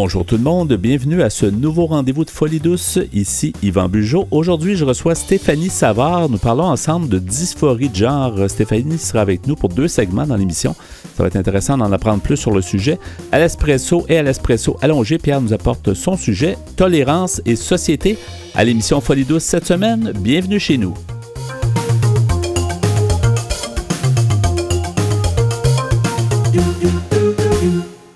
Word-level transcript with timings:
Bonjour 0.00 0.24
tout 0.24 0.36
le 0.36 0.44
monde, 0.44 0.72
bienvenue 0.74 1.22
à 1.22 1.28
ce 1.28 1.44
nouveau 1.44 1.86
rendez-vous 1.86 2.24
de 2.24 2.30
Folie 2.30 2.60
douce. 2.60 3.00
Ici 3.12 3.52
Yvan 3.64 3.88
Bugeaud. 3.88 4.28
Aujourd'hui, 4.30 4.76
je 4.76 4.84
reçois 4.84 5.16
Stéphanie 5.16 5.70
Savard. 5.70 6.28
Nous 6.28 6.38
parlons 6.38 6.66
ensemble 6.66 7.08
de 7.08 7.18
dysphorie 7.18 7.88
de 7.88 7.96
genre. 7.96 8.48
Stéphanie 8.48 8.96
sera 8.96 9.22
avec 9.22 9.48
nous 9.48 9.56
pour 9.56 9.70
deux 9.70 9.88
segments 9.88 10.24
dans 10.24 10.36
l'émission. 10.36 10.76
Ça 11.16 11.24
va 11.24 11.26
être 11.26 11.34
intéressant 11.34 11.76
d'en 11.76 11.90
apprendre 11.90 12.22
plus 12.22 12.36
sur 12.36 12.52
le 12.52 12.62
sujet. 12.62 13.00
À 13.32 13.40
l'espresso 13.40 14.06
et 14.08 14.18
à 14.18 14.22
l'espresso 14.22 14.76
allongé, 14.82 15.18
Pierre 15.18 15.40
nous 15.40 15.52
apporte 15.52 15.92
son 15.94 16.16
sujet 16.16 16.56
tolérance 16.76 17.42
et 17.44 17.56
société 17.56 18.18
à 18.54 18.62
l'émission 18.62 19.00
Folie 19.00 19.24
douce 19.24 19.42
cette 19.42 19.66
semaine. 19.66 20.12
Bienvenue 20.20 20.60
chez 20.60 20.78
nous. 20.78 20.94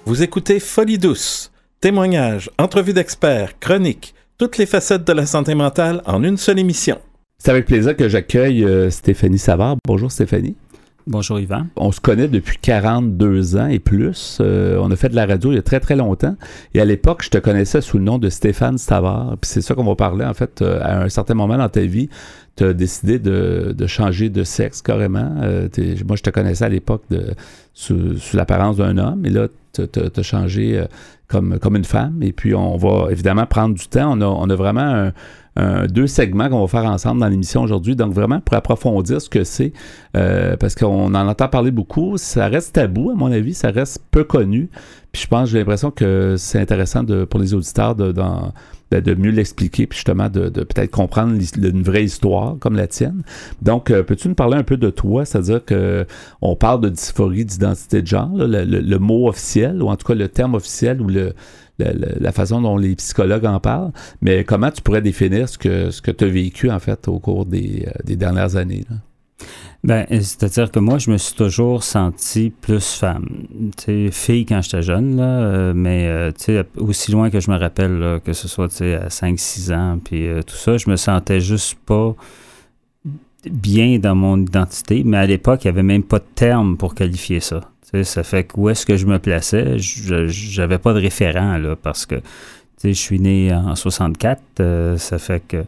Vous 0.07 0.23
écoutez 0.23 0.61
Folie 0.61 0.99
douce 0.99 1.52
Témoignages, 1.83 2.49
entrevues 2.59 2.93
d'experts, 2.93 3.59
chroniques, 3.59 4.15
toutes 4.39 4.57
les 4.57 4.67
facettes 4.67 5.05
de 5.05 5.13
la 5.13 5.27
santé 5.27 5.57
mentale 5.57 6.01
en 6.07 6.23
une 6.23 6.37
seule 6.37 6.61
émission. 6.61 7.01
C'est 7.39 7.51
avec 7.51 7.67
plaisir 7.67 7.97
que 7.97 8.09
j'accueille 8.09 8.65
euh, 8.65 8.89
Stéphanie 8.89 9.37
Savard. 9.37 9.79
Bonjour 9.85 10.13
Stéphanie. 10.13 10.55
Bonjour 11.09 11.41
Yvan. 11.41 11.67
On 11.75 11.91
se 11.91 11.99
connaît 11.99 12.29
depuis 12.29 12.57
42 12.59 13.57
ans 13.57 13.67
et 13.67 13.81
plus. 13.81 14.39
Euh, 14.41 14.79
on 14.81 14.93
a 14.93 14.95
fait 14.95 15.09
de 15.09 15.17
la 15.17 15.27
radio 15.27 15.51
il 15.51 15.57
y 15.57 15.59
a 15.59 15.63
très 15.63 15.81
très 15.81 15.97
longtemps. 15.97 16.37
Et 16.73 16.81
à 16.81 16.85
l'époque, 16.85 17.25
je 17.25 17.31
te 17.31 17.39
connaissais 17.39 17.81
sous 17.81 17.99
le 17.99 18.05
nom 18.05 18.19
de 18.19 18.29
Stéphane 18.29 18.79
Savard. 18.79 19.37
Puis 19.41 19.51
c'est 19.51 19.61
ça 19.61 19.75
qu'on 19.75 19.83
va 19.83 19.97
parler 19.97 20.25
en 20.25 20.35
fait 20.35 20.63
euh, 20.63 20.79
à 20.83 21.03
un 21.03 21.09
certain 21.09 21.35
moment 21.35 21.57
dans 21.57 21.69
ta 21.69 21.81
vie. 21.81 22.09
Tu 22.55 22.63
as 22.63 22.75
décidé 22.75 23.19
de, 23.19 23.75
changer 23.89 24.31
de 24.31 24.45
sexe 24.45 24.83
carrément. 24.83 25.35
moi, 25.35 26.17
je 26.17 26.23
te 26.23 26.31
connaissais 26.31 26.65
à 26.65 26.69
l'époque 26.69 27.03
sous, 27.75 28.19
sous 28.19 28.37
l'apparence 28.37 28.77
d'un 28.77 28.99
homme. 28.99 29.27
Et 29.27 29.31
là, 29.31 29.49
tu 29.73 29.83
as, 29.83 30.23
changé 30.23 30.85
comme, 31.29 31.59
comme 31.59 31.77
une 31.77 31.85
femme. 31.85 32.23
Et 32.23 32.33
puis, 32.33 32.55
on 32.55 32.77
va 32.77 33.11
évidemment 33.11 33.47
prendre 33.47 33.75
du 33.75 33.87
temps. 33.89 34.17
On 34.17 34.21
a, 34.21 34.27
on 34.27 34.49
a 34.51 34.55
vraiment 34.55 35.11
deux 35.57 36.07
segments 36.07 36.49
qu'on 36.49 36.61
va 36.61 36.67
faire 36.67 36.91
ensemble 36.91 37.21
dans 37.21 37.29
l'émission 37.29 37.63
aujourd'hui. 37.63 37.97
Donc, 37.97 38.13
vraiment, 38.13 38.41
pour 38.41 38.57
approfondir 38.57 39.21
ce 39.21 39.29
que 39.29 39.45
c'est, 39.45 39.73
euh, 40.17 40.57
parce 40.57 40.75
qu'on 40.75 41.15
en 41.15 41.29
entend 41.29 41.49
parler 41.49 41.71
beaucoup, 41.71 42.17
ça 42.17 42.49
reste 42.49 42.75
tabou, 42.75 43.11
à 43.11 43.15
mon 43.15 43.31
avis, 43.31 43.55
ça 43.55 43.71
reste 43.71 44.03
peu 44.11 44.25
connu. 44.25 44.71
Puis, 45.13 45.23
je 45.23 45.29
pense, 45.29 45.51
j'ai 45.51 45.59
l'impression 45.59 45.91
que 45.91 46.37
c'est 46.39 46.59
intéressant 46.59 47.03
de, 47.03 47.25
pour 47.25 47.39
les 47.39 47.53
auditeurs 47.55 47.95
de, 47.95 48.13
de 48.13 49.15
mieux 49.15 49.31
l'expliquer, 49.31 49.87
puis 49.87 49.97
justement 49.97 50.29
de, 50.29 50.49
peut-être 50.49 50.91
comprendre 50.91 51.35
une 51.57 51.83
vraie 51.83 52.05
histoire 52.05 52.57
comme 52.59 52.77
la 52.77 52.87
tienne. 52.87 53.23
Donc, 53.61 53.91
euh, 53.91 54.03
peux-tu 54.03 54.29
nous 54.29 54.35
parler 54.35 54.57
un 54.57 54.63
peu 54.63 54.77
de 54.77 54.91
toi, 54.91 55.25
c'est-à-dire 55.25 55.65
que 55.65 56.07
on 56.41 56.57
parle 56.57 56.81
de 56.81 56.89
dysphorie 56.89 57.45
d'identité 57.45 58.03
de 58.03 58.07
genre, 58.07 58.31
le, 58.35 58.97
mot 58.99 59.29
officiel, 59.29 59.83
ou 59.83 59.89
en 59.89 59.97
tout 59.97 60.07
cas 60.07 60.15
le 60.15 60.29
terme 60.29 60.55
officiel, 60.55 61.01
ou 61.01 61.09
le, 61.09 61.35
la 61.79 62.33
façon 62.33 62.61
dont 62.61 62.77
les 62.77 62.95
psychologues 62.97 63.47
en 63.47 63.59
parlent, 63.61 63.93
mais 64.21 64.45
comment 64.45 64.71
tu 64.71 64.83
pourrais 64.83 65.03
définir 65.03 65.49
ce 65.49 65.59
que, 65.59 65.91
ce 65.91 66.01
que 66.01 66.11
tu 66.11 66.25
as 66.25 66.29
vécu 66.29 66.71
en 66.71 66.79
fait 66.79 67.09
au 67.09 67.19
cours 67.19 67.47
des, 67.47 67.87
euh, 67.89 67.93
des 68.05 68.17
dernières 68.17 68.57
années? 68.57 68.85
Ben, 69.85 70.07
c'est-à-dire 70.09 70.71
que 70.71 70.79
moi, 70.79 70.99
je 70.99 71.11
me 71.11 71.19
suis 71.19 71.35
toujours 71.35 71.83
senti 71.83 72.51
plus 72.51 72.95
femme. 72.95 73.27
Fille 74.13 74.47
quand 74.47 74.63
j'étais 74.63 74.83
jeune, 74.83 75.19
euh, 75.21 75.73
mais 75.75 76.07
euh, 76.07 76.63
aussi 76.77 77.11
loin 77.11 77.31
que 77.31 77.41
je 77.41 77.51
me 77.51 77.57
rappelle, 77.57 78.21
que 78.25 78.33
ce 78.33 78.47
soit 78.47 78.81
à 78.81 79.09
5-6 79.09 79.75
ans, 79.75 79.99
puis 80.03 80.29
euh, 80.29 80.43
tout 80.43 80.55
ça, 80.55 80.77
je 80.77 80.89
me 80.89 80.95
sentais 80.95 81.41
juste 81.41 81.77
pas 81.85 82.15
bien 83.51 83.99
dans 83.99 84.15
mon 84.15 84.39
identité, 84.39 85.03
mais 85.05 85.17
à 85.17 85.27
l'époque, 85.27 85.65
il 85.65 85.67
n'y 85.67 85.71
avait 85.71 85.83
même 85.83 86.05
pas 86.05 86.21
de 86.21 86.29
terme 86.33 86.77
pour 86.77 86.95
qualifier 86.95 87.41
ça. 87.41 87.61
Ça 88.05 88.23
fait 88.23 88.45
que 88.45 88.59
où 88.59 88.69
est-ce 88.71 88.87
que 88.87 88.97
je 88.97 89.07
me 89.07 89.19
plaçais, 89.19 89.77
j'avais 89.79 90.79
pas 90.79 90.95
de 90.95 91.01
référent, 91.01 91.59
là, 91.59 91.77
parce 91.77 92.07
que 92.07 92.17
je 92.83 92.93
suis 92.93 93.21
né 93.21 93.53
en 93.53 93.77
64, 93.77 94.97
ça 94.97 95.19
fait 95.19 95.43
que 95.47 95.65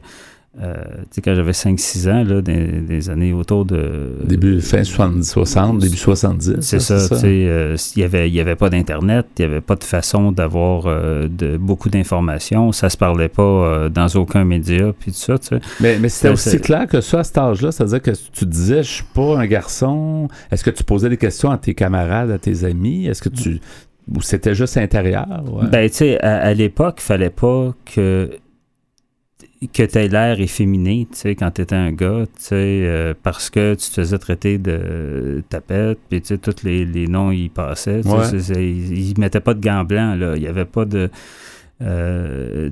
euh, 0.63 0.75
tu 1.11 1.17
sais, 1.17 1.20
quand 1.20 1.35
j'avais 1.35 1.51
5-6 1.51 2.11
ans, 2.11 2.25
là, 2.25 2.41
des, 2.41 3.11
années 3.11 3.33
autour 3.33 3.65
de. 3.65 4.19
Début, 4.25 4.61
fin 4.61 4.85
70, 4.85 5.29
60, 5.29 5.79
début 5.79 5.97
70. 5.97 6.59
C'est 6.61 6.79
ça, 6.79 7.09
tu 7.09 7.17
sais, 7.17 7.27
euh, 7.27 7.77
il 7.97 7.98
n'y 7.98 8.05
avait, 8.05 8.31
y 8.31 8.41
avait 8.41 8.55
pas 8.55 8.70
d'Internet, 8.70 9.27
il 9.39 9.47
n'y 9.47 9.53
avait 9.53 9.61
pas 9.61 9.75
de 9.75 9.83
façon 9.83 10.31
d'avoir 10.31 10.87
euh, 10.87 11.27
de, 11.29 11.57
beaucoup 11.57 11.89
d'informations, 11.89 12.70
ça 12.70 12.89
se 12.89 12.97
parlait 12.97 13.29
pas 13.29 13.89
dans 13.89 14.07
aucun 14.14 14.45
média, 14.45 14.93
puis 14.98 15.11
tout 15.11 15.19
ça, 15.19 15.39
tu 15.39 15.48
sais. 15.48 15.61
Mais, 15.81 15.98
mais 15.98 16.09
c'était 16.09 16.33
aussi 16.33 16.61
clair 16.61 16.87
que 16.87 17.01
ça, 17.01 17.20
à 17.20 17.25
cet 17.25 17.39
âge-là, 17.39 17.73
c'est-à-dire 17.73 18.03
que 18.03 18.13
tu 18.33 18.47
disais, 18.47 18.85
je 18.85 18.91
suis 18.91 19.05
pas 19.13 19.39
un 19.39 19.47
garçon. 19.47 20.29
Est-ce 20.53 20.63
que 20.63 20.70
tu 20.70 20.85
posais 20.85 21.09
des 21.09 21.17
questions 21.17 21.51
à 21.51 21.59
tes 21.59 21.75
camarades, 21.75 22.31
à 22.31 22.39
tes 22.39 22.64
amis? 22.64 23.07
Est-ce 23.07 23.23
que 23.23 23.29
tu. 23.29 23.61
Ou 24.14 24.20
c'était 24.20 24.55
juste 24.55 24.77
intérieur? 24.77 25.43
Ben, 25.73 25.89
tu 25.89 25.97
sais, 25.97 26.20
à, 26.20 26.37
à 26.43 26.55
l'époque, 26.55 26.97
il 26.98 27.05
fallait 27.05 27.31
pas 27.31 27.75
que 27.87 28.31
que 29.69 29.83
tu 29.83 29.98
aies 29.98 30.08
l'air 30.08 30.41
efféminé, 30.41 31.07
tu 31.11 31.19
sais, 31.19 31.35
quand 31.35 31.51
tu 31.51 31.63
étais 31.63 31.75
un 31.75 31.92
gars, 31.92 32.25
tu 32.27 32.45
sais, 32.45 32.55
euh, 32.55 33.14
parce 33.23 33.51
que 33.51 33.75
tu 33.75 33.89
te 33.89 33.95
faisais 33.95 34.19
traiter 34.19 34.58
de 34.58 35.42
tapette, 35.48 35.98
puis 36.08 36.20
tu 36.20 36.29
sais, 36.29 36.39
tous 36.39 36.63
les, 36.64 37.07
noms 37.07 37.30
y 37.30 37.48
passaient, 37.48 38.02
tu 38.02 38.41
sais, 38.41 38.64
ils 38.64 39.14
mettaient 39.19 39.41
pas 39.41 39.55
de 39.55 39.61
gants 39.61 39.85
blancs, 39.85 40.19
là, 40.19 40.36
il 40.36 40.42
y 40.42 40.47
avait 40.47 40.64
pas 40.64 40.85
de... 40.85 41.11
Euh, 41.83 42.70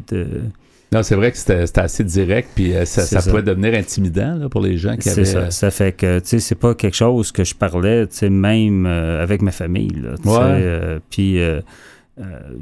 non, 0.93 1.03
c'est 1.03 1.15
vrai 1.15 1.33
que 1.33 1.39
c'était 1.39 1.81
assez 1.81 2.05
direct, 2.05 2.51
puis 2.55 2.75
euh, 2.75 2.85
ça, 2.85 3.23
pouvait 3.23 3.43
devenir 3.43 3.75
intimidant 3.75 4.35
là, 4.35 4.49
pour 4.49 4.61
les 4.61 4.77
gens 4.77 4.97
qui 4.97 5.09
avaient... 5.09 5.25
Ça, 5.25 5.51
ça 5.51 5.71
fait 5.71 5.93
que, 5.93 6.19
tu 6.19 6.29
sais, 6.29 6.39
c'est 6.41 6.55
pas 6.55 6.75
quelque 6.75 6.97
chose 6.97 7.33
que 7.33 7.45
je 7.45 7.55
parlais, 7.55 8.07
tu 8.07 8.17
sais, 8.17 8.31
même 8.31 8.87
avec 8.87 9.43
ma 9.43 9.53
famille, 9.53 10.03
là, 10.03 10.17
tu 10.23 10.29
sais, 10.29 11.01
puis... 11.11 11.39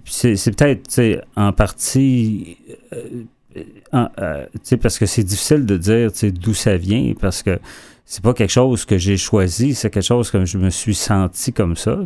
c'est 0.05 0.57
peut-être, 0.57 0.89
tu 0.89 0.95
sais, 0.95 1.21
en 1.37 1.53
partie 1.53 2.57
euh, 2.93 3.25
parce 3.91 4.99
que 4.99 5.07
c'est 5.07 5.25
difficile 5.25 5.67
de 5.67 5.77
dire 5.77 6.11
d'où 6.41 6.55
ça 6.55 6.77
vient, 6.77 7.13
parce 7.21 7.43
que 7.43 7.59
c'est 8.05 8.23
pas 8.23 8.35
quelque 8.35 8.51
chose 8.51 8.85
que 8.85 8.99
j'ai 8.99 9.17
choisi, 9.17 9.75
c'est 9.75 9.91
quelque 9.91 10.03
chose 10.05 10.31
que 10.31 10.45
je 10.45 10.59
me 10.59 10.71
suis 10.71 10.95
senti 10.95 11.53
comme 11.53 11.77
ça. 11.77 11.99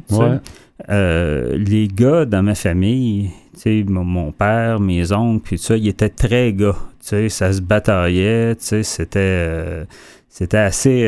Euh, 0.91 1.57
les 1.57 1.89
gars 1.89 2.25
dans 2.25 2.43
ma 2.43 2.55
famille, 2.55 3.31
mon, 3.67 4.05
mon 4.05 4.33
père, 4.33 4.81
mes 4.81 5.13
oncles, 5.13 5.43
puis 5.45 5.59
ça, 5.59 5.77
ils 5.77 5.89
étaient 5.89 6.09
très 6.09 6.53
gars. 6.53 6.77
Ça 7.01 7.53
se 7.53 7.61
bataillait, 7.61 8.57
c'était 8.59 9.19
euh, 9.19 9.85
c'était 10.29 10.59
assez 10.59 11.07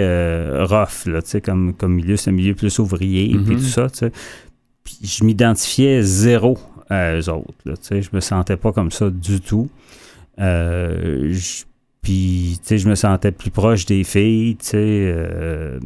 rough, 0.68 1.06
là, 1.06 1.20
comme, 1.44 1.74
comme 1.74 1.94
milieu, 1.94 2.16
c'est 2.16 2.30
un 2.30 2.34
milieu 2.34 2.54
plus 2.54 2.78
ouvrier, 2.78 3.28
puis 3.28 3.56
mm-hmm. 3.56 3.58
tout 3.58 3.90
ça. 3.90 4.10
Puis 4.84 4.98
je 5.02 5.24
m'identifiais 5.24 6.00
zéro 6.02 6.56
à 6.88 7.16
eux 7.16 7.28
autres. 7.28 7.54
Là, 7.64 7.74
je 7.90 8.08
me 8.12 8.20
sentais 8.20 8.56
pas 8.56 8.72
comme 8.72 8.90
ça 8.92 9.10
du 9.10 9.40
tout. 9.40 9.68
Euh, 10.40 11.34
puis, 12.02 12.58
tu 12.62 12.68
sais, 12.68 12.78
je 12.78 12.88
me 12.88 12.94
sentais 12.94 13.32
plus 13.32 13.50
proche 13.50 13.86
des 13.86 14.04
filles, 14.04 14.56
tu 14.56 14.66
sais. 14.66 14.76
Euh, 14.78 15.78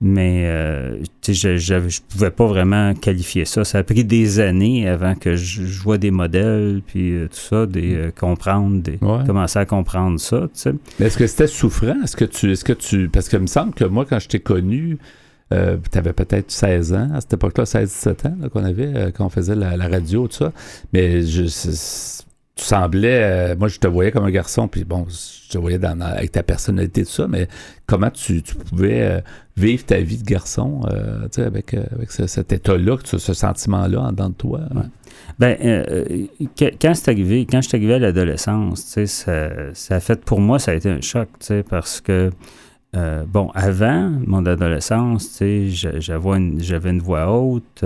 mais, 0.00 0.42
euh, 0.44 0.98
tu 1.22 1.34
sais, 1.34 1.56
je, 1.56 1.88
je, 1.88 2.00
pouvais 2.06 2.30
pas 2.30 2.46
vraiment 2.46 2.92
qualifier 2.94 3.46
ça. 3.46 3.64
Ça 3.64 3.78
a 3.78 3.82
pris 3.82 4.04
des 4.04 4.40
années 4.40 4.86
avant 4.86 5.14
que 5.14 5.36
je, 5.36 5.62
vois 5.82 5.96
des 5.96 6.10
modèles, 6.10 6.82
puis 6.86 7.14
tout 7.30 7.38
ça, 7.38 7.64
des 7.64 8.10
comprendre, 8.18 8.82
des, 8.82 8.98
commencer 8.98 9.58
à 9.58 9.64
comprendre 9.64 10.20
ça, 10.20 10.42
tu 10.42 10.60
sais. 10.60 10.74
Mais 10.98 11.06
est-ce 11.06 11.16
que 11.16 11.26
c'était 11.26 11.46
souffrant? 11.46 11.96
Est-ce 12.04 12.16
que 12.16 12.26
tu, 12.26 12.52
est-ce 12.52 12.64
que 12.64 12.74
tu, 12.74 13.08
parce 13.08 13.30
que 13.30 13.36
il 13.36 13.42
me 13.42 13.46
semble 13.46 13.72
que 13.72 13.84
moi, 13.84 14.04
quand 14.04 14.18
je 14.18 14.28
t'ai 14.28 14.40
connu, 14.40 14.98
tu 15.50 15.56
avais 15.98 16.12
peut-être 16.12 16.50
16 16.50 16.92
ans, 16.92 17.08
à 17.14 17.22
cette 17.22 17.32
époque-là, 17.32 17.64
16-17 17.64 18.26
ans, 18.26 18.48
qu'on 18.52 18.64
avait, 18.64 19.12
quand 19.16 19.24
on 19.24 19.30
faisait 19.30 19.54
la, 19.54 19.78
la, 19.78 19.88
radio, 19.88 20.28
tout 20.28 20.36
ça. 20.36 20.52
Mais 20.92 21.22
je, 21.22 21.46
tu 22.56 22.64
semblais, 22.64 23.22
euh, 23.22 23.56
moi 23.56 23.68
je 23.68 23.78
te 23.78 23.86
voyais 23.86 24.10
comme 24.10 24.24
un 24.24 24.30
garçon, 24.30 24.66
puis 24.66 24.84
bon, 24.84 25.06
je 25.10 25.52
te 25.52 25.58
voyais 25.58 25.78
dans, 25.78 26.00
avec 26.00 26.32
ta 26.32 26.42
personnalité, 26.42 27.04
tout 27.04 27.10
ça, 27.10 27.28
mais 27.28 27.48
comment 27.86 28.10
tu, 28.10 28.40
pouvais 28.70 29.02
euh, 29.02 29.20
vivre 29.58 29.84
ta 29.84 29.98
vie 29.98 30.16
de 30.16 30.24
garçon, 30.24 30.80
euh, 30.90 31.24
tu 31.24 31.42
sais, 31.42 31.42
avec, 31.42 31.76
cet 32.08 32.52
état-là, 32.54 32.96
ce, 33.04 33.18
sentiment-là 33.18 34.00
en 34.00 34.10
dedans 34.10 34.30
de 34.30 34.34
toi? 34.34 34.60
Ben, 35.38 35.56
quand 36.80 36.94
c'est 36.94 37.10
arrivé, 37.10 37.46
quand 37.48 37.60
je 37.60 37.68
suis 37.68 37.76
arrivé 37.76 37.94
à 37.94 37.98
l'adolescence, 37.98 38.86
tu 38.86 38.90
sais, 38.90 39.06
ça, 39.06 39.50
ça, 39.74 39.96
a 39.96 40.00
fait, 40.00 40.24
pour 40.24 40.40
moi, 40.40 40.58
ça 40.58 40.70
a 40.70 40.74
été 40.74 40.88
un 40.88 41.02
choc, 41.02 41.28
tu 41.38 41.46
sais, 41.46 41.62
parce 41.62 42.00
que, 42.00 42.30
bon, 42.94 43.50
avant 43.54 44.10
mon 44.26 44.46
adolescence, 44.46 45.36
tu 45.36 45.74
sais, 45.74 46.00
j'avais 46.00 46.30
une, 46.30 46.62
une 46.62 47.00
voix 47.00 47.30
haute, 47.30 47.84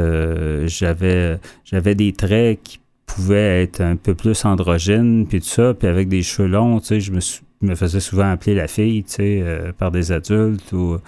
j'avais, 0.66 1.40
j'avais 1.64 1.94
des 1.96 2.12
traits 2.12 2.60
qui 2.62 2.78
pouvait 3.14 3.62
être 3.62 3.80
un 3.80 3.96
peu 3.96 4.14
plus 4.14 4.44
androgyne, 4.44 5.26
puis 5.26 5.40
tout 5.40 5.48
ça, 5.48 5.74
puis 5.74 5.88
avec 5.88 6.08
des 6.08 6.22
cheveux 6.22 6.48
longs, 6.48 6.80
tu 6.80 6.86
sais, 6.86 7.00
je 7.00 7.12
me, 7.12 7.20
me 7.62 7.74
faisais 7.74 8.00
souvent 8.00 8.30
appeler 8.30 8.54
la 8.54 8.68
fille, 8.68 9.04
tu 9.04 9.12
sais, 9.12 9.40
euh, 9.42 9.72
par 9.72 9.90
des 9.90 10.12
adultes 10.12 10.72
ou 10.72 10.98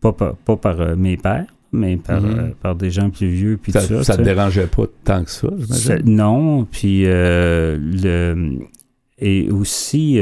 pas, 0.00 0.12
pas, 0.12 0.56
par 0.56 0.80
euh, 0.80 0.96
mes 0.96 1.16
pères 1.16 1.46
mais 1.72 1.98
par, 1.98 2.20
mhm. 2.20 2.38
euh, 2.38 2.48
par 2.60 2.74
des 2.74 2.90
gens 2.90 3.10
plus 3.10 3.28
vieux 3.28 3.56
puis 3.56 3.70
ça, 3.70 3.80
ça. 3.82 4.02
Ça 4.02 4.16
te 4.16 4.22
dérangeait 4.22 4.66
pas 4.66 4.86
tant 5.04 5.22
que 5.22 5.30
ça, 5.30 5.48
j'imagine? 5.56 6.16
Non, 6.16 6.64
puis 6.64 7.04
le... 7.04 8.58
Et 9.22 9.50
aussi, 9.50 10.20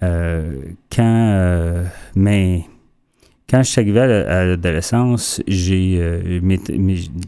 quand... 0.00 1.84
mais 2.16 2.64
quand 3.48 3.62
je 3.62 3.70
suis 3.70 3.80
arrivé 3.80 4.00
à 4.00 4.44
l'adolescence, 4.44 5.42
j'ai 5.46 5.98
euh, 6.00 6.40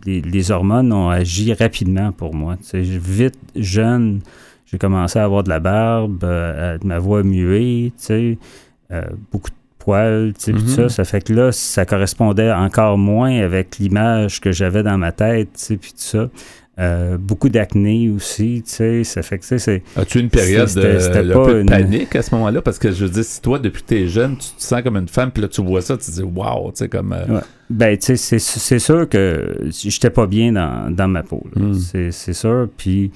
les, 0.06 0.50
hormones 0.50 0.92
ont 0.92 1.10
agi 1.10 1.52
rapidement 1.52 2.10
pour 2.12 2.34
moi. 2.34 2.56
vite, 2.72 3.38
jeune, 3.54 4.20
j'ai 4.64 4.78
commencé 4.78 5.18
à 5.18 5.24
avoir 5.24 5.42
de 5.42 5.50
la 5.50 5.60
barbe, 5.60 6.24
euh, 6.24 6.78
ma 6.82 6.98
voix 6.98 7.22
muée, 7.22 7.92
euh, 8.10 9.02
beaucoup 9.30 9.50
de 9.50 9.56
poils, 9.78 10.32
tout 10.42 10.52
mm-hmm. 10.52 10.68
ça. 10.68 10.88
Ça 10.88 11.04
fait 11.04 11.22
que 11.22 11.34
là, 11.34 11.52
ça 11.52 11.84
correspondait 11.84 12.50
encore 12.50 12.96
moins 12.96 13.38
avec 13.38 13.78
l'image 13.78 14.40
que 14.40 14.52
j'avais 14.52 14.82
dans 14.82 14.96
ma 14.96 15.12
tête, 15.12 15.50
puis 15.68 15.92
tout 15.92 15.96
ça. 15.96 16.30
Euh, 16.78 17.16
beaucoup 17.16 17.48
d'acné 17.48 18.10
aussi, 18.10 18.62
tu 18.62 18.70
sais, 18.70 19.04
ça 19.04 19.22
fait 19.22 19.38
que, 19.38 19.44
tu 19.44 19.48
sais, 19.48 19.58
c'est... 19.58 19.82
As-tu 19.96 20.20
une 20.20 20.28
période 20.28 20.68
de, 20.74 21.30
un 21.30 21.44
peu 21.44 21.64
de 21.64 21.68
panique 21.68 22.14
à 22.14 22.20
ce 22.20 22.34
moment-là? 22.34 22.60
Parce 22.60 22.78
que, 22.78 22.92
je 22.92 23.06
veux 23.06 23.10
dire, 23.10 23.24
si 23.24 23.40
toi, 23.40 23.58
depuis 23.58 23.82
que 23.82 23.88
t'es 23.88 24.06
jeune, 24.06 24.36
tu 24.36 24.50
te 24.50 24.62
sens 24.62 24.82
comme 24.82 24.98
une 24.98 25.08
femme, 25.08 25.30
puis 25.30 25.40
là, 25.40 25.48
tu 25.48 25.62
vois 25.62 25.80
ça, 25.80 25.96
tu 25.96 26.04
te 26.04 26.10
dis, 26.10 26.22
wow, 26.22 26.70
tu 26.72 26.80
sais, 26.80 26.88
comme... 26.90 27.14
Euh, 27.14 27.40
ben, 27.70 27.96
tu 27.96 28.14
sais, 28.18 28.38
c'est 28.38 28.78
sûr 28.78 29.08
que 29.08 29.56
j'étais 29.70 30.10
pas 30.10 30.26
bien 30.26 30.52
dans, 30.52 30.94
dans 30.94 31.08
ma 31.08 31.22
peau, 31.22 31.46
hmm. 31.56 31.72
c'est 32.10 32.34
sûr, 32.34 32.68
puis 32.76 33.10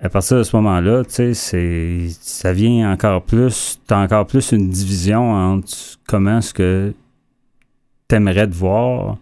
à 0.00 0.08
partir 0.08 0.38
de 0.38 0.42
ce 0.44 0.54
moment-là, 0.56 1.02
tu 1.04 1.34
sais, 1.34 2.08
ça 2.20 2.52
vient 2.52 2.92
encore 2.92 3.22
plus, 3.22 3.80
t'as 3.88 3.98
encore 3.98 4.26
plus 4.26 4.52
une 4.52 4.70
division 4.70 5.32
entre 5.32 5.72
comment 6.06 6.38
est-ce 6.38 6.54
que 6.54 6.94
t'aimerais 8.06 8.46
te 8.46 8.54
voir, 8.54 9.18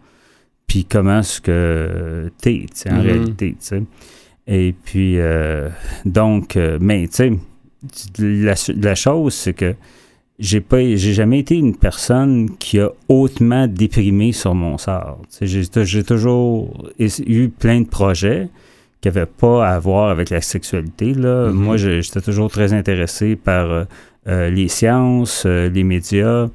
puis 0.69 0.85
comment 0.85 1.21
est-ce 1.21 1.41
que 1.41 2.31
t'es, 2.41 2.67
en 2.87 2.93
mm-hmm. 2.93 3.01
réalité, 3.01 3.51
tu 3.53 3.67
sais. 3.67 3.83
Et 4.47 4.75
puis, 4.85 5.19
euh, 5.19 5.69
donc, 6.05 6.57
euh, 6.57 6.79
mais 6.81 7.09
tu 7.09 7.15
sais, 7.15 7.33
la, 8.19 8.55
la, 8.77 8.95
chose, 8.95 9.35
c'est 9.35 9.55
que 9.55 9.75
j'ai 10.39 10.61
pas 10.61 10.79
j'ai 10.81 11.13
jamais 11.13 11.41
été 11.41 11.57
une 11.57 11.77
personne 11.77 12.57
qui 12.59 12.79
a 12.79 12.91
hautement 13.09 13.67
déprimé 13.67 14.33
sur 14.33 14.55
mon 14.55 14.79
sort. 14.79 15.21
J'ai 15.41 16.05
toujours 16.05 16.91
eu 17.09 17.49
plein 17.49 17.81
de 17.81 17.87
projets 17.87 18.49
qui 19.01 19.09
n'avaient 19.09 19.27
pas 19.27 19.69
à 19.69 19.79
voir 19.79 20.11
avec 20.11 20.31
la 20.31 20.41
sexualité. 20.41 21.15
Là. 21.15 21.49
Mm-hmm. 21.49 21.53
Moi, 21.53 21.77
j'étais 21.77 22.21
toujours 22.21 22.51
très 22.51 22.73
intéressé 22.73 23.37
par 23.37 23.87
euh, 24.29 24.51
les 24.51 24.69
sciences, 24.69 25.45
les 25.47 25.85
médias. 25.85 26.49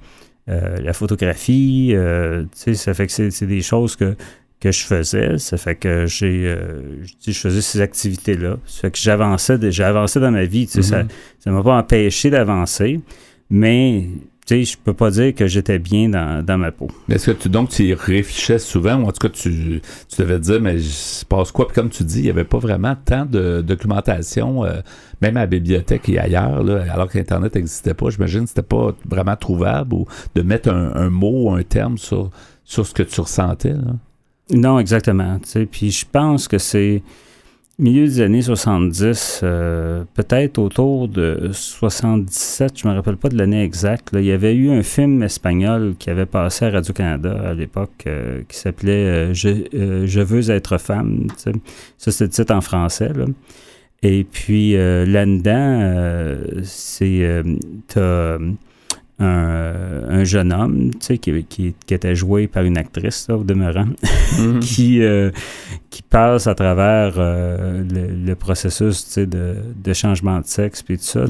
Euh, 0.50 0.78
la 0.82 0.94
photographie, 0.94 1.92
euh, 1.94 2.46
ça 2.54 2.94
fait 2.94 3.08
que 3.08 3.30
c'est 3.32 3.48
des 3.48 3.62
choses 3.62 3.96
que, 3.96 4.16
que 4.60 4.72
je 4.72 4.84
faisais. 4.84 5.38
Ça 5.38 5.58
fait 5.58 5.76
que 5.76 6.06
j'ai, 6.06 6.46
euh, 6.48 6.82
je 7.26 7.32
faisais 7.32 7.62
ces 7.62 7.80
activités-là. 7.82 8.58
Ça 8.66 8.82
fait 8.82 8.92
que 8.92 8.98
j'avançais, 8.98 9.58
j'ai 9.72 9.84
avancé 9.84 10.20
dans 10.20 10.32
ma 10.32 10.46
vie. 10.46 10.68
Ça 10.68 11.04
ne 11.04 11.08
mm-hmm. 11.08 11.52
m'a 11.52 11.64
pas 11.64 11.78
empêché 11.78 12.30
d'avancer, 12.30 13.00
mais 13.50 14.08
tu 14.46 14.56
sais, 14.56 14.64
je 14.64 14.78
peux 14.78 14.94
pas 14.94 15.10
dire 15.10 15.34
que 15.34 15.48
j'étais 15.48 15.80
bien 15.80 16.10
dans, 16.10 16.58
ma 16.58 16.72
peau. 16.72 16.88
Est-ce 17.10 17.32
que 17.32 17.38
tu, 17.38 17.50
donc, 17.50 17.70
tu 17.70 17.84
y 17.84 17.94
réfléchissais 17.94 18.60
souvent, 18.60 18.96
ou 18.96 19.08
en 19.08 19.12
tout 19.12 19.28
cas, 19.28 19.30
tu, 19.30 19.82
tu 20.10 20.22
devais 20.22 20.36
te 20.36 20.44
dire, 20.44 20.62
mais 20.62 20.80
se 20.80 21.24
passe 21.26 21.52
quoi? 21.52 21.68
Puis 21.68 21.76
comme 21.76 21.90
tu 21.90 22.04
dis, 22.04 22.20
il 22.20 22.24
n'y 22.24 22.30
avait 22.30 22.44
pas 22.44 22.58
vraiment 22.58 22.96
tant 23.06 23.26
de 23.26 23.62
documentation, 23.62 24.66
euh, 24.66 24.82
même 25.22 25.38
à 25.38 25.42
la 25.42 25.48
bibliothèque 25.48 26.10
et 26.10 26.20
ailleurs, 26.20 26.62
là, 26.62 26.84
alors 26.92 27.10
qu'Internet 27.10 27.56
n'existait 27.56 27.94
pas. 27.94 28.10
J'imagine 28.10 28.42
que 28.42 28.50
c'était 28.50 28.62
pas 28.62 28.94
vraiment 29.08 29.36
trouvable, 29.38 29.94
ou 29.94 30.06
de 30.36 30.42
mettre 30.42 30.70
un, 30.70 31.10
mot 31.10 31.50
ou 31.50 31.52
un 31.52 31.64
terme 31.64 31.98
sur, 31.98 32.30
sur 32.66 32.86
ce 32.86 32.94
que 32.94 33.04
tu 33.04 33.22
ressentais. 33.22 33.76
Non, 34.52 34.78
exactement. 34.78 35.40
Puis 35.72 35.92
je 35.92 36.06
pense 36.12 36.50
que 36.50 36.58
c'est 36.58 37.02
milieu 37.80 38.06
des 38.06 38.22
années 38.22 38.42
70, 38.42 39.42
euh, 39.44 40.04
peut-être 40.14 40.60
autour 40.60 41.08
de 41.08 41.50
77, 41.52 42.80
je 42.80 42.88
ne 42.88 42.92
me 42.94 42.98
rappelle 42.98 43.18
pas 43.18 43.30
de 43.30 43.38
l'année 43.38 43.64
exacte, 43.64 44.10
il 44.14 44.26
y 44.26 44.32
avait 44.32 44.54
eu 44.54 44.70
un 44.70 44.84
film 44.84 45.24
espagnol 45.24 45.96
qui 45.98 46.10
avait 46.10 46.28
passé 46.28 46.66
à 46.66 46.72
Radio-Canada 46.72 47.36
à 47.50 47.54
l'époque 47.54 48.04
euh, 48.06 48.42
qui 48.48 48.58
s'appelait 48.58 49.32
euh, 49.34 49.34
je, 49.34 50.22
veux 50.22 50.52
être 50.52 50.78
femme. 50.78 51.28
Ça, 51.38 51.52
c'est 51.98 52.22
le 52.26 52.30
titre 52.30 52.54
en 52.54 52.62
français. 52.62 53.12
Et 54.04 54.26
puis 54.26 54.74
là-dedans, 54.74 56.38
c'est 56.64 57.44
un, 59.24 60.24
jeune 60.24 60.54
homme, 60.54 60.92
tu 60.92 60.98
sais, 61.02 61.18
qui, 61.18 61.44
qui, 61.44 61.74
était 61.90 62.16
joué 62.16 62.48
par 62.48 62.64
une 62.64 62.78
actrice, 62.78 63.28
au 63.30 63.44
demeurant, 63.44 63.88
mhm. 64.40 64.60
qui, 64.62 65.02
euh, 65.04 65.32
qui 65.90 66.02
passe 66.02 66.48
à 66.48 66.56
travers 66.56 67.16
euh, 67.18 67.84
le, 68.26 68.36
processus, 68.36 69.06
tu 69.06 69.12
sais, 69.12 69.26
de, 69.26 69.56
de, 69.76 69.94
changement 69.94 70.40
de 70.40 70.46
sexe, 70.46 70.82
puis 70.82 70.98
tout 70.98 71.04
ça. 71.04 71.26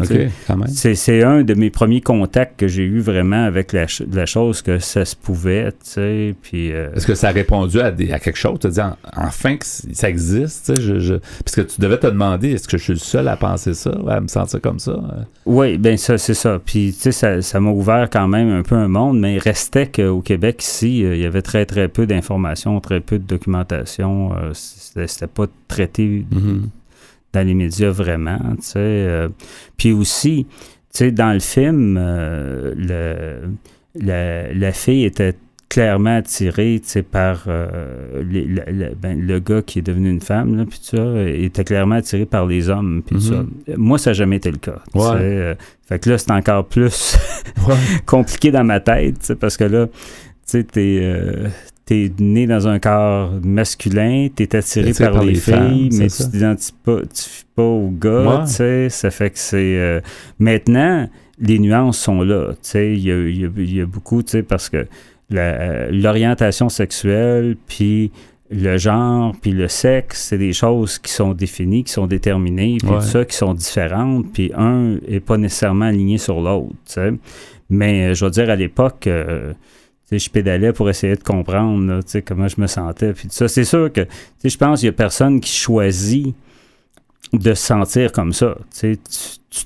c'est, 0.67 1.23
un 1.23 1.43
de 1.43 1.53
mes 1.53 1.69
premiers 1.69 2.01
contacts 2.01 2.59
que 2.59 2.67
j'ai 2.67 2.83
eu 2.83 2.99
vraiment 2.99 3.45
avec 3.45 3.73
la, 3.73 3.85
la, 4.11 4.25
chose 4.25 4.61
que 4.61 4.79
ça 4.79 5.05
se 5.05 5.15
pouvait, 5.15 5.71
tu 5.71 5.77
sais, 5.81 6.35
puis... 6.41 6.71
Euh, 6.71 6.93
Est-ce 6.95 7.07
que 7.07 7.15
ça 7.15 7.29
a 7.29 7.31
répondu 7.31 7.79
à, 7.79 7.91
des, 7.91 8.11
à 8.11 8.19
quelque 8.19 8.37
chose? 8.37 8.59
Tu 8.59 8.67
as 8.67 8.69
dit, 8.69 8.81
enfin 9.17 9.57
que 9.57 9.65
ça 9.65 10.09
existe, 10.09 10.67
tu 10.67 10.75
sais, 10.75 10.81
je, 10.81 10.99
je... 10.99 11.15
parce 11.43 11.55
que 11.55 11.61
tu 11.61 11.81
devais 11.81 11.97
te 11.97 12.07
demander, 12.07 12.51
est-ce 12.51 12.67
que 12.67 12.77
je 12.77 12.83
suis 12.83 12.93
le 12.93 12.99
seul 12.99 13.27
à 13.27 13.37
penser 13.37 13.73
ça, 13.73 13.91
à 14.07 14.19
me 14.19 14.27
sentir 14.27 14.61
comme 14.61 14.79
ça? 14.79 14.93
Oui, 15.45 15.77
bien 15.77 15.97
ça, 15.97 16.17
c'est 16.17 16.33
ça. 16.33 16.59
Puis, 16.63 16.95
tu 16.99 17.11
sais, 17.11 17.41
ça 17.41 17.59
m'a 17.59 17.71
ouvert 17.83 18.09
quand 18.09 18.27
même 18.27 18.49
un 18.49 18.63
peu 18.63 18.75
un 18.75 18.87
monde, 18.87 19.19
mais 19.19 19.35
il 19.35 19.39
restait 19.39 19.87
qu'au 19.87 20.21
Québec, 20.21 20.63
ici, 20.63 21.03
euh, 21.03 21.15
il 21.15 21.21
y 21.21 21.25
avait 21.25 21.41
très, 21.41 21.65
très 21.65 21.89
peu 21.89 22.07
d'informations, 22.07 22.79
très 22.79 23.01
peu 23.01 23.19
de 23.19 23.25
documentation. 23.25 24.33
Euh, 24.35 24.51
c'était 24.53 25.27
pas 25.27 25.47
traité 25.67 26.25
mm-hmm. 26.31 26.61
dans 27.33 27.45
les 27.45 27.53
médias 27.53 27.89
vraiment, 27.89 28.39
tu 28.55 28.63
sais. 28.63 28.79
Euh. 28.79 29.29
puis 29.75 29.91
aussi, 29.91 30.47
tu 30.49 30.59
sais, 30.91 31.11
dans 31.11 31.33
le 31.33 31.39
film, 31.39 31.95
le, 31.95 33.41
la, 33.95 34.53
la, 34.53 34.71
fille 34.71 35.03
était 35.03 35.35
clairement 35.73 36.17
attiré 36.17 36.79
par 37.11 37.45
euh, 37.47 38.21
ben, 39.01 39.19
le 39.19 39.39
gars 39.39 39.63
qui 39.63 39.79
est 39.79 39.81
devenu 39.81 40.11
une 40.11 40.21
femme, 40.21 40.55
là, 40.55 40.65
puis 40.69 40.79
ça, 40.79 41.03
était 41.25 41.63
clairement 41.63 41.95
attiré 41.95 42.27
par 42.27 42.45
les 42.45 42.69
hommes, 42.69 43.01
puis 43.03 43.19
ça. 43.19 43.33
Mm-hmm. 43.33 43.77
Moi, 43.77 43.97
ça 43.97 44.11
n'a 44.11 44.13
jamais 44.13 44.35
été 44.35 44.51
le 44.51 44.57
cas. 44.57 44.83
Euh, 44.95 45.55
fait 45.87 45.97
que 45.97 46.11
là, 46.11 46.19
c'est 46.19 46.29
encore 46.29 46.67
plus 46.67 47.17
compliqué 48.05 48.51
dans 48.51 48.63
ma 48.63 48.81
tête, 48.81 49.33
parce 49.39 49.57
que 49.57 49.63
là, 49.63 49.87
tu 49.87 49.93
sais, 50.45 50.63
t'es... 50.63 50.99
Euh, 51.01 51.49
né 52.19 52.47
dans 52.47 52.67
un 52.67 52.79
corps 52.79 53.33
masculin, 53.43 54.27
t'es 54.33 54.55
attiré 54.55 54.93
par, 54.93 55.23
les, 55.23 55.35
filles, 55.35 55.89
mais 55.93 56.07
tu 56.07 56.23
t'identifies 56.23 56.73
pas, 56.83 56.97
pas 57.55 57.63
au 57.63 57.89
gars, 57.89 58.43
tu 58.47 58.53
sais, 58.53 58.89
ça 58.89 59.11
fait 59.11 59.31
que 59.31 59.37
c'est... 59.39 60.01
maintenant, 60.39 61.07
les 61.39 61.59
nuances 61.59 61.99
sont 61.99 62.21
là, 62.21 62.53
tu 62.53 62.57
sais, 62.61 62.93
il 62.93 63.03
y 63.03 63.11
a, 63.11 63.17
y 63.17 63.81
a, 63.81 63.85
beaucoup, 63.85 64.23
tu 64.23 64.31
sais, 64.31 64.43
parce 64.43 64.69
que 64.69 64.87
l'orientation 65.33 66.69
sexuelle, 66.69 67.55
puis 67.67 68.11
le 68.49 68.77
genre, 68.77 69.33
puis 69.41 69.51
le 69.51 69.67
sexe, 69.67 70.27
c'est 70.29 70.37
des 70.37 70.53
choses 70.53 70.99
qui 70.99 71.11
sont 71.11 71.33
définies, 71.33 71.83
qui 71.83 71.91
sont 71.91 72.07
déterminées, 72.07 72.77
puis 72.79 72.87
tout 72.87 73.01
ça, 73.01 73.25
qui 73.25 73.35
sont 73.35 73.53
différentes, 73.53 74.31
puis 74.31 74.51
un 74.55 74.97
n'est 75.07 75.19
pas 75.19 75.37
nécessairement 75.37 75.85
aligné 75.85 76.17
sur 76.17 76.39
l'autre. 76.39 76.75
Mais 77.69 78.11
euh, 78.11 78.13
je 78.13 78.25
veux 78.25 78.31
dire, 78.31 78.49
à 78.49 78.55
l'époque, 78.55 79.07
euh, 79.07 79.53
je 80.11 80.29
pédalais 80.29 80.73
pour 80.73 80.89
essayer 80.89 81.15
de 81.15 81.23
comprendre 81.23 82.01
comment 82.25 82.47
je 82.47 82.61
me 82.61 82.67
sentais, 82.67 83.13
puis 83.13 83.27
tout 83.27 83.33
ça. 83.33 83.47
C'est 83.47 83.63
sûr 83.63 83.91
que 83.91 84.05
je 84.43 84.57
pense 84.57 84.81
qu'il 84.81 84.89
n'y 84.89 84.93
a 84.93 84.97
personne 84.97 85.39
qui 85.39 85.51
choisit 85.51 86.35
de 87.31 87.53
se 87.53 87.65
sentir 87.65 88.11
comme 88.11 88.33
ça. 88.33 88.55
Tu, 88.77 88.97
tu, 88.97 89.59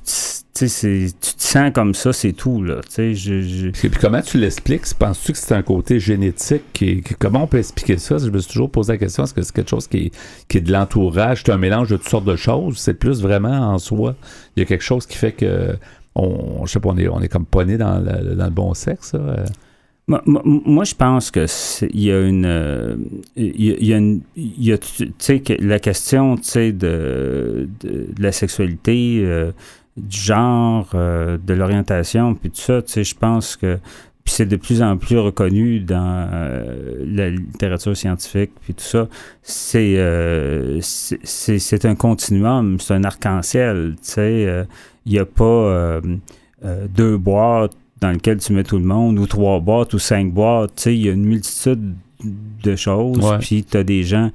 tu 0.65 1.11
te 1.11 1.41
sens 1.41 1.71
comme 1.73 1.93
ça, 1.93 2.11
c'est 2.13 2.33
tout. 2.33 2.63
Là, 2.63 2.81
je, 2.97 3.69
Puis 3.71 3.89
comment 3.99 4.21
tu 4.21 4.37
l'expliques? 4.37 4.83
Penses-tu 4.97 5.33
que 5.33 5.37
c'est 5.37 5.53
un 5.53 5.61
côté 5.61 5.99
génétique? 5.99 6.83
comment 7.19 7.43
on 7.43 7.47
peut 7.47 7.59
expliquer 7.59 7.97
ça? 7.97 8.17
Je 8.17 8.29
me 8.29 8.39
suis 8.39 8.51
toujours 8.51 8.71
posé 8.71 8.93
la 8.93 8.97
question, 8.97 9.23
est-ce 9.23 9.33
que 9.33 9.41
c'est 9.41 9.53
quelque 9.53 9.69
chose 9.69 9.87
qui 9.87 10.11
est, 10.49 10.61
de 10.61 10.71
l'entourage? 10.71 11.43
C'est 11.45 11.51
un 11.51 11.57
mélange 11.57 11.89
de 11.89 11.97
toutes 11.97 12.09
sortes 12.09 12.25
de 12.25 12.35
choses? 12.35 12.77
C'est 12.77 12.95
plus 12.95 13.21
vraiment 13.21 13.73
en 13.73 13.77
soi? 13.77 14.15
Il 14.55 14.61
y 14.61 14.63
a 14.63 14.65
quelque 14.65 14.83
chose 14.83 15.05
qui 15.05 15.17
fait 15.17 15.33
que 15.33 15.75
on, 16.15 16.65
je 16.65 16.71
sais 16.71 16.79
pas, 16.79 16.89
on 16.89 16.97
est, 16.97 17.07
on 17.07 17.21
est 17.21 17.27
comme 17.27 17.45
pas 17.45 17.63
né 17.63 17.77
dans 17.77 17.99
le, 17.99 18.35
dans 18.35 18.45
le 18.45 18.51
bon 18.51 18.73
sexe? 18.73 19.13
Moi, 20.07 20.85
je 20.85 20.95
pense 20.95 21.31
que 21.31 21.45
il 21.91 22.01
y 22.01 22.11
a 22.13 22.21
une, 22.21 23.09
il 23.35 23.85
y 23.85 23.93
a 23.93 23.97
une, 23.97 24.21
tu 24.35 25.13
sais, 25.19 25.43
la 25.59 25.79
question, 25.79 26.37
tu 26.37 26.43
sais, 26.43 26.71
de, 26.71 27.67
de, 27.81 28.07
la 28.17 28.31
sexualité, 28.31 29.19
euh, 29.25 29.51
du 29.97 30.17
genre, 30.17 30.89
euh, 30.93 31.37
de 31.43 31.53
l'orientation, 31.53 32.35
puis 32.35 32.51
tout 32.51 32.61
ça, 32.61 32.81
tu 32.81 32.91
sais, 32.91 33.03
je 33.03 33.15
pense 33.15 33.55
que 33.55 33.79
puis 34.23 34.33
c'est 34.35 34.45
de 34.45 34.57
plus 34.57 34.81
en 34.81 34.97
plus 34.97 35.17
reconnu 35.17 35.79
dans 35.79 36.27
euh, 36.33 37.05
la 37.07 37.29
littérature 37.29 37.95
scientifique, 37.95 38.51
puis 38.61 38.73
tout 38.73 38.83
ça. 38.83 39.07
C'est 39.41 39.95
euh, 39.97 40.79
c'est 40.81 41.85
un 41.85 41.95
continuum, 41.95 42.77
c'est 42.77 42.93
un 42.93 43.05
arc-en-ciel, 43.05 43.95
tu 43.95 44.11
sais. 44.11 44.65
Il 45.05 45.13
n'y 45.13 45.19
a 45.19 45.25
pas 45.25 46.01
deux 46.89 47.17
boîtes 47.17 47.71
dans 48.01 48.11
lesquelles 48.11 48.39
tu 48.39 48.51
mets 48.51 48.65
tout 48.65 48.77
le 48.77 48.83
monde, 48.83 49.17
ou 49.17 49.27
trois 49.27 49.61
boîtes, 49.61 49.93
ou 49.93 49.99
cinq 49.99 50.33
boîtes, 50.33 50.75
tu 50.75 50.81
sais. 50.83 50.95
Il 50.95 51.05
y 51.05 51.09
a 51.09 51.13
une 51.13 51.25
multitude 51.25 51.95
de 52.25 52.75
choses, 52.75 53.37
puis 53.39 53.63
tu 53.63 53.77
as 53.77 53.85
des 53.85 54.03
gens 54.03 54.31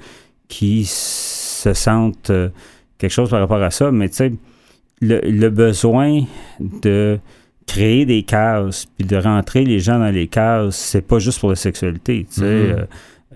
qui 0.49 0.87
se 0.87 1.75
sentent 1.75 2.33
quelque 2.97 3.11
chose 3.11 3.28
par 3.28 3.40
rapport 3.40 3.62
à 3.62 3.71
ça, 3.71 3.92
mais 3.92 4.09
tu 4.09 4.14
sais 4.14 4.33
le, 5.03 5.49
besoin 5.49 6.23
de 6.61 7.19
créer 7.67 8.07
des 8.07 8.23
cases, 8.23 8.87
puis 8.97 9.07
de 9.07 9.17
rentrer 9.17 9.65
les 9.65 9.79
gens 9.79 9.99
dans 9.99 10.11
les 10.11 10.29
cases, 10.29 10.77
c'est 10.77 11.07
pas 11.07 11.19
juste 11.19 11.41
pour 11.41 11.51
la 11.51 11.57
sexualité. 11.57 12.27
Tu 12.29 12.41
sais, 12.41 12.45
mm-hmm. 12.45 12.87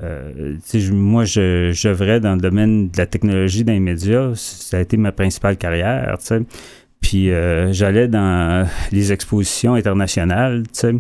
euh, 0.02 0.56
euh, 0.74 0.92
moi, 0.92 1.24
je, 1.24 1.70
je 1.72 2.18
dans 2.18 2.34
le 2.34 2.40
domaine 2.40 2.88
de 2.88 2.98
la 2.98 3.06
technologie 3.06 3.64
dans 3.64 3.72
les 3.72 3.80
médias. 3.80 4.32
Ça 4.34 4.78
a 4.78 4.80
été 4.80 4.96
ma 4.96 5.12
principale 5.12 5.56
carrière. 5.56 6.16
Tu 6.18 6.26
sais. 6.26 6.40
Puis 7.00 7.30
euh, 7.30 7.72
j'allais 7.72 8.08
dans 8.08 8.68
les 8.92 9.12
expositions 9.12 9.74
internationales. 9.74 10.64
Tu 10.64 10.80
sais. 10.80 10.94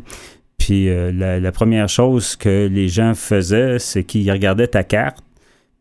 Puis 0.58 0.86
la, 0.86 1.38
la, 1.38 1.52
première 1.52 1.88
chose 1.88 2.34
que 2.34 2.66
les 2.66 2.88
gens 2.88 3.14
faisaient, 3.14 3.78
c'est 3.78 4.04
qu'ils 4.04 4.30
regardaient 4.32 4.66
ta 4.66 4.82
carte 4.82 5.25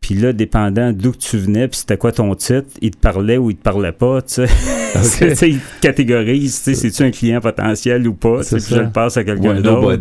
puis 0.06 0.14
là, 0.14 0.34
dépendant 0.34 0.92
d'où 0.92 1.14
tu 1.14 1.36
venais, 1.36 1.68
puis 1.68 1.80
c'était 1.80 1.98
quoi 1.98 2.12
ton 2.12 2.36
titre, 2.36 2.68
il 2.80 2.92
te 2.92 2.98
parlait 2.98 3.38
ou 3.38 3.50
il 3.50 3.56
te 3.56 3.64
parlait 3.64 3.92
pas, 3.92 4.22
tu 4.22 4.46
sais. 4.46 4.46
Okay. 4.96 5.34
il 5.50 5.60
catégorise, 5.82 6.64
tu 6.64 6.74
sais, 6.74 6.76
c'est-tu 6.76 7.04
un 7.04 7.12
client 7.12 7.42
potentiel 7.42 8.08
ou 8.08 8.14
pas, 8.14 8.40
puis 8.50 8.62
je 8.62 8.76
le 8.78 8.92
passe 8.92 9.18
à 9.18 9.26
quelqu'un 9.26 9.60
d'autre. 9.60 10.00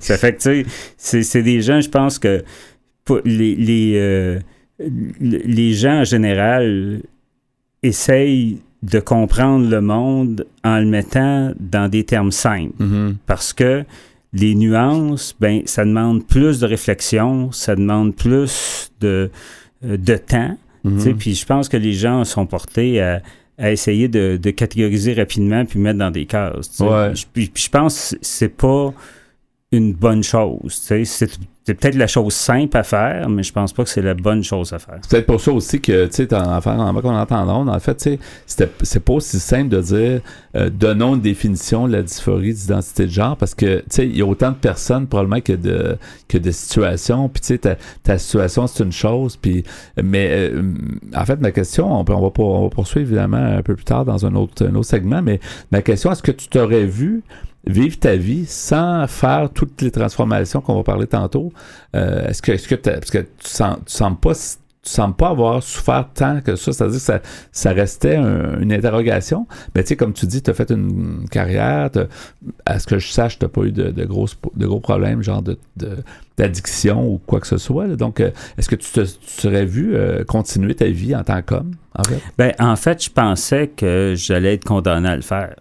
Ça 0.00 0.16
fait 0.16 0.32
que, 0.32 0.62
tu 0.62 0.66
sais, 0.96 1.22
c'est 1.22 1.42
des 1.42 1.60
gens, 1.60 1.82
je 1.82 1.90
pense 1.90 2.18
que 2.18 2.42
les, 3.26 3.54
les, 3.54 3.92
euh, 3.96 4.38
les 5.20 5.72
gens 5.74 6.00
en 6.00 6.04
général 6.04 7.02
essayent 7.82 8.58
de 8.82 9.00
comprendre 9.00 9.68
le 9.68 9.82
monde 9.82 10.46
en 10.64 10.78
le 10.78 10.86
mettant 10.86 11.52
dans 11.60 11.90
des 11.90 12.04
termes 12.04 12.32
simples. 12.32 12.82
Mm-hmm. 12.82 13.14
Parce 13.26 13.52
que 13.52 13.84
les 14.36 14.54
nuances, 14.54 15.34
ben, 15.40 15.62
ça 15.64 15.84
demande 15.84 16.26
plus 16.26 16.60
de 16.60 16.66
réflexion, 16.66 17.50
ça 17.52 17.74
demande 17.74 18.14
plus 18.14 18.90
de, 19.00 19.30
euh, 19.84 19.96
de 19.96 20.16
temps. 20.16 20.56
Mhm. 20.84 21.16
Puis 21.16 21.34
je 21.34 21.46
pense 21.46 21.68
que 21.68 21.76
les 21.76 21.92
gens 21.92 22.24
sont 22.24 22.46
portés 22.46 23.00
à, 23.00 23.22
essayer 23.58 24.08
de, 24.08 24.36
catégoriser 24.50 25.14
rapidement 25.14 25.64
puis 25.64 25.78
mettre 25.78 25.98
dans 25.98 26.10
des 26.10 26.26
cases. 26.26 26.70
Puis, 27.32 27.50
je 27.54 27.68
pense 27.70 28.10
que 28.10 28.18
c'est 28.20 28.54
pas 28.54 28.92
une 29.72 29.94
bonne 29.94 30.22
chose. 30.22 30.78
C'est 30.82 31.04
c'est 31.66 31.74
peut-être 31.74 31.96
la 31.96 32.06
chose 32.06 32.32
simple 32.32 32.76
à 32.76 32.84
faire, 32.84 33.28
mais 33.28 33.42
je 33.42 33.52
pense 33.52 33.72
pas 33.72 33.82
que 33.82 33.90
c'est 33.90 34.00
la 34.00 34.14
bonne 34.14 34.44
chose 34.44 34.72
à 34.72 34.78
faire. 34.78 34.98
C'est 35.02 35.10
peut-être 35.10 35.26
pour 35.26 35.40
ça 35.40 35.50
aussi 35.50 35.80
que, 35.80 36.06
tu 36.06 36.12
sais, 36.12 36.32
en 36.32 36.58
en 36.58 37.00
qu'on 37.00 37.16
entend 37.16 37.66
en 37.68 37.80
fait, 37.80 37.96
tu 37.96 38.18
sais, 38.46 38.68
c'est 38.82 39.00
pas 39.00 39.12
aussi 39.14 39.40
simple 39.40 39.70
de 39.70 39.80
dire 39.80 40.20
euh, 40.54 40.70
donnons 40.70 41.16
une 41.16 41.20
définition 41.20 41.88
de 41.88 41.92
la 41.94 42.02
dysphorie 42.02 42.54
d'identité 42.54 43.06
de 43.06 43.10
genre 43.10 43.36
parce 43.36 43.56
que, 43.56 43.78
tu 43.80 43.84
sais, 43.90 44.06
il 44.06 44.16
y 44.16 44.22
a 44.22 44.26
autant 44.26 44.52
de 44.52 44.56
personnes 44.56 45.08
probablement 45.08 45.40
que 45.40 45.54
de, 45.54 45.98
que 46.28 46.38
de 46.38 46.52
situations, 46.52 47.28
puis 47.28 47.40
tu 47.40 47.46
sais, 47.48 47.58
ta, 47.58 47.76
ta, 48.04 48.16
situation 48.16 48.68
c'est 48.68 48.84
une 48.84 48.92
chose, 48.92 49.36
puis, 49.36 49.64
mais 50.00 50.28
euh, 50.30 50.72
en 51.16 51.24
fait, 51.24 51.40
ma 51.40 51.50
question, 51.50 51.92
on, 51.92 52.04
on, 52.08 52.20
va, 52.20 52.32
on 52.38 52.62
va 52.62 52.70
poursuivre 52.70 53.08
évidemment 53.08 53.38
un 53.38 53.62
peu 53.62 53.74
plus 53.74 53.84
tard 53.84 54.04
dans 54.04 54.24
un 54.24 54.36
autre, 54.36 54.64
un 54.64 54.74
autre 54.76 54.88
segment, 54.88 55.20
mais 55.20 55.40
ma 55.72 55.82
question, 55.82 56.12
est-ce 56.12 56.22
que 56.22 56.30
tu 56.30 56.46
t'aurais 56.46 56.84
vu 56.86 57.24
vivre 57.66 57.98
ta 57.98 58.16
vie 58.16 58.46
sans 58.46 59.06
faire 59.06 59.50
toutes 59.52 59.82
les 59.82 59.90
transformations 59.90 60.60
qu'on 60.60 60.76
va 60.76 60.82
parler 60.82 61.06
tantôt. 61.06 61.52
Euh, 61.94 62.28
est-ce 62.28 62.42
que, 62.42 62.52
est-ce 62.52 62.68
que, 62.68 62.74
parce 62.74 63.10
que 63.10 63.18
tu 63.18 63.48
sens, 63.48 63.78
tu 63.86 63.92
sens 63.92 64.12
pas 64.20 64.34
tu 64.86 64.92
sembles 64.92 65.16
pas 65.16 65.30
avoir 65.30 65.62
souffert 65.62 66.08
tant 66.14 66.40
que 66.40 66.54
ça. 66.56 66.72
C'est-à-dire 66.72 66.96
que 66.96 67.02
ça, 67.02 67.20
ça 67.52 67.72
restait 67.72 68.16
une 68.16 68.72
interrogation. 68.72 69.46
Mais 69.74 69.82
tu 69.82 69.88
sais, 69.88 69.96
comme 69.96 70.12
tu 70.12 70.26
dis, 70.26 70.42
tu 70.42 70.50
as 70.50 70.54
fait 70.54 70.70
une 70.70 71.28
carrière. 71.30 71.90
À 72.64 72.78
ce 72.78 72.86
que 72.86 72.98
je 72.98 73.08
sache, 73.08 73.38
tu 73.38 73.44
n'as 73.44 73.48
pas 73.48 73.62
eu 73.62 73.72
de, 73.72 73.90
de, 73.90 74.04
gros, 74.04 74.28
de 74.54 74.66
gros 74.66 74.80
problèmes, 74.80 75.22
genre 75.22 75.42
de, 75.42 75.58
d'addiction 76.36 77.06
ou 77.06 77.20
quoi 77.26 77.40
que 77.40 77.46
ce 77.46 77.58
soit. 77.58 77.88
Donc, 77.88 78.20
euh, 78.20 78.30
est-ce 78.58 78.68
que 78.68 78.76
tu 78.76 78.90
te 78.90 79.04
serais 79.26 79.64
vu 79.64 79.94
euh, 79.94 80.24
continuer 80.24 80.74
ta 80.74 80.86
vie 80.86 81.16
en 81.16 81.24
tant 81.24 81.42
qu'homme, 81.42 81.72
en 81.98 82.04
fait? 82.04 82.20
Ben, 82.38 82.52
en 82.58 82.76
fait, 82.76 83.02
je 83.02 83.10
pensais 83.10 83.68
que 83.68 84.14
j'allais 84.16 84.54
être 84.54 84.64
condamné 84.64 85.08
à 85.08 85.16
le 85.16 85.22
faire. 85.22 85.56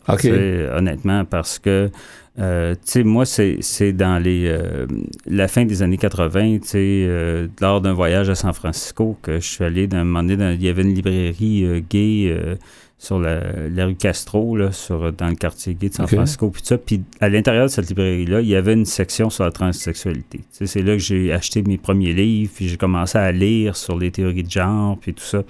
Honnêtement, 0.78 1.26
parce 1.26 1.58
que 1.58 1.90
euh, 2.38 2.76
tu 2.76 2.80
sais, 2.84 3.04
moi, 3.04 3.26
c'est 3.26 3.94
dans 3.94 4.22
les 4.22 4.48
euh, 4.48 4.88
la 5.26 5.48
fin 5.48 5.64
des 5.64 5.82
années 5.82 5.98
80, 5.98 6.60
tu 6.60 6.68
sais, 6.68 6.78
euh, 6.78 7.48
lors 7.62 7.80
d'un 7.80 7.94
voyage 7.94 8.30
à 8.30 8.36
San 8.36 8.54
Francisco, 8.54 9.18
que 9.22 9.36
je 9.40 9.48
suis 9.48 9.64
allé 9.64 9.88
d'un 9.88 10.04
moment 10.04 10.24
donné, 10.24 10.56
il 10.56 10.64
y 10.64 10.68
avait 10.68 10.82
une 10.82 10.94
librairie 10.94 11.84
gay 11.90 12.58
sur 12.98 13.20
la, 13.20 13.40
rue 13.86 13.96
Castro, 13.96 14.58
là, 14.58 14.74
sur, 14.74 15.14
dans 15.14 15.30
le 15.30 15.36
quartier 15.36 15.76
gay 15.76 15.88
de 15.88 15.94
San 15.94 16.08
Francisco, 16.08 16.50
puis 16.50 16.62
ça. 16.66 16.78
Puis 16.78 17.04
à 17.22 17.30
l'intérieur 17.30 17.68
de 17.68 17.72
cette 17.72 17.88
librairie-là, 17.88 18.42
il 18.42 18.48
y 18.48 18.56
avait 18.56 18.74
une 18.74 18.86
section 18.86 19.30
sur 19.30 19.46
la 19.46 19.52
transsexualité. 19.52 20.42
C'est 20.52 20.82
là 20.82 20.94
que 20.94 21.00
j'ai 21.00 21.32
acheté 21.32 21.62
mes 21.62 21.78
premiers 21.78 22.14
livres, 22.14 22.52
puis 22.54 22.68
j'ai 22.68 22.78
commencé 22.78 23.18
à 23.18 23.32
lire 23.32 23.78
sur 23.78 23.98
les 23.98 24.12
théories 24.12 24.44
de 24.44 24.52
genre, 24.52 24.98
puis 25.00 25.14
tout 25.14 25.24
ça. 25.24 25.44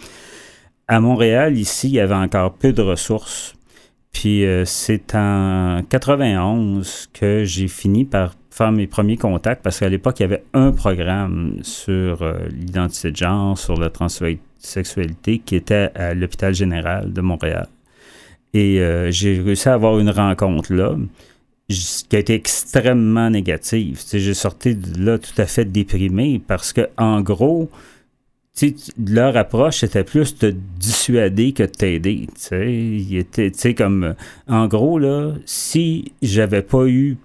À 0.88 1.00
Montréal, 1.00 1.58
ici, 1.58 1.88
il 1.88 1.94
y 1.96 2.00
avait 2.00 2.14
encore 2.14 2.54
peu 2.54 2.72
de 2.72 2.84
ressources 2.84 3.55
puis 4.16 4.46
euh, 4.46 4.64
c'est 4.64 5.14
en 5.14 5.82
91 5.90 7.10
que 7.12 7.44
j'ai 7.44 7.68
fini 7.68 8.06
par 8.06 8.34
faire 8.50 8.72
mes 8.72 8.88
premiers 8.88 9.18
contacts 9.18 9.62
parce 9.62 9.82
qu'à 9.82 9.90
l'époque, 9.90 10.22
il 10.22 10.24
y 10.24 10.26
avait 10.26 10.46
un 10.54 10.72
programme 10.72 11.60
sur 11.64 12.22
euh, 12.22 12.38
l'identité 12.50 13.12
de 13.12 13.18
genre, 13.18 13.58
sur 13.58 13.76
la 13.76 13.90
transsexualité 13.90 15.40
qui 15.40 15.58
était 15.58 15.92
à 15.96 16.14
l'hôpital 16.14 16.56
général 16.56 17.12
de 17.12 17.20
Montréal. 17.20 17.68
Et 18.54 18.80
euh, 18.80 19.12
j'ai 19.12 19.42
réussi 19.42 19.68
à 19.68 19.74
avoir 19.74 20.00
une 20.00 20.10
rencontre 20.10 20.74
là 20.74 20.96
qui 21.68 22.16
a 22.16 22.20
été 22.20 22.36
extrêmement 22.36 23.30
négative. 23.30 24.02
J'ai 24.10 24.34
sorti 24.34 24.76
de 24.76 25.06
là 25.06 25.18
tout 25.18 25.42
à 25.42 25.46
fait 25.46 25.66
déprimé 25.66 26.42
parce 26.48 26.72
que, 26.72 26.88
en 26.98 27.20
gros, 27.20 27.70
leur 28.98 29.36
approche, 29.38 29.80
c'était 29.80 30.04
plus 30.04 30.38
de 30.38 30.56
dissuader 30.80 31.52
que 31.52 31.64
de 31.64 31.68
t'aider. 31.68 32.28
Tu 32.50 33.52
sais, 33.54 33.74
comme, 33.74 34.16
en 34.48 34.68
gros, 34.68 35.00
là, 35.00 35.34
si 35.46 36.14
j'avais 36.22 36.62
pas 36.62 36.86
eu 36.88 37.18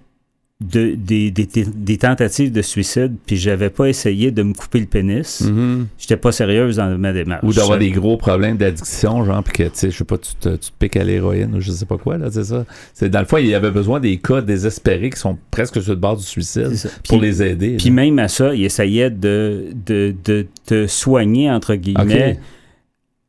de, 0.61 0.95
des, 0.95 1.31
des, 1.31 1.97
tentatives 1.97 2.51
de 2.51 2.61
suicide, 2.61 3.15
puis 3.25 3.35
j'avais 3.35 3.69
pas 3.69 3.87
essayé 3.87 4.31
de 4.31 4.43
me 4.43 4.53
couper 4.53 4.79
le 4.79 4.85
pénis, 4.85 5.41
mm-hmm. 5.41 5.85
j'étais 5.97 6.17
pas 6.17 6.31
sérieuse 6.31 6.75
dans 6.75 6.97
ma 6.97 7.13
démarche. 7.13 7.43
Ou 7.43 7.53
d'avoir 7.53 7.79
des 7.79 7.89
gros 7.89 8.17
problèmes 8.17 8.57
d'addiction, 8.57 9.25
genre, 9.25 9.43
puis 9.43 9.53
que, 9.53 9.63
tu 9.63 9.69
sais, 9.73 9.91
je 9.91 9.97
sais 9.97 10.03
pas, 10.03 10.17
tu 10.17 10.35
te, 10.35 10.49
tu 10.49 10.71
te 10.71 10.71
piques 10.77 10.97
à 10.97 11.03
l'héroïne 11.03 11.55
ou 11.55 11.61
je 11.61 11.71
sais 11.71 11.85
pas 11.85 11.97
quoi, 11.97 12.17
là, 12.17 12.27
c'est 12.29 12.43
ça. 12.43 12.65
C'est, 12.93 13.09
dans 13.09 13.19
le 13.19 13.25
fond, 13.25 13.37
il 13.37 13.47
y 13.47 13.55
avait 13.55 13.71
besoin 13.71 13.99
des 13.99 14.17
cas 14.17 14.41
désespérés 14.41 15.09
qui 15.09 15.19
sont 15.19 15.37
presque 15.49 15.81
sur 15.81 15.93
le 15.93 15.99
bord 15.99 16.17
du 16.17 16.23
suicide 16.23 16.71
pour 17.07 17.19
les 17.19 17.41
aider. 17.41 17.77
Puis 17.77 17.89
même 17.89 18.19
à 18.19 18.27
ça, 18.27 18.53
il 18.53 18.63
essayait 18.63 19.09
de, 19.09 19.67
de, 19.85 20.13
de 20.23 20.45
te 20.65 20.85
soigner, 20.85 21.49
entre 21.49 21.75
guillemets 21.75 22.37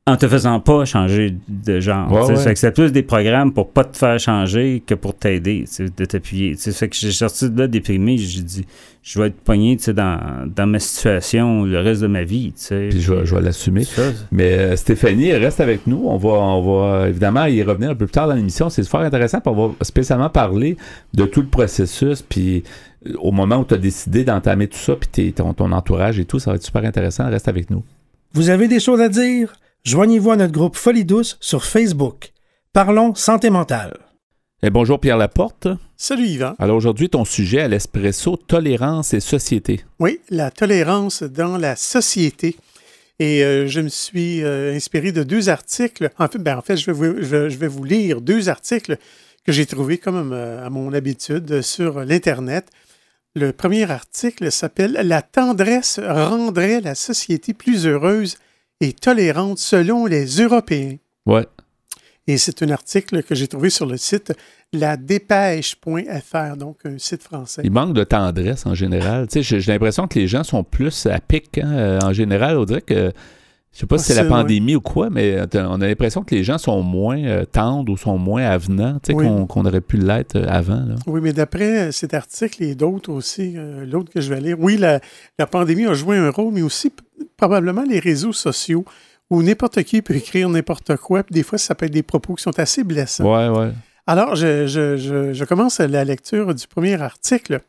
en 0.04 0.16
te 0.16 0.26
faisant 0.26 0.58
pas 0.58 0.84
changer 0.84 1.36
de 1.48 1.78
genre. 1.78 2.28
C'est 2.56 2.72
plus 2.72 2.90
des 2.90 3.04
programmes 3.04 3.52
pour 3.52 3.70
pas 3.70 3.84
te 3.84 3.96
faire 3.96 4.18
changer 4.18 4.82
que 4.84 4.94
pour 4.94 5.14
t'aider, 5.14 5.64
de 5.78 6.04
t'appuyer. 6.04 6.56
Fait 6.56 6.88
que 6.88 6.96
j'ai 6.96 7.12
sorti 7.12 7.48
de 7.48 7.58
là 7.58 7.68
déprimé, 7.68 8.18
j'ai 8.18 8.42
dit 8.42 8.66
je 9.04 9.20
vais 9.20 9.28
être 9.28 9.36
poigné 9.36 9.76
dans, 9.76 10.48
dans 10.54 10.66
ma 10.66 10.80
situation 10.80 11.64
le 11.64 11.78
reste 11.78 12.02
de 12.02 12.08
ma 12.08 12.24
vie. 12.24 12.52
Puis 12.68 13.00
je 13.00 13.12
vais, 13.12 13.26
je 13.26 13.34
vais 13.34 13.42
l'assumer. 13.42 13.84
Mais 14.32 14.52
euh, 14.54 14.76
Stéphanie, 14.76 15.32
reste 15.32 15.60
avec 15.60 15.86
nous. 15.86 16.04
On 16.06 16.16
va, 16.16 16.30
on 16.30 16.62
va 16.62 17.08
évidemment 17.08 17.46
y 17.46 17.62
revenir 17.62 17.90
un 17.90 17.94
peu 17.94 18.06
plus 18.06 18.12
tard 18.12 18.26
dans 18.26 18.34
l'émission. 18.34 18.70
C'est 18.70 18.82
super 18.82 19.00
intéressant. 19.00 19.40
on 19.46 19.68
va 19.68 19.74
spécialement 19.82 20.30
parler 20.30 20.76
de 21.14 21.24
tout 21.24 21.42
le 21.42 21.48
processus. 21.48 22.22
Puis 22.22 22.64
euh, 23.06 23.14
au 23.20 23.30
moment 23.30 23.58
où 23.58 23.64
tu 23.64 23.74
as 23.74 23.78
décidé 23.78 24.24
d'entamer 24.24 24.66
tout 24.66 24.78
ça, 24.78 24.96
puis 24.96 25.32
ton, 25.32 25.52
ton 25.54 25.70
entourage 25.70 26.18
et 26.18 26.24
tout, 26.24 26.40
ça 26.40 26.50
va 26.50 26.56
être 26.56 26.64
super 26.64 26.84
intéressant. 26.84 27.28
Reste 27.28 27.48
avec 27.48 27.70
nous. 27.70 27.84
Vous 28.34 28.50
avez 28.50 28.66
des 28.66 28.80
choses 28.80 29.00
à 29.00 29.08
dire? 29.08 29.52
Joignez-vous 29.84 30.30
à 30.30 30.36
notre 30.36 30.52
groupe 30.52 30.76
Folie 30.76 31.04
Douce 31.04 31.36
sur 31.40 31.64
Facebook. 31.64 32.32
Parlons 32.72 33.16
santé 33.16 33.50
mentale. 33.50 33.98
Et 34.62 34.70
bonjour 34.70 35.00
Pierre 35.00 35.16
Laporte. 35.16 35.66
Salut 35.96 36.26
Yvan. 36.26 36.54
Alors 36.60 36.76
aujourd'hui, 36.76 37.08
ton 37.08 37.24
sujet 37.24 37.62
à 37.62 37.66
l'espresso, 37.66 38.36
tolérance 38.36 39.12
et 39.12 39.18
société. 39.18 39.80
Oui, 39.98 40.20
la 40.30 40.52
tolérance 40.52 41.24
dans 41.24 41.58
la 41.58 41.74
société. 41.74 42.54
Et 43.18 43.42
euh, 43.42 43.66
je 43.66 43.80
me 43.80 43.88
suis 43.88 44.44
euh, 44.44 44.72
inspiré 44.72 45.10
de 45.10 45.24
deux 45.24 45.48
articles. 45.48 46.10
En 46.16 46.28
fait, 46.28 46.38
ben, 46.38 46.58
en 46.58 46.62
fait 46.62 46.76
je, 46.76 46.86
vais 46.86 46.92
vous, 46.92 47.20
je, 47.20 47.58
vais 47.58 47.66
vous 47.66 47.82
lire 47.82 48.20
deux 48.20 48.48
articles 48.48 48.98
que 49.44 49.50
j'ai 49.50 49.66
trouvés 49.66 49.98
comme 49.98 50.32
euh, 50.32 50.64
à 50.64 50.70
mon 50.70 50.92
habitude 50.92 51.60
sur 51.60 52.04
l'Internet. 52.04 52.68
Le 53.34 53.52
premier 53.52 53.90
article 53.90 54.52
s'appelle 54.52 54.92
La 54.92 55.22
tendresse 55.22 55.98
rendrait 56.00 56.80
la 56.80 56.94
société 56.94 57.52
plus 57.52 57.84
heureuse 57.88 58.36
et 58.82 58.92
tolérante 58.92 59.58
selon 59.58 60.06
les 60.06 60.26
Européens. 60.42 60.96
Ouais. 61.24 61.46
Et 62.26 62.36
c'est 62.36 62.62
un 62.62 62.70
article 62.70 63.22
que 63.22 63.34
j'ai 63.34 63.46
trouvé 63.46 63.70
sur 63.70 63.86
le 63.86 63.96
site 63.96 64.32
ladépêche.fr, 64.72 66.56
donc 66.56 66.78
un 66.84 66.98
site 66.98 67.22
français. 67.22 67.62
Il 67.64 67.70
manque 67.70 67.94
de 67.94 68.04
tendresse 68.04 68.66
en 68.66 68.74
général. 68.74 69.28
J'ai 69.32 69.60
l'impression 69.60 70.08
que 70.08 70.18
les 70.18 70.26
gens 70.26 70.44
sont 70.44 70.64
plus 70.64 71.06
à 71.06 71.20
pic. 71.20 71.58
Hein, 71.58 71.72
euh, 71.72 72.00
en 72.00 72.12
général, 72.12 72.58
on 72.58 72.64
dirait 72.64 72.80
que 72.80 73.12
je 73.72 73.80
sais 73.80 73.86
pas 73.86 73.98
si 73.98 74.12
c'est 74.12 74.22
la 74.22 74.28
pandémie 74.28 74.76
ou 74.76 74.80
quoi, 74.80 75.08
mais 75.10 75.40
on 75.54 75.80
a 75.80 75.86
l'impression 75.86 76.22
que 76.22 76.34
les 76.34 76.44
gens 76.44 76.58
sont 76.58 76.82
moins 76.82 77.18
euh, 77.18 77.44
tendres 77.44 77.92
ou 77.92 77.96
sont 77.96 78.18
moins 78.18 78.44
avenants 78.44 78.98
qu'on 79.48 79.64
aurait 79.64 79.80
pu 79.80 79.96
l'être 79.96 80.36
euh, 80.36 80.46
avant. 80.48 80.84
Oui, 81.06 81.20
mais 81.22 81.32
d'après 81.32 81.90
cet 81.90 82.12
article 82.14 82.62
et 82.62 82.74
d'autres 82.74 83.10
aussi, 83.10 83.56
l'autre 83.86 84.12
que 84.12 84.20
je 84.20 84.32
vais 84.32 84.40
lire, 84.40 84.56
oui, 84.60 84.76
la, 84.76 85.00
la, 85.38 85.46
pandémie 85.46 85.86
a 85.86 85.94
joué 85.94 86.16
un 86.18 86.30
rôle, 86.30 86.52
mais 86.52 86.62
aussi 86.62 86.92
probablement 87.36 87.84
les 87.88 87.98
réseaux 87.98 88.32
sociaux 88.32 88.84
où 89.30 89.42
n'importe 89.42 89.82
qui 89.84 90.02
peut 90.02 90.14
écrire 90.14 90.48
n'importe 90.50 90.96
quoi, 90.96 91.22
puis 91.22 91.34
des 91.34 91.42
fois, 91.42 91.56
ça 91.56 91.74
peut 91.74 91.86
être 91.86 91.92
des 91.92 92.02
propos 92.02 92.34
qui 92.34 92.42
sont 92.42 92.58
assez 92.58 92.84
blessants. 92.84 93.24
Ouais, 93.24 93.48
ouais. 93.48 93.70
Alors, 94.06 94.34
je, 94.36 95.44
commence 95.44 95.78
la 95.78 96.04
lecture 96.04 96.54
du 96.54 96.66
premier 96.66 97.00
article 97.00 97.60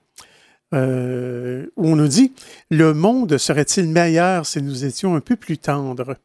euh, 0.73 1.67
où 1.75 1.87
on 1.87 1.95
nous 1.95 2.07
dit 2.07 2.33
Le 2.71 2.93
monde 2.93 3.37
serait-il 3.37 3.87
meilleur 3.89 4.45
si 4.45 4.61
nous 4.61 4.85
étions 4.85 5.15
un 5.15 5.21
peu 5.21 5.35
plus 5.35 5.57
tendres? 5.57 6.15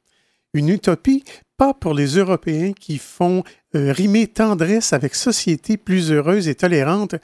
Une 0.54 0.70
utopie, 0.70 1.24
pas 1.56 1.74
pour 1.74 1.92
les 1.92 2.16
Européens 2.16 2.72
qui 2.72 2.98
font 2.98 3.44
euh, 3.74 3.92
rimer 3.92 4.26
tendresse 4.26 4.92
avec 4.92 5.14
société 5.14 5.76
plus 5.76 6.10
heureuse 6.10 6.48
et 6.48 6.54
tolérante, 6.54 7.16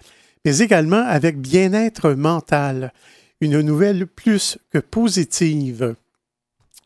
mais 0.44 0.58
également 0.58 1.04
avec 1.06 1.38
bien-être 1.38 2.10
mental. 2.10 2.92
Une 3.40 3.60
nouvelle 3.60 4.06
plus 4.06 4.58
que 4.70 4.78
positive. 4.78 5.96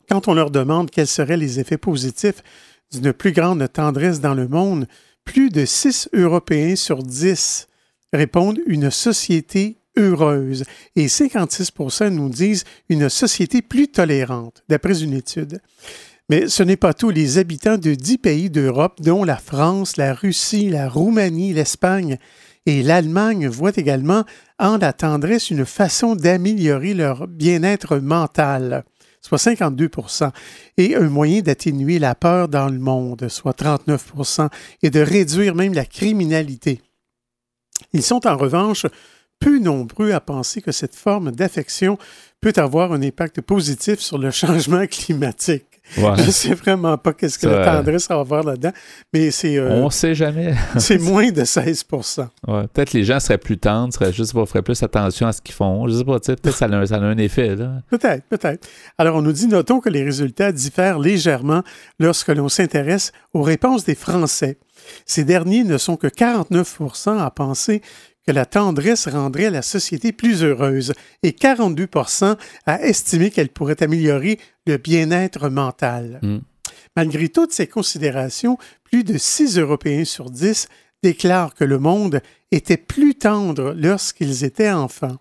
Quand 0.09 0.27
on 0.27 0.33
leur 0.33 0.49
demande 0.49 0.89
quels 0.89 1.07
seraient 1.07 1.37
les 1.37 1.59
effets 1.59 1.77
positifs 1.77 2.41
d'une 2.91 3.13
plus 3.13 3.31
grande 3.31 3.71
tendresse 3.71 4.21
dans 4.21 4.33
le 4.33 4.47
monde, 4.47 4.87
plus 5.25 5.49
de 5.49 5.65
6 5.65 6.09
Européens 6.13 6.75
sur 6.75 7.03
10 7.03 7.67
répondent 8.13 8.59
une 8.65 8.89
société 8.89 9.78
heureuse 9.99 10.63
et 10.95 11.07
56% 11.07 12.09
nous 12.09 12.29
disent 12.29 12.63
une 12.89 13.09
société 13.09 13.61
plus 13.61 13.87
tolérante, 13.87 14.63
d'après 14.69 15.03
une 15.03 15.13
étude. 15.13 15.61
Mais 16.29 16.47
ce 16.47 16.63
n'est 16.63 16.77
pas 16.77 16.93
tout. 16.93 17.09
Les 17.09 17.37
habitants 17.37 17.77
de 17.77 17.95
10 17.95 18.17
pays 18.19 18.49
d'Europe, 18.49 19.01
dont 19.01 19.23
la 19.23 19.37
France, 19.37 19.97
la 19.97 20.13
Russie, 20.13 20.69
la 20.69 20.87
Roumanie, 20.87 21.53
l'Espagne 21.53 22.17
et 22.65 22.83
l'Allemagne, 22.83 23.47
voient 23.47 23.75
également 23.75 24.23
en 24.59 24.77
la 24.77 24.93
tendresse 24.93 25.49
une 25.49 25.65
façon 25.65 26.15
d'améliorer 26.15 26.93
leur 26.93 27.27
bien-être 27.27 27.97
mental 27.97 28.83
soit 29.21 29.37
52% 29.37 30.31
et 30.77 30.95
un 30.95 31.09
moyen 31.09 31.41
d'atténuer 31.41 31.99
la 31.99 32.15
peur 32.15 32.47
dans 32.47 32.69
le 32.69 32.79
monde, 32.79 33.27
soit 33.29 33.59
39% 33.59 34.49
et 34.81 34.89
de 34.89 34.99
réduire 34.99 35.55
même 35.55 35.73
la 35.73 35.85
criminalité. 35.85 36.81
Ils 37.93 38.03
sont 38.03 38.27
en 38.27 38.37
revanche 38.37 38.85
peu 39.39 39.59
nombreux 39.59 40.11
à 40.11 40.19
penser 40.19 40.61
que 40.61 40.71
cette 40.71 40.95
forme 40.95 41.31
d'affection 41.31 41.97
peut 42.41 42.53
avoir 42.57 42.93
un 42.93 43.01
impact 43.01 43.41
positif 43.41 43.99
sur 43.99 44.17
le 44.17 44.31
changement 44.31 44.85
climatique. 44.87 45.65
Je 45.95 46.01
ne 46.01 46.31
sais 46.31 46.53
vraiment 46.53 46.97
pas 46.97 47.13
qu'est-ce 47.13 47.39
que 47.39 47.47
la 47.47 47.65
tendresse 47.65 48.07
va 48.09 48.19
avoir 48.19 48.43
là-dedans, 48.43 48.71
mais 49.11 49.31
c'est... 49.31 49.57
Euh, 49.57 49.81
on 49.81 49.85
ne 49.85 49.89
sait 49.89 50.13
jamais. 50.13 50.53
c'est 50.77 50.99
moins 50.99 51.31
de 51.31 51.43
16 51.43 51.85
ouais, 51.91 52.67
Peut-être 52.67 52.93
les 52.93 53.03
gens 53.03 53.19
seraient 53.19 53.39
plus 53.39 53.57
tendres, 53.57 53.91
seraient 53.91 54.13
juste 54.13 54.33
feraient 54.33 54.61
plus 54.61 54.81
attention 54.83 55.25
à 55.25 55.31
ce 55.31 55.41
qu'ils 55.41 55.55
font. 55.55 55.87
Je 55.87 55.93
ne 55.93 55.97
sais 55.97 56.05
pas, 56.05 56.19
peut-être 56.19 56.51
ça, 56.51 56.65
a, 56.65 56.85
ça 56.85 56.95
a 56.95 56.99
un 56.99 57.17
effet. 57.17 57.55
Peut-être, 57.89 58.23
peut-être. 58.29 58.67
Alors, 58.99 59.15
on 59.15 59.21
nous 59.23 59.31
dit, 59.31 59.47
notons 59.47 59.79
que 59.79 59.89
les 59.89 60.03
résultats 60.03 60.51
diffèrent 60.51 60.99
légèrement 60.99 61.63
lorsque 61.99 62.29
l'on 62.29 62.49
s'intéresse 62.49 63.11
aux 63.33 63.41
réponses 63.41 63.83
des 63.83 63.95
Français. 63.95 64.59
Ces 65.05 65.23
derniers 65.23 65.63
ne 65.63 65.77
sont 65.77 65.97
que 65.97 66.07
49% 66.07 67.17
à 67.17 67.31
penser 67.31 67.81
que 68.29 68.33
la 68.33 68.45
tendresse 68.45 69.07
rendrait 69.07 69.49
la 69.49 69.63
société 69.63 70.11
plus 70.11 70.43
heureuse 70.43 70.93
et 71.23 71.31
42% 71.31 72.37
à 72.67 72.81
estimer 72.83 73.31
qu'elle 73.31 73.49
pourrait 73.49 73.81
améliorer 73.81 74.39
le 74.67 74.77
bien-être 74.77 75.49
mental. 75.49 76.19
Hmm. 76.21 76.41
Malgré 76.95 77.29
toutes 77.29 77.53
ces 77.53 77.65
considérations, 77.65 78.59
plus 78.83 79.03
de 79.03 79.17
6 79.17 79.57
Européens 79.57 80.05
sur 80.05 80.29
10 80.29 80.67
déclarent 81.01 81.55
que 81.55 81.63
le 81.63 81.79
monde 81.79 82.21
était 82.51 82.77
plus 82.77 83.15
tendre 83.15 83.73
lorsqu'ils 83.75 84.43
étaient 84.43 84.69
enfants. 84.69 85.17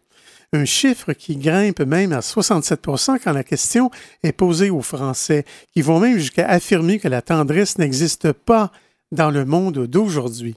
Un 0.53 0.67
chiffre 0.67 1.15
qui 1.15 1.37
grimpe 1.37 1.81
même 1.81 2.13
à 2.13 2.21
67% 2.21 3.21
quand 3.25 3.33
la 3.33 3.43
question 3.43 3.91
est 4.23 4.33
posée 4.33 4.69
aux 4.69 4.83
Français, 4.83 5.47
qui 5.73 5.81
vont 5.81 5.99
même 5.99 6.19
jusqu'à 6.19 6.47
affirmer 6.47 6.99
que 6.99 7.09
la 7.09 7.23
tendresse 7.23 7.79
n'existe 7.79 8.33
pas 8.33 8.71
dans 9.13 9.31
le 9.31 9.47
monde 9.47 9.87
d'aujourd'hui. 9.87 10.57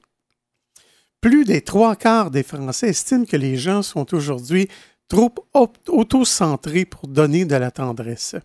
Plus 1.21 1.45
des 1.45 1.61
trois 1.61 1.95
quarts 1.95 2.31
des 2.31 2.41
Français 2.43 2.89
estiment 2.89 3.25
que 3.25 3.37
les 3.37 3.55
gens 3.55 3.83
sont 3.83 4.13
aujourd'hui 4.13 4.67
trop 5.07 5.31
auto-centrés 5.87 6.85
pour 6.85 7.07
donner 7.07 7.45
de 7.45 7.55
la 7.55 7.69
tendresse. 7.69 8.35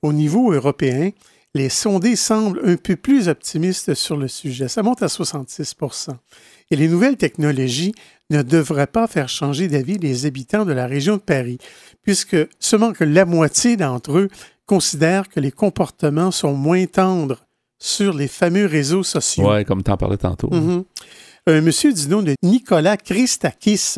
Au 0.00 0.14
niveau 0.14 0.52
européen, 0.52 1.10
les 1.54 1.68
sondés 1.68 2.16
semblent 2.16 2.62
un 2.64 2.76
peu 2.76 2.96
plus 2.96 3.28
optimistes 3.28 3.92
sur 3.94 4.16
le 4.16 4.28
sujet. 4.28 4.68
Ça 4.68 4.82
monte 4.82 5.02
à 5.02 5.08
66% 5.08 6.10
Et 6.70 6.76
les 6.76 6.88
nouvelles 6.88 7.18
technologies 7.18 7.94
ne 8.30 8.40
devraient 8.40 8.86
pas 8.86 9.06
faire 9.06 9.28
changer 9.28 9.68
d'avis 9.68 9.98
les 9.98 10.24
habitants 10.24 10.64
de 10.64 10.72
la 10.72 10.86
région 10.86 11.16
de 11.16 11.22
Paris, 11.22 11.58
puisque 12.02 12.36
seulement 12.58 12.92
que 12.92 13.04
la 13.04 13.26
moitié 13.26 13.76
d'entre 13.76 14.16
eux 14.16 14.28
considèrent 14.64 15.28
que 15.28 15.40
les 15.40 15.50
comportements 15.50 16.30
sont 16.30 16.54
moins 16.54 16.86
tendres 16.86 17.44
sur 17.78 18.14
les 18.14 18.28
fameux 18.28 18.64
réseaux 18.64 19.02
sociaux. 19.02 19.52
Oui, 19.52 19.64
comme 19.66 19.82
tu 19.82 19.90
en 19.90 19.96
parlais 19.98 20.16
tantôt. 20.16 20.48
Mm-hmm. 20.48 20.84
Un 21.48 21.60
monsieur 21.60 21.92
du 21.92 22.06
nom 22.06 22.22
de 22.22 22.36
Nicolas 22.44 22.96
Christakis, 22.96 23.96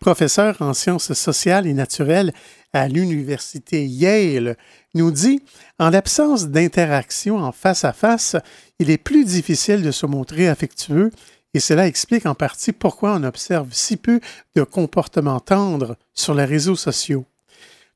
professeur 0.00 0.56
en 0.60 0.72
sciences 0.72 1.12
sociales 1.12 1.66
et 1.66 1.74
naturelles 1.74 2.32
à 2.72 2.88
l'université 2.88 3.84
Yale, 3.84 4.56
nous 4.94 5.10
dit 5.10 5.42
En 5.78 5.90
l'absence 5.90 6.48
d'interaction 6.48 7.36
en 7.36 7.52
face 7.52 7.84
à 7.84 7.92
face, 7.92 8.36
il 8.78 8.88
est 8.88 8.96
plus 8.96 9.26
difficile 9.26 9.82
de 9.82 9.90
se 9.90 10.06
montrer 10.06 10.48
affectueux 10.48 11.10
et 11.52 11.60
cela 11.60 11.86
explique 11.86 12.24
en 12.24 12.34
partie 12.34 12.72
pourquoi 12.72 13.16
on 13.16 13.24
observe 13.24 13.68
si 13.72 13.98
peu 13.98 14.18
de 14.54 14.62
comportements 14.62 15.40
tendres 15.40 15.98
sur 16.14 16.32
les 16.32 16.46
réseaux 16.46 16.76
sociaux. 16.76 17.26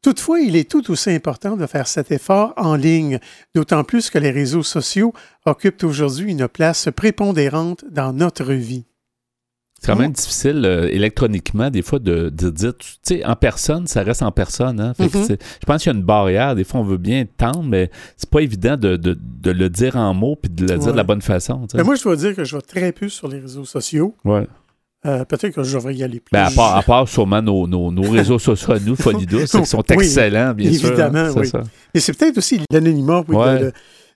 Toutefois, 0.03 0.41
il 0.41 0.57
est 0.57 0.71
tout 0.71 0.91
aussi 0.91 1.09
important 1.09 1.57
de 1.57 1.67
faire 1.67 1.89
cet 1.89 2.13
effort 2.13 2.53
en 2.59 2.77
ligne, 2.77 3.19
d'autant 3.55 3.83
plus 3.83 4.11
que 4.11 4.19
les 4.19 4.31
réseaux 4.31 4.63
sociaux 4.63 5.15
occupent 5.47 5.85
aujourd'hui 5.85 6.33
une 6.33 6.49
place 6.49 6.89
prépondérante 6.95 7.87
dans 7.91 8.13
notre 8.13 8.53
vie. 8.53 8.85
C'est 9.81 9.93
quand 9.93 9.99
même 9.99 10.13
difficile 10.13 10.63
euh, 10.67 10.89
électroniquement, 10.91 11.71
des 11.71 11.81
fois, 11.81 11.99
de, 11.99 12.29
dire, 12.29 12.77
tu 12.77 12.87
sais, 13.03 13.25
en 13.25 13.35
personne, 13.35 13.87
ça 13.87 14.03
reste 14.03 14.21
en 14.23 14.31
personne. 14.31 14.79
Hein? 14.79 14.93
Mm-hmm. 14.99 15.39
Je 15.41 15.67
pense 15.67 15.83
qu'il 15.83 15.91
y 15.91 15.95
a 15.95 15.99
une 15.99 16.05
barrière. 16.05 16.55
Des 16.55 16.65
fois, 16.65 16.81
on 16.81 16.85
veut 16.85 16.99
bien 16.99 17.25
tendre, 17.39 17.63
mais 17.63 17.91
c'est 18.19 18.29
pas 18.29 18.41
évident 18.41 18.77
de, 18.77 19.01
le 19.47 19.69
dire 19.69 19.97
en 19.97 20.13
mots 20.13 20.37
puis 20.37 20.53
de 20.53 20.67
le 20.67 20.79
dire 20.79 20.93
de 20.93 20.97
la 20.97 21.03
bonne 21.03 21.23
façon. 21.23 21.67
Mais 21.75 21.83
moi, 21.83 21.95
je 21.95 22.03
dois 22.03 22.17
dire 22.17 22.37
que 22.37 22.45
je 22.45 22.57
vais 22.57 22.63
très 22.63 22.93
peu 22.93 23.09
sur 23.09 23.27
les 23.29 23.41
réseaux 23.41 23.65
sociaux. 23.65 24.15
Ouais. 24.27 24.47
Euh, 25.07 25.25
peut-être 25.25 25.55
que 25.55 25.63
je 25.63 25.75
devrais 25.75 25.95
y 25.95 26.05
aller 26.05 26.21
plus. 26.21 26.31
Ben, 26.31 26.45
à, 26.45 26.51
part, 26.51 26.77
à 26.77 26.83
part 26.83 27.09
sûrement 27.09 27.41
nos, 27.41 27.67
nos, 27.67 28.03
réseaux 28.03 28.39
sociaux 28.39 28.75
à 28.75 28.79
nous, 28.79 28.97
Folidous, 28.97 29.47
qui 29.51 29.65
sont 29.65 29.83
excellents, 29.85 30.53
bien 30.53 30.71
sûr. 30.75 30.91
Évidemment, 30.91 31.31
oui. 31.37 31.51
Mais 31.95 32.01
c'est 32.01 32.13
peut-être 32.13 32.37
aussi 32.37 32.61
l'anonymat, 32.71 33.25
oui, 33.29 33.37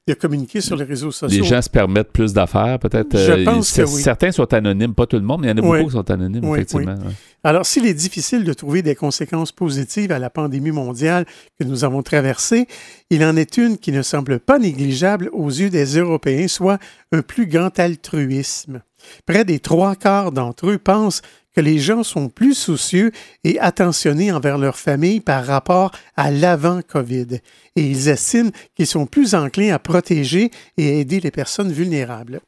de, 0.07 0.15
communiquer 0.15 0.61
sur 0.61 0.77
les 0.77 0.85
réseaux 0.85 1.11
sociaux. 1.11 1.43
Les 1.43 1.49
gens 1.49 1.63
se 1.63 1.71
permettent 1.71 2.13
plus 2.13 2.33
d'affaires, 2.33 2.79
peut-être. 2.79 3.17
Je 3.17 3.33
euh, 3.33 3.45
pense 3.45 3.73
que 3.73 3.83
oui. 3.83 4.03
Certains 4.03 4.33
sont 4.33 4.53
anonymes, 4.53 4.95
pas 4.95 5.07
tout 5.07 5.17
le 5.17 5.23
monde, 5.23 5.41
mais 5.41 5.49
il 5.49 5.51
y 5.51 5.55
en 5.55 5.59
a 5.59 5.63
beaucoup 5.63 5.89
qui 5.89 5.93
sont 5.93 6.11
anonymes, 6.11 6.45
effectivement. 6.45 6.97
Alors, 7.43 7.67
s'il 7.67 7.87
est 7.87 7.95
difficile 7.95 8.45
de 8.45 8.53
trouver 8.53 8.83
des 8.83 8.95
conséquences 8.95 9.53
positives 9.53 10.13
à 10.13 10.19
la 10.19 10.31
pandémie 10.31 10.71
mondiale 10.71 11.27
que 11.59 11.65
nous 11.65 11.85
avons 11.85 12.03
traversée, 12.03 12.67
il 13.11 13.25
en 13.25 13.37
est 13.37 13.57
une 13.57 13.79
qui 13.79 13.93
ne 13.93 14.03
semble 14.03 14.41
pas 14.41 14.59
négligeable 14.59 15.31
aux 15.33 15.49
yeux 15.49 15.71
des 15.71 15.99
Européens, 15.99 16.49
soit 16.49 16.79
un 17.13 17.23
plus 17.23 17.47
grand 17.47 17.79
altruisme. 17.79 18.83
Près 19.27 19.45
des 19.45 19.59
trois 19.59 19.97
quarts 19.97 20.33
d'entre 20.33 20.71
eux 20.71 20.79
pensent 20.79 21.23
que 21.55 21.61
les 21.61 21.79
gens 21.79 22.03
sont 22.03 22.29
plus 22.29 22.55
soucieux 22.55 23.13
et 23.45 23.59
attentionnés 23.61 24.33
envers 24.33 24.59
leur 24.59 24.77
famille 24.77 25.21
par 25.21 25.47
rapport 25.47 25.93
à 26.17 26.31
l'avant-COVID. 26.31 27.41
Et 27.77 27.91
ils 27.91 28.09
estiment 28.09 28.51
qu'ils 28.75 28.87
sont 28.87 29.07
plus 29.07 29.35
enclins 29.35 29.73
à 29.73 29.79
protéger 29.79 30.51
et 30.77 30.89
à 30.89 30.93
aider 30.95 31.21
les 31.21 31.31
personnes 31.31 31.73
vulnérables. 31.73 32.41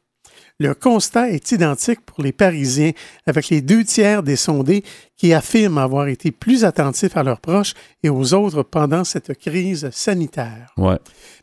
Le 0.59 0.73
constat 0.73 1.29
est 1.29 1.51
identique 1.51 2.01
pour 2.01 2.23
les 2.23 2.31
Parisiens, 2.31 2.91
avec 3.27 3.49
les 3.49 3.61
deux 3.61 3.83
tiers 3.83 4.23
des 4.23 4.35
sondés 4.35 4.83
qui 5.15 5.31
affirment 5.31 5.77
avoir 5.77 6.07
été 6.07 6.31
plus 6.31 6.65
attentifs 6.65 7.15
à 7.15 7.21
leurs 7.21 7.41
proches 7.41 7.75
et 8.01 8.09
aux 8.09 8.33
autres 8.33 8.63
pendant 8.63 9.03
cette 9.03 9.37
crise 9.37 9.89
sanitaire. 9.91 10.73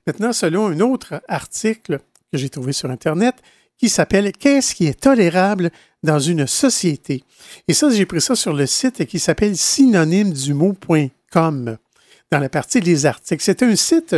Maintenant, 0.06 0.32
selon 0.32 0.66
un 0.66 0.80
autre 0.80 1.22
article 1.28 2.00
que 2.32 2.38
j'ai 2.38 2.48
trouvé 2.48 2.72
sur 2.72 2.90
Internet, 2.90 3.36
qui 3.78 3.88
s'appelle 3.88 4.32
Qu'est-ce 4.32 4.74
qui 4.74 4.86
est 4.86 5.00
tolérable 5.00 5.70
dans 6.04 6.20
une 6.20 6.46
société? 6.46 7.24
Et 7.66 7.74
ça, 7.74 7.90
j'ai 7.90 8.06
pris 8.06 8.20
ça 8.20 8.36
sur 8.36 8.52
le 8.52 8.66
site 8.66 9.04
qui 9.06 9.18
s'appelle 9.18 9.56
synonymedumo.com 9.56 11.78
dans 12.30 12.38
la 12.38 12.48
partie 12.48 12.80
des 12.80 13.06
articles. 13.06 13.42
C'est 13.42 13.62
un 13.62 13.74
site 13.74 14.14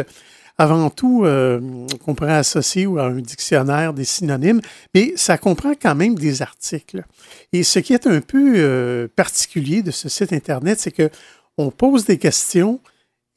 avant 0.59 0.91
tout 0.91 1.25
euh, 1.25 1.61
qu'on 2.05 2.15
pourrait 2.15 2.33
associer 2.33 2.87
à 2.99 3.05
un 3.05 3.21
dictionnaire 3.21 3.93
des 3.93 4.05
synonymes, 4.05 4.61
mais 4.95 5.13
ça 5.17 5.37
comprend 5.37 5.75
quand 5.81 5.95
même 5.95 6.15
des 6.15 6.43
articles. 6.43 7.05
Et 7.53 7.63
ce 7.63 7.79
qui 7.79 7.93
est 7.93 8.07
un 8.07 8.21
peu 8.21 8.55
euh, 8.57 9.09
particulier 9.15 9.83
de 9.83 9.91
ce 9.91 10.09
site 10.09 10.33
Internet, 10.33 10.81
c'est 10.81 10.93
que 10.93 11.11
on 11.59 11.71
pose 11.71 12.05
des 12.05 12.19
questions 12.19 12.81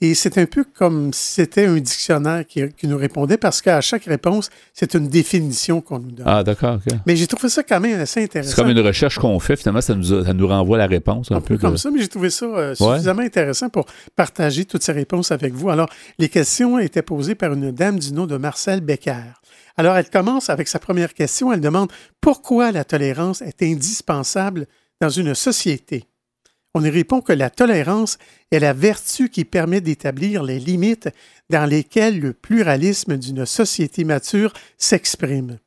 Et 0.02 0.16
c'est 0.16 0.38
un 0.38 0.46
peu 0.46 0.64
comme 0.64 1.12
si 1.12 1.34
c'était 1.34 1.66
un 1.66 1.76
dictionnaire 1.76 2.48
qui, 2.48 2.64
qui 2.70 2.88
nous 2.88 2.98
répondait 2.98 3.38
parce 3.38 3.62
qu'à 3.62 3.82
chaque 3.82 4.06
réponse, 4.06 4.50
c'est 4.74 4.94
une 4.94 5.10
définition 5.10 5.82
qu'on 5.82 6.00
nous 6.00 6.12
donne. 6.12 6.26
Ah, 6.26 6.42
d'accord, 6.42 6.76
OK. 6.76 6.96
Mais 7.06 7.18
j'ai 7.18 7.28
trouvé 7.28 7.50
ça 7.50 7.64
quand 7.64 7.82
même 7.82 8.00
assez 8.00 8.24
intéressant. 8.24 8.56
C'est 8.56 8.62
comme 8.62 8.72
une 8.72 8.80
recherche 8.80 9.20
qu'on 9.20 9.38
fait, 9.40 9.58
finalement, 9.58 9.82
ça 9.82 9.96
nous, 9.96 10.24
ça 10.24 10.34
nous 10.34 10.48
renvoie 10.48 10.78
la 10.78 10.88
réponse. 10.88 11.32
Un, 11.32 11.36
un 11.36 11.42
peu 11.42 11.58
comme 11.58 11.78
ça, 11.78 11.92
mais 11.92 12.00
j'ai 12.00 12.08
trouvé 12.08 12.30
ça 12.30 12.46
euh, 12.46 12.76
suffisamment 12.76 13.24
intéressant 13.24 13.68
pour 13.68 13.86
partager 14.16 14.64
toutes 14.64 14.84
ces 14.84 14.94
réponses 14.94 15.32
avec 15.32 15.54
vous. 15.54 15.70
Alors, 15.70 15.90
les 16.18 16.30
questions 16.30 16.80
étaient 16.80 17.02
posées 17.02 17.36
par 17.36 17.52
une 17.52 17.72
dame 17.72 18.00
du 18.00 18.14
nom 18.14 18.26
de 18.26 18.38
Marcel 18.38 18.80
Becker. 18.80 19.34
Alors, 19.76 19.98
elle 19.98 20.10
commence 20.10 20.50
avec 20.50 20.70
sa 20.70 20.80
première 20.80 21.14
question. 21.14 21.52
Elle 21.52 21.62
demande 21.62 21.92
pourquoi 22.22 22.72
la 22.72 22.86
tolérance 22.86 23.42
est 23.42 23.62
indispensable 23.64 24.66
dans 25.02 25.10
une 25.10 25.36
société? 25.36 26.06
On 26.76 26.84
y 26.84 26.90
répond 26.90 27.22
que 27.22 27.34
la 27.34 27.50
tolérance 27.50 28.18
est 28.52 28.60
la 28.60 28.74
vertu 28.74 29.30
qui 29.30 29.44
permet 29.44 29.82
d'établir 29.82 30.44
les 30.44 30.60
limites 30.60 31.10
dans 31.50 31.66
lesquelles 31.66 32.20
le 32.20 32.34
pluralisme 32.34 33.18
d'une 33.18 33.46
société 33.46 34.04
mature 34.04 34.54
s'exprime. 34.78 35.58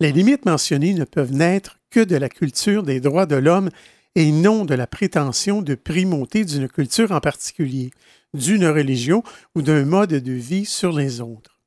Les 0.00 0.12
limites 0.12 0.46
mentionnées 0.46 0.94
ne 0.94 1.04
peuvent 1.04 1.32
naître 1.32 1.78
que 1.90 2.00
de 2.00 2.16
la 2.16 2.28
culture 2.28 2.82
des 2.82 3.00
droits 3.00 3.26
de 3.26 3.36
l'homme 3.36 3.70
et 4.14 4.32
non 4.32 4.64
de 4.64 4.74
la 4.74 4.86
prétention 4.86 5.60
de 5.60 5.74
primauté 5.74 6.44
d'une 6.44 6.68
culture 6.68 7.12
en 7.12 7.20
particulier, 7.20 7.90
d'une 8.32 8.66
religion 8.66 9.22
ou 9.54 9.62
d'un 9.62 9.84
mode 9.84 10.14
de 10.14 10.32
vie 10.32 10.64
sur 10.64 10.92
les 10.92 11.20
autres. 11.20 11.60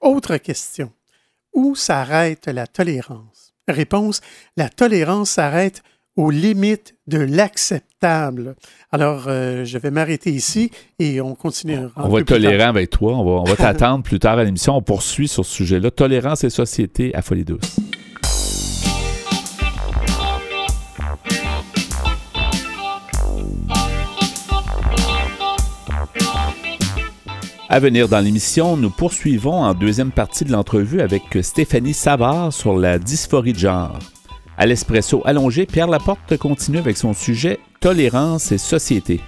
Autre 0.00 0.36
question. 0.36 0.92
Où 1.52 1.74
s'arrête 1.74 2.46
la 2.46 2.66
tolérance? 2.66 3.54
Réponse. 3.66 4.20
La 4.56 4.68
tolérance 4.68 5.30
s'arrête 5.30 5.82
aux 6.16 6.30
limites 6.30 6.94
de 7.06 7.18
l'acceptable. 7.18 8.56
Alors, 8.90 9.24
euh, 9.28 9.64
je 9.64 9.78
vais 9.78 9.90
m'arrêter 9.90 10.30
ici 10.30 10.70
et 10.98 11.20
on 11.20 11.34
continue. 11.34 11.78
On 11.96 12.08
va 12.08 12.20
être 12.20 12.26
tolérant 12.26 12.68
avec 12.68 12.90
toi. 12.90 13.16
On 13.16 13.24
va, 13.24 13.30
on 13.42 13.44
va 13.44 13.56
t'attendre 13.56 14.02
plus 14.02 14.18
tard 14.18 14.38
à 14.38 14.44
l'émission. 14.44 14.76
On 14.76 14.82
poursuit 14.82 15.28
sur 15.28 15.44
ce 15.44 15.54
sujet-là. 15.54 15.90
Tolérance 15.90 16.44
et 16.44 16.50
société 16.50 17.14
à 17.14 17.22
Folie 17.22 17.44
Douce. 17.44 17.76
À 27.68 27.80
venir 27.80 28.08
dans 28.08 28.20
l'émission, 28.20 28.76
nous 28.76 28.90
poursuivons 28.90 29.64
en 29.64 29.74
deuxième 29.74 30.12
partie 30.12 30.44
de 30.44 30.52
l'entrevue 30.52 31.00
avec 31.00 31.22
Stéphanie 31.42 31.94
Savard 31.94 32.52
sur 32.52 32.78
la 32.78 32.98
dysphorie 32.98 33.52
de 33.52 33.58
genre. 33.58 33.98
À 34.58 34.64
l'espresso 34.64 35.22
allongé, 35.24 35.66
Pierre 35.66 35.86
Laporte 35.86 36.36
continue 36.38 36.78
avec 36.78 36.96
son 36.96 37.12
sujet 37.12 37.58
Tolérance 37.80 38.52
et 38.52 38.58
société. 38.58 39.20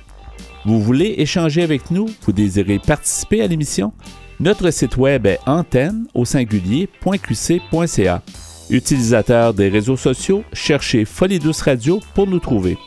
Vous 0.65 0.81
voulez 0.81 1.17
échanger 1.19 1.63
avec 1.63 1.91
nous? 1.91 2.07
Vous 2.23 2.33
désirez 2.33 2.79
participer 2.79 3.43
à 3.43 3.47
l'émission? 3.47 3.93
Notre 4.41 4.71
site 4.71 4.97
web 4.97 5.27
est 5.27 5.41
antenne 5.47 6.07
au 6.15 6.25
singulier.qc.ca. 6.25 8.23
Utilisateur 8.71 9.55
des 9.55 9.69
réseaux 9.69 9.97
sociaux, 9.97 10.45
cherchez 10.53 11.05
Folie 11.05 11.39
Douce 11.39 11.63
Radio 11.63 12.01
pour 12.15 12.27
nous 12.27 12.39
trouver. 12.39 12.79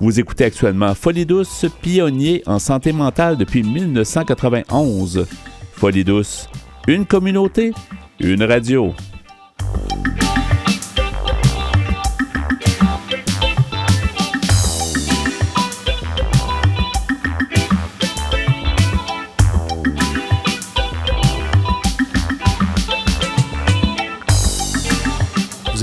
Vous 0.00 0.18
écoutez 0.20 0.44
actuellement 0.44 0.94
Folie 0.94 1.26
Douce, 1.26 1.66
pionnier 1.82 2.42
en 2.46 2.58
santé 2.58 2.92
mentale 2.92 3.36
depuis 3.36 3.62
1991. 3.62 5.26
Folie 5.72 6.04
Douce, 6.04 6.48
une 6.86 7.06
communauté, 7.06 7.72
une 8.20 8.42
radio. 8.42 8.94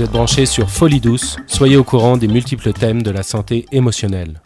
Vous 0.02 0.06
êtes 0.08 0.14
branchés 0.14 0.46
sur 0.46 0.68
Folie 0.68 0.98
Douce. 0.98 1.36
Soyez 1.46 1.76
au 1.76 1.84
courant 1.84 2.16
des 2.16 2.26
multiples 2.26 2.72
thèmes 2.72 3.02
de 3.02 3.12
la 3.12 3.22
santé 3.22 3.66
émotionnelle. 3.70 4.40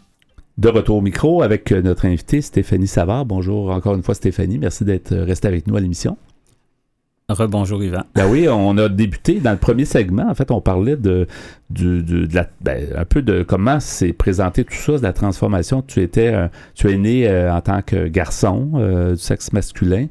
De 0.59 0.69
retour 0.69 0.97
au 0.97 1.01
micro 1.01 1.41
avec 1.41 1.71
notre 1.71 2.05
invitée 2.05 2.43
Stéphanie 2.43 2.85
Savard. 2.85 3.25
Bonjour 3.25 3.71
encore 3.71 3.95
une 3.95 4.03
fois 4.03 4.13
Stéphanie, 4.13 4.59
merci 4.59 4.85
d'être 4.85 5.15
restée 5.15 5.47
avec 5.47 5.65
nous 5.65 5.75
à 5.75 5.79
l'émission. 5.79 6.15
Rebonjour 7.27 7.83
Yvan. 7.83 8.03
Ben 8.13 8.29
oui, 8.29 8.47
on 8.47 8.77
a 8.77 8.87
débuté 8.87 9.39
dans 9.39 9.49
le 9.49 9.57
premier 9.57 9.85
segment. 9.85 10.29
En 10.29 10.35
fait, 10.35 10.51
on 10.51 10.61
parlait 10.61 10.95
de, 10.95 11.25
du- 11.71 12.03
de, 12.03 12.27
de 12.27 12.35
la, 12.35 12.47
ben, 12.61 12.89
un 12.95 13.05
peu 13.05 13.23
de 13.23 13.41
comment 13.41 13.79
s'est 13.79 14.13
présenté 14.13 14.63
tout 14.63 14.75
ça, 14.75 14.99
de 14.99 15.01
la 15.03 15.11
transformation. 15.11 15.81
Tu 15.81 16.03
étais, 16.03 16.35
tu 16.75 16.91
es 16.91 16.97
né 16.99 17.27
euh, 17.27 17.51
en 17.51 17.61
tant 17.61 17.81
que 17.81 18.07
garçon 18.07 18.73
euh, 18.75 19.13
du 19.15 19.19
sexe 19.21 19.51
masculin. 19.53 20.05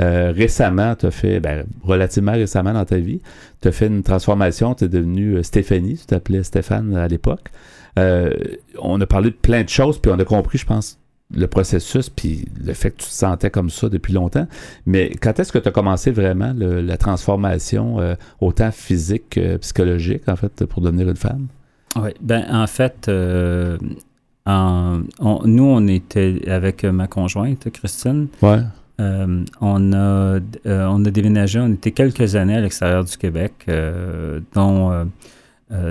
Euh, 0.00 0.32
récemment, 0.34 0.94
tu 0.94 1.06
as 1.06 1.10
fait, 1.10 1.40
ben, 1.40 1.64
relativement 1.82 2.32
récemment 2.32 2.72
dans 2.72 2.84
ta 2.84 2.96
vie, 2.98 3.20
tu 3.60 3.68
as 3.68 3.72
fait 3.72 3.86
une 3.88 4.02
transformation, 4.02 4.74
tu 4.74 4.84
es 4.84 4.88
devenu 4.88 5.34
euh, 5.36 5.42
Stéphanie, 5.42 5.98
tu 5.98 6.06
t'appelais 6.06 6.42
Stéphane 6.42 6.96
à 6.96 7.06
l'époque. 7.06 7.48
Euh, 7.98 8.32
on 8.80 9.00
a 9.00 9.06
parlé 9.06 9.30
de 9.30 9.34
plein 9.36 9.62
de 9.62 9.68
choses, 9.68 9.98
puis 9.98 10.10
on 10.14 10.18
a 10.18 10.24
compris, 10.24 10.58
je 10.58 10.64
pense, 10.64 10.98
le 11.36 11.46
processus, 11.46 12.08
puis 12.08 12.46
le 12.64 12.72
fait 12.72 12.90
que 12.92 12.96
tu 13.02 13.08
te 13.08 13.12
sentais 13.12 13.50
comme 13.50 13.68
ça 13.70 13.88
depuis 13.88 14.12
longtemps. 14.12 14.46
Mais 14.86 15.10
quand 15.20 15.38
est-ce 15.38 15.52
que 15.52 15.58
tu 15.58 15.68
as 15.68 15.72
commencé 15.72 16.10
vraiment 16.10 16.52
le- 16.56 16.80
la 16.80 16.96
transformation, 16.96 18.00
euh, 18.00 18.14
autant 18.40 18.70
physique 18.72 19.30
que 19.30 19.56
psychologique, 19.58 20.22
en 20.28 20.36
fait, 20.36 20.64
pour 20.66 20.82
devenir 20.82 21.08
une 21.08 21.16
femme? 21.16 21.46
Oui, 21.96 22.10
ben 22.20 22.46
en 22.50 22.66
fait, 22.66 23.06
euh, 23.08 23.76
en- 24.46 25.02
on- 25.20 25.42
nous, 25.46 25.64
on 25.64 25.86
était 25.88 26.40
avec 26.48 26.84
ma 26.84 27.06
conjointe, 27.06 27.68
Christine. 27.70 28.28
Ouais. 28.42 28.60
Euh, 29.00 29.44
on, 29.60 29.92
a, 29.92 29.96
euh, 29.96 30.40
on 30.66 31.04
a 31.04 31.10
déménagé, 31.10 31.58
on 31.58 31.72
était 31.72 31.92
quelques 31.92 32.36
années 32.36 32.56
à 32.56 32.60
l'extérieur 32.60 33.04
du 33.04 33.16
Québec, 33.16 33.52
euh, 33.68 34.40
dont 34.54 35.08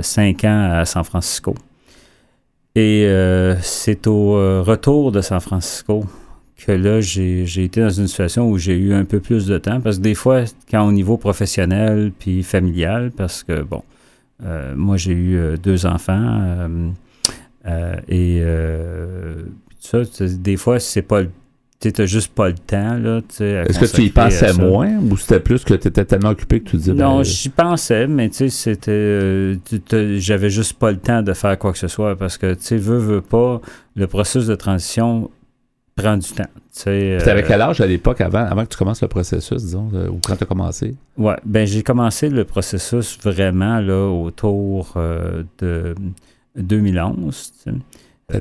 cinq 0.01 0.43
ans 0.43 0.71
à 0.73 0.85
San 0.85 1.03
Francisco. 1.03 1.55
Et 2.75 3.07
c'est 3.61 4.07
au 4.07 4.63
retour 4.63 5.11
de 5.11 5.21
San 5.21 5.39
Francisco 5.39 6.05
que 6.57 6.73
là, 6.73 6.99
j'ai 6.99 7.63
été 7.63 7.81
dans 7.81 7.89
une 7.89 8.07
situation 8.07 8.49
où 8.49 8.57
j'ai 8.57 8.77
eu 8.77 8.93
un 8.93 9.05
peu 9.05 9.21
plus 9.21 9.47
de 9.47 9.57
temps. 9.57 9.79
Parce 9.79 9.97
que 9.97 10.01
des 10.01 10.15
fois, 10.15 10.43
quand 10.69 10.85
au 10.85 10.91
niveau 10.91 11.17
professionnel 11.17 12.11
puis 12.17 12.43
familial, 12.43 13.11
parce 13.15 13.43
que, 13.43 13.63
bon, 13.63 13.83
moi, 14.75 14.97
j'ai 14.97 15.13
eu 15.13 15.57
deux 15.57 15.85
enfants 15.85 16.69
et 18.09 18.43
ça, 19.79 19.99
des 20.19 20.57
fois, 20.57 20.79
c'est 20.79 21.01
pas 21.01 21.21
le 21.21 21.31
tu 21.79 21.93
n'as 21.97 22.05
juste 22.05 22.33
pas 22.33 22.49
le 22.49 22.55
temps. 22.55 22.95
là, 22.97 23.21
Est-ce 23.39 23.79
que 23.79 23.85
tu 23.95 24.03
y 24.03 24.09
à 24.09 24.11
pensais 24.11 24.53
moins 24.53 24.97
ou 24.97 25.15
c'était 25.17 25.39
plus 25.39 25.63
que 25.63 25.73
tu 25.73 25.87
étais 25.87 26.03
tellement 26.03 26.29
occupé 26.29 26.59
que 26.59 26.69
tu 26.71 26.75
disais 26.77 26.93
Non, 26.93 27.17
ben, 27.17 27.23
j'y 27.23 27.47
pensais, 27.49 28.05
mais 28.07 28.29
tu 28.29 28.35
sais, 28.35 28.49
c'était. 28.49 28.91
euh, 28.91 29.55
t'as- 29.87 30.17
J'avais 30.17 30.49
juste 30.49 30.73
pas 30.73 30.91
le 30.91 30.97
temps 30.97 31.21
de 31.21 31.31
faire 31.33 31.57
quoi 31.57 31.71
que 31.71 31.77
ce 31.77 31.87
soit 31.87 32.17
parce 32.17 32.37
que, 32.37 32.53
tu 32.53 32.61
sais, 32.63 32.77
veux, 32.77 32.97
veux 32.97 33.21
pas, 33.21 33.61
le 33.95 34.07
processus 34.07 34.47
de 34.47 34.55
transition 34.55 35.29
prend 35.95 36.17
du 36.17 36.29
temps. 36.29 36.43
Tu 36.75 36.83
euh, 36.87 37.41
quel 37.47 37.61
âge 37.61 37.81
à 37.81 37.87
l'époque 37.87 38.21
avant, 38.21 38.45
avant 38.45 38.63
que 38.63 38.69
tu 38.69 38.77
commences 38.77 39.01
le 39.01 39.07
processus, 39.07 39.61
disons, 39.63 39.89
euh, 39.93 40.07
ou 40.09 40.19
quand 40.25 40.35
tu 40.35 40.43
as 40.43 40.47
commencé? 40.47 40.95
Ouais, 41.17 41.35
ben 41.45 41.65
j'ai 41.65 41.81
commencé 41.83 42.29
le 42.29 42.43
processus 42.45 43.17
vraiment 43.23 43.79
là 43.79 44.07
autour 44.07 44.93
euh, 44.97 45.43
de 45.59 45.95
2011. 46.57 47.51
tu 47.63 47.71
sais. 47.71 47.77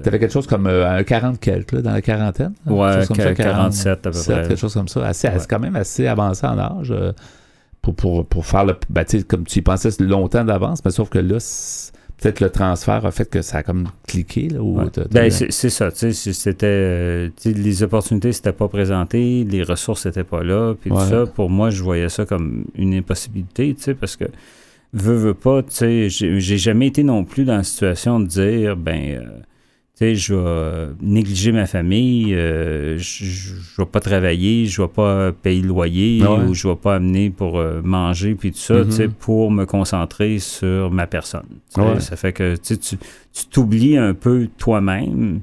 T'avais 0.02 0.18
quelque 0.18 0.32
chose 0.32 0.46
comme 0.46 0.66
euh, 0.66 0.98
un 0.98 1.02
40 1.02 1.40
quelques, 1.40 1.72
là, 1.72 1.82
dans 1.82 1.92
la 1.92 2.02
quarantaine? 2.02 2.52
Ouais, 2.66 2.90
Quelque 2.90 2.98
chose 3.00 3.08
comme 3.08 3.16
ça, 3.16 3.34
47 3.34 3.88
à 3.88 3.94
peu 3.96 4.02
47, 4.10 4.34
près. 4.36 4.48
quelque 4.48 4.60
chose 4.60 4.74
comme 4.74 4.88
ça. 4.88 5.06
Assez, 5.06 5.28
Ouais. 5.28 5.34
Quand 5.48 5.58
même 5.60 5.76
assez 5.76 6.06
avancé 6.06 6.46
en 6.46 6.58
âge 6.58 6.90
euh, 6.90 7.12
pour, 7.82 7.94
pour, 7.94 8.26
pour 8.26 8.44
faire 8.46 8.64
le. 8.64 8.74
Ben, 8.90 9.04
comme 9.26 9.44
tu 9.44 9.60
y 9.60 9.62
pensais 9.62 9.90
longtemps 10.00 10.44
d'avance, 10.44 10.84
mais 10.84 10.90
sauf 10.90 11.08
que 11.08 11.18
là, 11.18 11.38
peut-être 12.20 12.40
le 12.40 12.50
transfert 12.50 13.06
a 13.06 13.10
fait 13.12 13.30
que 13.30 13.40
ça 13.42 13.58
a 13.58 13.62
comme 13.62 13.88
cliqué. 14.06 14.48
Là, 14.48 14.60
ou 14.60 14.78
Ouais. 14.80 14.86
Ben, 15.10 15.30
c'est 15.30 15.70
ça, 15.70 15.90
tu 15.92 15.98
sais, 15.98 16.12
c'est- 16.12 16.32
c'était, 16.32 16.66
euh, 16.66 17.28
les 17.44 17.82
opportunités 17.82 18.32
s'étaient 18.32 18.52
pas 18.52 18.68
présentées, 18.68 19.44
les 19.48 19.62
ressources 19.62 20.04
n'étaient 20.06 20.24
pas 20.24 20.42
là, 20.42 20.74
puis 20.80 20.90
Ouais. 20.90 21.02
tout 21.04 21.08
ça, 21.10 21.26
pour 21.26 21.48
moi, 21.48 21.70
je 21.70 21.82
voyais 21.82 22.08
ça 22.08 22.26
comme 22.26 22.64
une 22.74 22.92
impossibilité, 22.94 23.72
tu 23.74 23.82
sais, 23.84 23.94
parce 23.94 24.16
que, 24.16 24.24
veux, 24.92 25.14
veux 25.14 25.34
pas, 25.34 25.62
tu 25.62 25.74
sais, 25.74 26.08
j'ai 26.08 26.58
jamais 26.58 26.88
été 26.88 27.04
non 27.04 27.24
plus 27.24 27.44
dans 27.44 27.56
la 27.58 27.62
situation 27.62 28.18
de 28.20 28.26
dire, 28.26 28.76
ben, 28.76 29.18
euh, 29.20 29.22
sais, 29.98 30.14
je 30.14 30.34
vais 30.34 30.40
euh, 30.46 30.92
négliger 31.00 31.52
ma 31.52 31.66
famille, 31.66 32.34
euh, 32.34 32.96
je 32.98 33.24
je 33.24 33.54
vais 33.82 33.86
pas 33.86 34.00
travailler, 34.00 34.66
je 34.66 34.82
vais 34.82 34.88
pas 34.88 35.32
payer 35.32 35.60
le 35.62 35.68
loyer, 35.68 36.22
Ouais. 36.22 36.44
ou 36.48 36.54
je 36.54 36.66
vais 36.68 36.76
pas 36.76 36.96
amener 36.96 37.30
pour 37.30 37.58
euh, 37.58 37.80
manger, 37.82 38.34
puis 38.34 38.52
tout 38.52 38.58
ça, 38.58 38.84
tu 38.84 38.92
sais, 38.92 39.06
Mhm. 39.06 39.12
pour 39.12 39.50
me 39.50 39.64
concentrer 39.66 40.38
sur 40.38 40.90
ma 40.90 41.06
personne. 41.06 41.46
Ouais. 41.76 42.00
Ça 42.00 42.16
fait 42.16 42.32
que, 42.32 42.54
tu 42.56 42.74
sais, 42.74 42.96
tu 43.36 43.46
t'oublies 43.50 43.96
un 43.96 44.14
peu 44.14 44.48
toi-même, 44.58 45.40
tu 45.40 45.42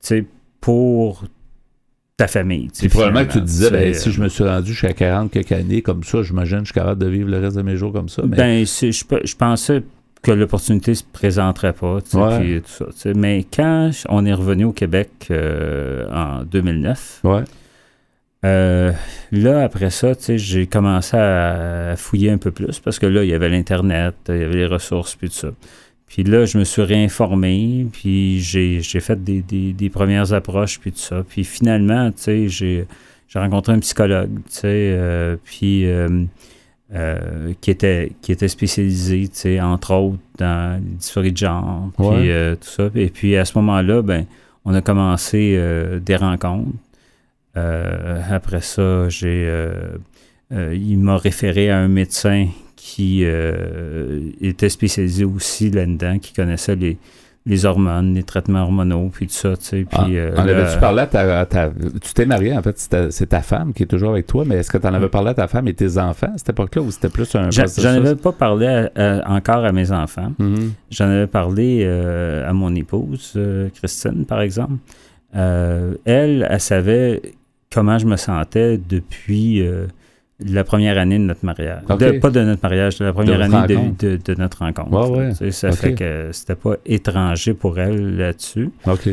sais, 0.00 0.24
pour 0.60 1.24
ta 2.16 2.28
famille. 2.28 2.68
Puis 2.78 2.88
probablement 2.88 3.24
que 3.26 3.32
tu 3.32 3.40
te 3.40 3.44
disais, 3.44 3.70
ben, 3.70 3.92
si 3.92 4.12
je 4.12 4.20
me 4.22 4.28
suis 4.28 4.44
rendu 4.44 4.70
jusqu'à 4.72 4.92
40 4.92 5.32
quelques 5.32 5.50
années 5.52 5.82
comme 5.82 6.04
ça, 6.04 6.22
j'imagine 6.22 6.58
que 6.58 6.64
je 6.64 6.72
suis 6.72 6.74
capable 6.74 7.00
de 7.02 7.08
vivre 7.08 7.28
le 7.28 7.38
reste 7.40 7.56
de 7.56 7.62
mes 7.62 7.76
jours 7.76 7.92
comme 7.92 8.08
ça. 8.08 8.22
Mais 8.24 8.36
Ben, 8.36 8.66
c'est- 8.66 8.92
je, 8.92 9.04
je 9.24 9.34
pensais 9.36 9.82
que 10.24 10.32
l'opportunité 10.32 10.94
se 10.94 11.04
présenterait 11.04 11.74
pas, 11.74 12.00
tu 12.00 12.10
sais, 12.10 12.16
Ouais. 12.16 12.40
puis 12.40 12.62
tout 12.62 12.70
ça. 12.70 12.86
tu 12.86 12.92
sais. 12.96 13.14
Mais 13.14 13.44
quand 13.44 13.90
on 14.08 14.24
est 14.24 14.32
revenu 14.32 14.64
au 14.64 14.72
Québec 14.72 15.10
euh, 15.30 16.06
en 16.10 16.42
2009, 16.42 17.20
ouais. 17.24 17.42
Euh, 18.44 18.92
là, 19.32 19.62
après 19.62 19.90
ça, 19.90 20.12
j'ai 20.28 20.66
commencé 20.66 21.16
à, 21.16 21.94
fouiller 21.96 22.30
un 22.30 22.36
peu 22.36 22.50
plus 22.50 22.78
parce 22.78 22.98
que 22.98 23.06
là, 23.06 23.24
il 23.24 23.30
y 23.30 23.34
avait 23.34 23.48
l'Internet, 23.48 24.14
il 24.28 24.36
y 24.36 24.42
avait 24.42 24.56
les 24.56 24.66
ressources, 24.66 25.14
puis 25.14 25.28
tout 25.28 25.36
ça. 25.36 25.48
Puis 26.06 26.24
là, 26.24 26.44
je 26.44 26.58
me 26.58 26.64
suis 26.64 26.82
réinformé, 26.82 27.86
puis 27.90 28.40
j'ai 28.40 28.82
fait 28.82 29.22
des, 29.22 29.42
des, 29.42 29.90
premières 29.90 30.32
approches, 30.32 30.78
puis 30.78 30.92
tout 30.92 30.98
ça. 30.98 31.24
Puis 31.26 31.44
finalement, 31.44 32.10
j'ai 32.26 32.86
rencontré 33.34 33.72
un 33.72 33.78
psychologue, 33.78 34.34
tu 34.46 34.52
sais, 34.52 34.66
euh, 34.66 35.36
puis 35.42 35.86
euh, 36.94 37.52
qui, 37.60 37.70
était, 37.70 38.12
qui 38.22 38.32
était 38.32 38.48
spécialisé, 38.48 39.28
tu 39.28 39.34
sais, 39.34 39.60
entre 39.60 39.94
autres, 39.94 40.18
dans 40.38 40.80
les 40.82 40.96
dysphories 40.96 41.32
de 41.32 41.36
genre, 41.36 41.90
puis 41.96 42.30
tout 42.60 42.68
ça. 42.68 42.90
Et 42.94 43.08
puis 43.08 43.36
à 43.36 43.44
ce 43.44 43.58
moment-là, 43.58 44.02
ben, 44.02 44.26
on 44.64 44.74
a 44.74 44.80
commencé 44.80 45.60
des 46.04 46.16
rencontres. 46.16 46.70
Euh, 47.56 48.20
après 48.30 48.60
ça, 48.60 49.08
j'ai, 49.08 49.46
euh, 49.46 49.96
euh, 50.52 50.74
il 50.74 50.98
m'a 50.98 51.16
référé 51.16 51.70
à 51.70 51.78
un 51.78 51.88
médecin 51.88 52.48
qui 52.76 53.24
était 54.42 54.68
spécialisé 54.68 55.24
aussi 55.24 55.70
là-dedans, 55.70 56.18
qui 56.18 56.34
connaissait 56.34 56.76
les, 56.76 56.98
les 57.46 57.66
hormones, 57.66 58.14
les 58.14 58.22
traitements 58.22 58.62
hormonaux, 58.62 59.10
puis 59.12 59.26
tout 59.26 59.34
ça, 59.34 59.56
tu 59.56 59.64
sais. 59.64 59.84
Puis, 59.84 60.18
ah, 60.18 60.40
en 60.40 60.48
avais-tu 60.48 60.78
parlé 60.80 61.02
à 61.02 61.46
ta, 61.46 61.70
Tu 62.00 62.14
t'es 62.14 62.24
marié, 62.24 62.56
en 62.56 62.62
fait, 62.62 62.78
c'est 63.10 63.26
ta, 63.26 63.42
femme 63.42 63.72
qui 63.74 63.82
est 63.82 63.86
toujours 63.86 64.10
avec 64.10 64.26
toi, 64.26 64.44
mais 64.46 64.56
est-ce 64.56 64.70
que 64.70 64.78
tu 64.78 64.86
en 64.86 64.94
avais 64.94 65.08
parlé 65.08 65.30
à 65.30 65.34
ta 65.34 65.46
femme 65.46 65.68
et 65.68 65.74
tes 65.74 65.98
enfants 65.98 66.32
à 66.34 66.38
cette 66.38 66.48
époque-là, 66.48 66.82
ou 66.82 66.90
c'était 66.90 67.10
plus 67.10 67.34
un 67.34 67.50
J'en 67.50 67.88
avais 67.88 68.14
pas 68.16 68.32
parlé 68.32 68.88
encore 69.26 69.64
à 69.64 69.72
mes 69.72 69.92
enfants. 69.92 70.32
Mm-hmm. 70.40 70.70
J'en 70.90 71.06
avais 71.06 71.26
parlé 71.26 71.86
à 71.86 72.52
mon 72.52 72.74
épouse, 72.74 73.38
Christine, 73.74 74.24
par 74.24 74.40
exemple. 74.40 74.74
elle, 75.32 75.98
elle 76.48 76.60
savait 76.60 77.20
comment 77.74 77.98
je 77.98 78.06
me 78.06 78.16
sentais 78.16 78.78
depuis 78.78 79.60
euh, 79.60 79.86
la 80.40 80.64
première 80.64 80.98
année 80.98 81.18
de 81.18 81.24
notre 81.24 81.44
mariage. 81.44 81.82
pas 81.86 81.96
de 81.96 82.40
notre 82.40 82.62
mariage, 82.62 82.98
de 82.98 83.04
la 83.04 83.12
première 83.12 83.40
année 83.40 83.92
de, 83.98 84.34
notre 84.36 84.58
rencontre. 84.58 85.50
Ça 85.50 85.72
fait 85.72 85.94
que 85.94 86.30
c'était 86.32 86.56
pas 86.56 86.76
étranger 86.86 87.54
pour 87.54 87.78
elle 87.78 88.16
là-dessus. 88.16 88.70
OK. 88.86 89.08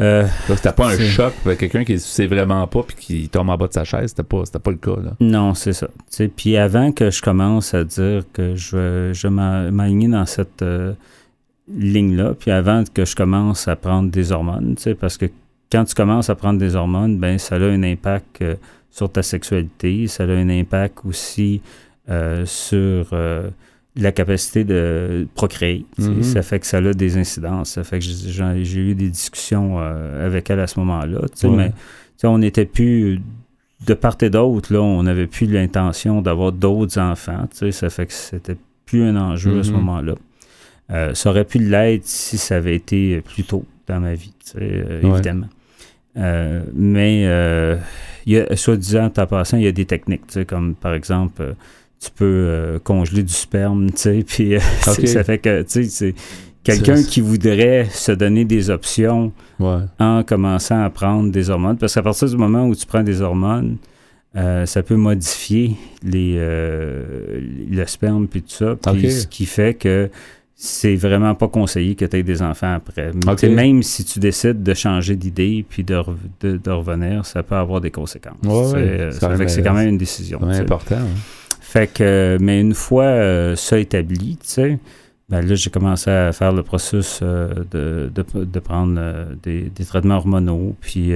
Euh, 0.00 0.26
c'était 0.46 0.72
pas 0.72 0.90
un 0.90 0.98
choc 0.98 1.34
quelqu'un 1.58 1.82
qui 1.82 1.94
ne 1.94 1.98
sait 1.98 2.28
vraiment 2.28 2.64
pas 2.68 2.84
puis 2.84 2.96
qui 2.96 3.28
tombe 3.28 3.48
en 3.48 3.56
bas 3.56 3.66
de 3.66 3.72
sa 3.72 3.82
chaise, 3.82 4.10
c'était 4.10 4.22
pas, 4.22 4.44
pas 4.44 4.70
le 4.70 4.76
cas. 4.76 4.94
Là. 4.94 5.16
Non, 5.18 5.54
c'est 5.54 5.72
ça. 5.72 5.88
Puis 6.36 6.56
avant 6.56 6.92
que 6.92 7.10
je 7.10 7.20
commence 7.20 7.74
à 7.74 7.82
dire 7.82 8.22
que 8.32 8.54
je, 8.54 9.10
je 9.12 9.26
m'aligne 9.26 10.12
dans 10.12 10.24
cette 10.24 10.62
euh, 10.62 10.92
ligne-là, 11.76 12.34
puis 12.38 12.52
avant 12.52 12.84
que 12.84 13.04
je 13.04 13.16
commence 13.16 13.66
à 13.66 13.74
prendre 13.74 14.08
des 14.08 14.30
hormones, 14.30 14.76
parce 15.00 15.16
que 15.16 15.26
quand 15.70 15.84
tu 15.84 15.94
commences 15.94 16.30
à 16.30 16.36
prendre 16.36 16.60
des 16.60 16.76
hormones, 16.76 17.18
ben 17.18 17.36
ça 17.38 17.56
a 17.56 17.58
un 17.58 17.82
impact 17.82 18.42
euh, 18.42 18.54
sur 18.90 19.10
ta 19.10 19.22
sexualité, 19.22 20.06
ça 20.06 20.24
a 20.24 20.26
un 20.26 20.48
impact 20.48 20.98
aussi 21.04 21.60
euh, 22.10 22.44
sur 22.46 23.08
euh, 23.12 23.50
la 23.96 24.12
capacité 24.12 24.64
de 24.64 25.26
procréer. 25.34 25.84
Mm-hmm. 25.98 26.22
Ça 26.22 26.42
fait 26.42 26.58
que 26.58 26.66
ça 26.66 26.78
a 26.78 26.92
des 26.92 27.16
incidences. 27.16 27.70
Ça 27.70 27.84
fait 27.84 27.98
que 27.98 28.04
j'ai 28.04 28.80
eu 28.80 28.94
des 28.94 29.10
discussions 29.10 29.78
avec 29.78 30.50
elle 30.50 30.60
à 30.60 30.66
ce 30.66 30.78
moment-là. 30.80 31.20
Mais 31.44 31.72
on 32.24 32.38
n'était 32.38 32.64
plus 32.64 33.20
de 33.86 33.94
part 33.94 34.16
et 34.22 34.30
d'autre, 34.30 34.72
là, 34.72 34.80
on 34.82 35.04
n'avait 35.04 35.26
plus 35.26 35.46
l'intention 35.46 36.22
d'avoir 36.22 36.52
d'autres 36.52 36.98
enfants. 36.98 37.48
Ça 37.52 37.90
fait 37.90 38.06
que 38.06 38.12
c'était 38.12 38.56
plus 38.86 39.02
un 39.02 39.16
enjeu 39.16 39.60
à 39.60 39.62
ce 39.62 39.70
mm-hmm. 39.70 39.72
moment-là. 39.74 41.14
ça 41.14 41.30
aurait 41.30 41.44
pu 41.44 41.58
l'être 41.58 42.06
si 42.06 42.38
ça 42.38 42.56
avait 42.56 42.76
été 42.76 43.20
plus 43.20 43.44
tôt 43.44 43.64
dans 43.86 44.00
ma 44.00 44.14
vie, 44.14 44.32
évidemment. 45.02 45.48
Euh, 46.18 46.62
mais, 46.74 47.24
euh, 47.26 47.76
il 48.26 48.34
y 48.34 48.38
a, 48.38 48.56
soit 48.56 48.76
disant, 48.76 49.10
en 49.16 49.26
passant, 49.26 49.56
il 49.56 49.64
y 49.64 49.68
a 49.68 49.72
des 49.72 49.84
techniques, 49.84 50.44
comme 50.46 50.74
par 50.74 50.94
exemple, 50.94 51.40
euh, 51.40 51.52
tu 52.00 52.10
peux 52.10 52.80
congeler 52.84 53.22
du 53.22 53.32
sperme, 53.32 53.90
tu 53.90 53.96
sais, 53.98 54.24
puis 54.26 54.54
ça 54.80 55.24
fait 55.24 55.38
que, 55.38 55.62
tu 55.62 55.84
sais, 55.84 55.84
c'est 55.84 56.14
quelqu'un 56.62 57.02
qui 57.02 57.20
voudrait 57.20 57.86
se 57.90 58.12
donner 58.12 58.44
des 58.44 58.70
options 58.70 59.32
en 59.60 60.22
commençant 60.22 60.82
à 60.82 60.90
prendre 60.90 61.30
des 61.30 61.50
hormones, 61.50 61.78
parce 61.78 61.94
qu'à 61.94 62.02
partir 62.02 62.28
du 62.28 62.36
moment 62.36 62.66
où 62.66 62.74
tu 62.74 62.86
prends 62.86 63.02
des 63.02 63.22
hormones, 63.22 63.78
ça 64.34 64.82
peut 64.82 64.96
modifier 64.96 65.74
les, 66.04 66.36
le 66.38 67.86
sperme 67.86 68.28
puis 68.28 68.42
tout 68.42 68.50
ça, 68.50 68.76
puis 68.92 69.10
ce 69.10 69.26
qui 69.26 69.46
fait 69.46 69.74
que 69.74 70.10
c'est 70.60 70.96
vraiment 70.96 71.36
pas 71.36 71.46
conseillé 71.46 71.94
que 71.94 72.04
tu 72.04 72.16
aies 72.16 72.24
des 72.24 72.42
enfants 72.42 72.74
après. 72.74 73.12
Même 73.48 73.84
si 73.84 74.04
tu 74.04 74.18
décides 74.18 74.64
de 74.64 74.74
changer 74.74 75.14
d'idée 75.14 75.64
puis 75.66 75.84
de, 75.84 76.02
de, 76.40 76.70
revenir, 76.70 77.24
ça 77.24 77.44
peut 77.44 77.54
avoir 77.54 77.80
des 77.80 77.92
conséquences. 77.92 78.34
c'est 78.42 79.62
quand 79.62 79.74
même 79.74 79.90
une 79.90 79.98
décision. 79.98 80.40
C'est 80.50 80.62
important. 80.62 80.98
Fait 81.60 81.86
que, 81.86 82.38
mais 82.40 82.60
une 82.60 82.74
fois 82.74 83.04
euh, 83.04 83.54
ça 83.54 83.78
établi, 83.78 84.36
tu 84.42 84.48
sais, 84.48 84.78
ben 85.28 85.46
là, 85.46 85.54
j'ai 85.54 85.70
commencé 85.70 86.10
à 86.10 86.32
faire 86.32 86.52
le 86.52 86.64
processus 86.64 87.20
euh, 87.22 87.50
de, 87.70 88.10
de, 88.12 88.58
prendre 88.58 88.96
euh, 88.98 89.26
des, 89.42 89.70
des, 89.70 89.84
traitements 89.84 90.16
hormonaux, 90.16 90.74
puis 90.80 91.12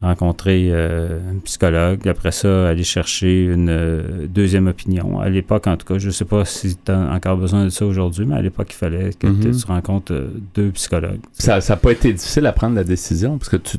rencontrer 0.00 0.68
euh, 0.70 1.18
un 1.32 1.38
psychologue, 1.40 2.06
après 2.06 2.30
ça, 2.30 2.68
aller 2.68 2.84
chercher 2.84 3.46
une 3.46 3.68
euh, 3.68 4.26
deuxième 4.28 4.68
opinion. 4.68 5.18
À 5.18 5.28
l'époque, 5.28 5.66
en 5.66 5.76
tout 5.76 5.86
cas, 5.86 5.98
je 5.98 6.06
ne 6.06 6.12
sais 6.12 6.24
pas 6.24 6.44
si 6.44 6.76
tu 6.76 6.92
as 6.92 7.12
encore 7.12 7.36
besoin 7.36 7.64
de 7.64 7.70
ça 7.70 7.84
aujourd'hui, 7.84 8.24
mais 8.24 8.36
à 8.36 8.42
l'époque, 8.42 8.68
il 8.70 8.76
fallait 8.76 9.10
que 9.18 9.26
mhm. 9.26 9.50
tu 9.50 9.66
rencontres 9.66 10.12
euh, 10.12 10.28
deux 10.54 10.70
psychologues. 10.70 11.18
Ça 11.32 11.58
n'a 11.58 11.76
pas 11.76 11.90
été 11.90 12.12
difficile 12.12 12.46
à 12.46 12.52
prendre 12.52 12.76
la 12.76 12.84
décision, 12.84 13.38
parce 13.38 13.48
que 13.48 13.56
tu, 13.56 13.76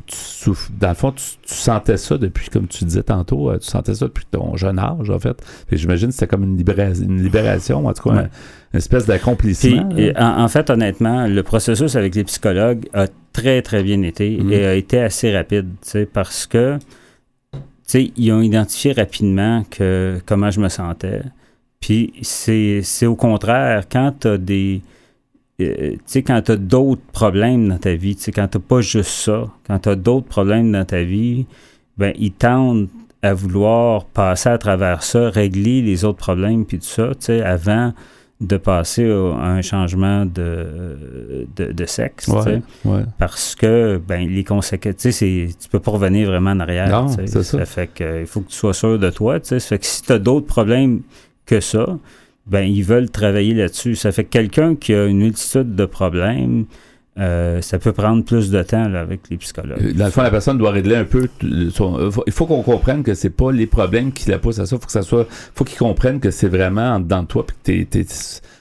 dans 0.78 0.90
le 0.90 0.94
fond, 0.94 1.12
tu, 1.12 1.24
sentais 1.46 1.96
ça 1.96 2.18
depuis, 2.18 2.50
comme 2.50 2.68
tu 2.68 2.84
disais 2.84 3.02
tantôt, 3.02 3.56
tu 3.58 3.66
sentais 3.66 3.94
ça 3.94 4.04
depuis 4.04 4.26
ton 4.30 4.56
jeune 4.56 4.78
âge, 4.78 5.08
en 5.08 5.18
fait. 5.18 5.42
J'imagine 5.72 6.08
que 6.08 6.14
c'était 6.14 6.26
comme 6.26 6.44
une, 6.44 6.60
une 6.60 7.22
libération, 7.22 7.86
en 7.86 7.92
tout 7.94 8.10
cas, 8.10 8.28
une 8.72 8.78
espèce 8.78 9.06
d'accomplissement. 9.06 9.88
En, 10.16 10.42
en, 10.42 10.48
fait, 10.48 10.68
honnêtement, 10.68 11.26
le 11.26 11.42
processus 11.42 11.96
avec 11.96 12.14
les 12.14 12.24
psychologues 12.24 12.88
a 12.92 13.06
très, 13.32 13.62
très 13.62 13.82
bien 13.82 14.02
été 14.02 14.34
et 14.34 14.42
mhm. 14.42 14.52
a 14.52 14.74
été 14.74 14.98
assez 15.00 15.34
rapide, 15.34 15.68
parce 16.12 16.46
que 16.46 16.78
ils 17.94 18.32
ont 18.32 18.40
identifié 18.40 18.92
rapidement 18.92 19.64
que 19.68 20.20
comment 20.26 20.50
je 20.50 20.60
me 20.60 20.68
sentais. 20.68 21.22
Puis 21.80 22.12
c'est 22.22 23.06
au 23.06 23.16
contraire, 23.16 23.84
quand 23.90 24.12
tu 24.20 24.28
as 24.28 24.38
des. 24.38 24.82
Euh, 25.60 25.96
quand 26.14 26.42
tu 26.42 26.52
as 26.52 26.56
d'autres 26.56 27.02
problèmes 27.12 27.68
dans 27.68 27.78
ta 27.78 27.94
vie, 27.94 28.16
quand 28.34 28.48
tu 28.48 28.58
n'as 28.58 28.64
pas 28.66 28.80
juste 28.80 29.10
ça, 29.10 29.44
quand 29.66 29.78
tu 29.80 29.88
as 29.88 29.96
d'autres 29.96 30.26
problèmes 30.26 30.72
dans 30.72 30.84
ta 30.84 31.02
vie, 31.02 31.46
ben, 31.98 32.14
ils 32.18 32.32
tendent 32.32 32.88
à 33.22 33.34
vouloir 33.34 34.06
passer 34.06 34.48
à 34.48 34.56
travers 34.56 35.02
ça, 35.02 35.28
régler 35.28 35.82
les 35.82 36.04
autres 36.04 36.18
problèmes, 36.18 36.64
puis 36.64 36.78
tout 36.78 36.86
ça, 36.86 37.10
avant 37.44 37.92
de 38.40 38.56
passer 38.56 39.04
à 39.04 39.50
un 39.50 39.60
changement 39.60 40.24
de, 40.24 41.46
de, 41.56 41.84
sexe. 41.84 42.30
Parce 43.18 43.54
que 43.54 44.00
ben, 44.06 44.28
les 44.28 44.44
conséquences, 44.44 44.96
tu 44.96 45.12
sais, 45.12 45.48
tu 45.60 45.68
peux 45.68 45.78
pas 45.78 45.90
revenir 45.90 46.28
vraiment 46.28 46.52
en 46.52 46.60
arrière. 46.60 46.88
Non, 46.88 47.08
ça. 47.08 47.42
ça. 47.42 47.64
fait 47.66 47.90
qu'il 47.92 48.26
faut 48.26 48.40
que 48.40 48.48
tu 48.48 48.56
sois 48.56 48.72
sûr 48.72 48.98
de 48.98 49.10
toi. 49.10 49.38
Ça 49.42 49.60
fait 49.60 49.78
que 49.78 49.86
si 49.86 50.02
tu 50.02 50.12
as 50.12 50.18
d'autres 50.18 50.46
problèmes 50.46 51.02
que 51.44 51.60
ça, 51.60 51.98
ben 52.46 52.62
ils 52.62 52.82
veulent 52.82 53.10
travailler 53.10 53.52
là-dessus. 53.52 53.94
Ça 53.94 54.10
fait 54.10 54.24
que 54.24 54.30
quelqu'un 54.30 54.74
qui 54.74 54.94
a 54.94 55.04
une 55.04 55.18
multitude 55.18 55.74
de 55.74 55.84
problèmes, 55.84 56.64
euh, 57.20 57.60
ça 57.60 57.78
peut 57.78 57.92
prendre 57.92 58.24
plus 58.24 58.50
de 58.50 58.62
temps 58.62 58.94
avec 58.94 59.28
les 59.30 59.36
psychologues. 59.36 59.94
Dans 59.94 60.06
le 60.06 60.10
fond, 60.10 60.22
la 60.22 60.30
personne 60.30 60.56
doit 60.56 60.70
régler 60.70 60.96
un 60.96 61.04
peu 61.04 61.28
son, 61.70 61.98
euh, 61.98 62.10
il 62.26 62.32
faut 62.32 62.46
qu'on 62.46 62.62
comprenne 62.62 63.02
que 63.02 63.14
c'est 63.14 63.30
pas 63.30 63.52
les 63.52 63.66
problèmes 63.66 64.12
qui 64.12 64.30
la 64.30 64.38
poussent 64.38 64.58
à 64.58 64.66
ça. 64.66 64.78
Faut 64.78 64.86
que 64.86 64.92
ça 64.92 65.02
soit, 65.02 65.26
faut 65.54 65.64
qu'ils 65.64 65.78
comprennent 65.78 66.20
que 66.20 66.30
c'est 66.30 66.48
vraiment 66.48 66.98
de 66.98 67.24
toi, 67.26 67.46
puis 67.46 67.84
que 67.84 67.90
tu 67.90 67.98
es, 67.98 68.06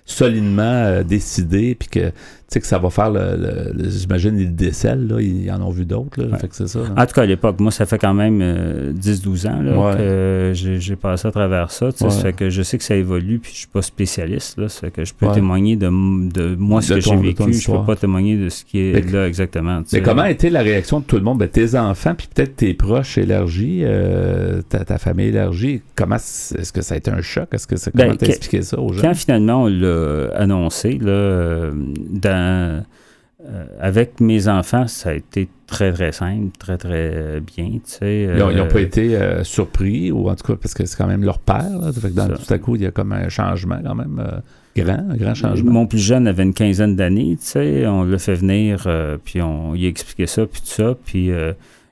solidement 0.05 0.63
euh, 0.63 1.03
décidé, 1.03 1.75
puis 1.75 1.87
que 1.87 2.11
sais 2.49 2.59
que 2.59 2.67
ça 2.67 2.79
va 2.79 2.89
faire 2.89 3.11
le, 3.11 3.73
j'imagine 3.89 4.37
les 4.37 4.45
décels 4.45 5.07
là, 5.07 5.21
ils 5.21 5.49
en 5.51 5.61
ont 5.61 5.69
vu 5.69 5.85
d'autres 5.85 6.21
là, 6.21 6.37
fait 6.37 6.47
que 6.47 6.55
c'est 6.55 6.67
ça. 6.67 6.79
En 6.97 7.05
tout 7.05 7.13
cas 7.13 7.23
à 7.23 7.25
l'époque, 7.25 7.59
moi 7.59 7.71
ça 7.71 7.85
fait 7.85 7.97
quand 7.97 8.13
même 8.13 8.41
10-12 8.93 9.47
ans 9.47 9.61
là, 9.61 9.95
que 9.95 10.51
j'ai 10.53 10.95
passé 10.95 11.27
à 11.27 11.31
travers 11.31 11.71
ça, 11.71 11.91
ça 11.91 12.09
fait 12.09 12.33
que 12.33 12.49
je 12.49 12.61
sais 12.61 12.77
que 12.77 12.83
ça 12.83 12.95
évolue 12.95 13.39
puis 13.39 13.51
je 13.53 13.59
suis 13.59 13.67
pas 13.67 13.81
spécialiste 13.81 14.57
là, 14.57 14.69
ça 14.69 14.81
fait 14.81 14.91
que 14.91 15.05
je 15.05 15.13
peux 15.13 15.27
témoigner 15.31 15.75
de, 15.75 15.87
de 16.31 16.55
moi 16.55 16.81
ce 16.81 16.95
que 16.95 17.01
j'ai 17.01 17.15
vécu, 17.15 17.53
je 17.53 17.71
peux 17.71 17.85
pas 17.85 17.95
témoigner 17.95 18.37
de 18.37 18.49
ce 18.49 18.63
qui 18.63 18.79
est 18.79 19.11
là 19.11 19.27
exactement. 19.27 19.81
Mais 19.91 20.01
comment 20.01 20.23
a 20.23 20.31
été 20.31 20.49
la 20.49 20.61
réaction 20.61 20.99
de 20.99 21.05
tout 21.05 21.15
le 21.15 21.23
monde, 21.23 21.39
ben, 21.39 21.47
tes 21.47 21.75
enfants 21.75 22.15
puis 22.15 22.27
peut-être 22.33 22.55
tes 22.55 22.73
proches 22.73 23.17
élargis, 23.17 23.81
euh, 23.83 24.61
ta, 24.61 24.97
famille 24.97 25.27
élargie, 25.27 25.81
comment 25.95 26.15
est-ce 26.15 26.73
que 26.73 26.81
ça 26.81 26.95
a 26.95 26.97
été 26.97 27.11
un 27.11 27.21
choc, 27.21 27.47
est-ce 27.51 27.67
que 27.67 27.77
ça 27.77 27.91
ben, 27.93 28.05
comment 28.05 28.17
t'as 28.17 28.27
expliqué 28.27 28.61
ça 28.61 28.79
aux 28.79 28.93
gens? 28.93 29.01
Quand 29.01 29.13
finalement 29.13 29.63
on 29.63 29.67
l'a 29.67 30.29
annoncé 30.35 30.97
là 31.01 31.09
euh, 31.09 31.71
dans 32.09 32.38
euh, 32.39 33.65
avec 33.79 34.19
mes 34.19 34.47
enfants, 34.47 34.87
ça 34.87 35.11
a 35.11 35.13
été 35.13 35.47
très, 35.65 35.93
très 35.93 36.11
simple, 36.11 36.57
très, 36.57 36.77
très 36.77 37.39
bien. 37.39 37.79
ils 38.01 38.27
n'ont 38.37 38.67
pas 38.67 38.79
euh, 38.79 38.83
été 38.83 39.15
euh, 39.15 39.43
surpris, 39.43 40.11
ou 40.11 40.29
en 40.29 40.35
tout 40.35 40.45
cas, 40.45 40.59
parce 40.61 40.73
que 40.73 40.85
c'est 40.85 40.97
quand 40.97 41.07
même 41.07 41.23
leur 41.23 41.39
père. 41.39 41.69
tout 41.93 42.53
à 42.53 42.57
coup, 42.57 42.75
il 42.75 42.81
y 42.81 42.85
a 42.85 42.91
comme 42.91 43.13
un 43.13 43.29
changement 43.29 43.79
quand 43.83 43.95
même 43.95 44.41
grand, 44.75 45.05
un 45.09 45.15
grand 45.15 45.35
changement. 45.35 45.71
Mon 45.71 45.87
plus 45.87 45.99
jeune 45.99 46.27
avait 46.27 46.43
une 46.43 46.53
quinzaine 46.53 46.95
d'années, 46.95 47.37
on 47.55 48.03
l'a 48.03 48.17
fait 48.17 48.35
venir, 48.35 48.87
puis 49.23 49.41
on 49.41 49.73
lui 49.73 49.85
a 49.85 49.89
expliqué 49.89 50.27
ça, 50.27 50.45
puis 50.45 50.61
tout 50.61 50.67
ça, 50.67 50.95
puis 51.05 51.31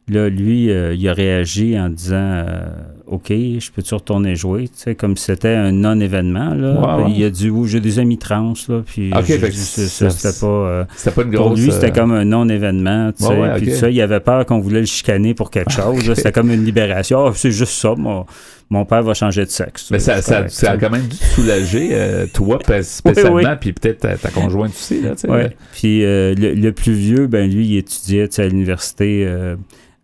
Là, 0.10 0.30
lui, 0.30 0.72
euh, 0.72 0.94
il 0.94 1.08
a 1.10 1.14
réagi 1.14 1.78
en 1.78 1.90
disant 1.90 2.16
euh, 2.16 2.70
OK, 3.08 3.30
je 3.30 3.72
peux-tu 3.72 3.94
retourner 3.94 4.36
jouer? 4.36 4.64
Tu 4.68 4.74
sais, 4.76 4.96
comme 4.96 5.16
si 5.16 5.26
c'était 5.26 5.56
un 5.56 5.72
non-événement. 5.72 6.54
Là. 6.54 6.98
Ouais, 6.98 7.04
ouais. 7.06 7.12
Il 7.16 7.24
a 7.24 7.30
dit 7.30 7.50
Oui, 7.50 7.68
j'ai 7.68 7.80
des 7.80 8.00
amis 8.00 8.18
trans. 8.18 8.54
Là, 8.68 8.82
puis 8.86 9.12
c'était 9.24 10.40
pas. 10.40 10.46
euh, 10.48 10.86
C'était 10.96 11.12
pas 11.12 11.22
une 11.24 11.32
pour 11.32 11.46
grosse. 11.48 11.60
lui, 11.60 11.72
c'était 11.72 11.88
euh, 11.92 11.94
comme 11.94 12.12
un 12.12 12.26
non-événement. 12.26 13.12
tu 13.14 13.24
sais, 13.24 13.30
ouais, 13.40 13.56
puis 13.56 13.72
il 13.92 14.02
avait 14.02 14.20
peur 14.20 14.46
qu'on 14.46 14.60
voulait 14.60 14.82
le 14.82 14.86
chicaner 14.86 15.34
pour 15.34 15.50
quelque 15.52 15.72
chose. 15.74 16.14
C'était 16.14 16.32
comme 16.32 16.52
une 16.52 16.66
libération. 16.66 17.26
Ah, 17.28 17.32
c'est 17.36 17.52
juste 17.52 17.74
ça, 17.74 17.94
mon, 17.98 18.26
mon 18.70 18.84
père 18.86 19.04
va 19.04 19.14
changer 19.14 19.46
de 19.46 19.50
sexe. 19.50 19.90
Mais 19.92 20.00
ça, 20.00 20.22
ça, 20.22 20.36
correct, 20.38 20.52
ça 20.52 20.72
a 20.72 20.78
quand 20.78 20.90
même 20.90 21.08
dû 21.08 21.18
te 21.18 21.24
soulager, 21.24 21.90
euh, 21.94 22.26
toi 22.34 22.60
spécialement, 22.82 23.36
oui. 23.36 23.44
puis 23.62 23.72
peut-être 23.74 24.00
ta, 24.00 24.18
ta 24.18 24.30
conjointe 24.30 24.72
aussi. 24.72 25.02
Là, 25.02 25.12
tu 25.12 25.20
sais. 25.22 25.30
Ouais. 25.30 25.56
Puis 25.74 26.04
euh, 26.04 26.36
le, 26.36 26.54
le 26.54 26.72
plus 26.74 26.92
vieux, 26.94 27.28
ben 27.28 27.50
lui, 27.50 27.66
il 27.68 27.78
étudiait 27.78 28.28
à 28.40 28.48
l'université 28.48 29.24
euh, 29.26 29.56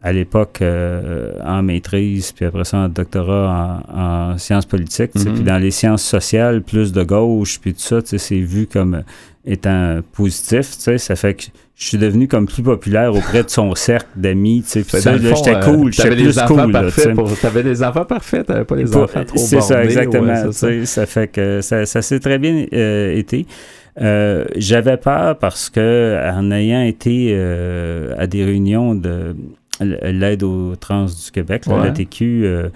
à 0.05 0.11
l'époque 0.11 0.59
euh, 0.61 1.31
en 1.45 1.63
maîtrise, 1.63 2.33
puis 2.33 2.43
après 2.45 2.65
ça 2.65 2.77
en 2.77 2.89
doctorat 2.89 3.83
en, 3.89 3.99
en 4.33 4.37
sciences 4.37 4.65
politiques. 4.65 5.11
sais. 5.15 5.29
Mhm. 5.29 5.35
Puis 5.35 5.43
dans 5.43 5.57
les 5.57 5.71
sciences 5.71 6.03
sociales, 6.03 6.61
plus 6.61 6.91
de 6.91 7.03
gauche, 7.03 7.59
puis 7.61 7.73
tout 7.73 7.79
ça, 7.79 7.99
c'est 8.03 8.35
vu 8.39 8.67
comme 8.67 9.03
étant 9.45 9.99
positif. 10.11 10.71
tu 10.75 10.81
sais. 10.83 10.97
Ça 10.97 11.15
fait 11.15 11.33
que 11.35 11.43
je 11.75 11.85
suis 11.87 11.97
devenu 11.97 12.27
comme 12.27 12.47
plus 12.47 12.63
populaire 12.63 13.15
auprès 13.15 13.43
de 13.43 13.49
son 13.49 13.73
cercle 13.75 14.07
d'amis. 14.15 14.63
j'étais 14.67 14.95
euh, 15.07 15.61
cool, 15.63 15.91
j'étais 15.93 16.09
plus 16.09 16.33
cool. 17.15 17.31
tu 17.31 17.41
T'avais 17.41 17.63
des 17.63 17.81
enfants 17.83 18.05
parfaits, 18.05 18.45
t'avais 18.45 18.65
pas 18.65 18.75
Pas- 18.75 19.03
enfants 19.03 19.23
trop 19.25 19.37
C'est 19.37 19.61
ça, 19.61 19.83
exactement. 19.83 20.27
ouais, 20.45 20.51
ça. 20.51 20.85
ça 20.85 21.05
fait 21.05 21.27
que 21.29 21.61
ça, 21.61 21.85
ça 21.85 22.01
s'est 22.01 22.19
très 22.19 22.39
bien 22.39 22.65
euh, 22.73 23.15
été. 23.15 23.45
Euh, 24.01 24.45
J'avais 24.55 24.97
peur 24.97 25.37
parce 25.37 25.69
que 25.69 26.19
en 26.33 26.51
ayant 26.51 26.81
été 26.81 27.29
euh, 27.33 28.13
à 28.17 28.25
des 28.27 28.43
réunions 28.43 28.95
de 28.95 29.35
l'aide 29.83 30.43
aux 30.43 30.75
trans 30.75 31.05
du 31.05 31.31
Québec, 31.31 31.63
Ouais. 31.67 31.75
la 31.83 31.91
TQ, 31.91 32.45
euh, 32.45 32.69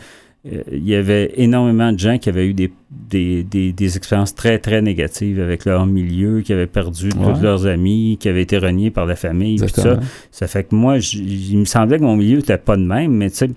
euh, 0.52 0.62
il 0.72 0.88
y 0.88 0.96
avait 0.96 1.34
énormément 1.36 1.92
de 1.92 2.00
gens 2.00 2.18
qui 2.18 2.30
avaient 2.30 2.48
eu 2.48 2.54
des, 2.54 2.72
des, 2.92 3.44
des, 3.44 3.74
des 3.74 3.98
expériences 3.98 4.34
très, 4.36 4.60
très 4.60 4.82
négatives 4.82 5.42
avec 5.42 5.66
leur 5.66 5.86
milieu, 5.86 6.42
qui 6.42 6.54
avaient 6.54 6.68
perdu 6.68 7.10
Ouais. 7.18 7.34
tous 7.34 7.42
leurs 7.42 7.66
amis, 7.68 8.18
qui 8.20 8.30
avaient 8.30 8.44
été 8.44 8.58
reniés 8.58 8.92
par 8.92 9.06
la 9.06 9.16
famille, 9.16 9.60
tout 9.60 9.68
ça. 9.68 10.00
Ça 10.32 10.48
fait 10.48 10.64
que 10.64 10.76
moi, 10.76 10.98
il 11.14 11.58
me 11.58 11.66
semblait 11.66 11.98
que 11.98 12.04
mon 12.04 12.16
milieu 12.16 12.38
n'était 12.38 12.58
pas 12.58 12.78
de 12.78 12.84
même, 12.84 13.12
mais 13.12 13.30
tu 13.30 13.38
sais, 13.38 13.50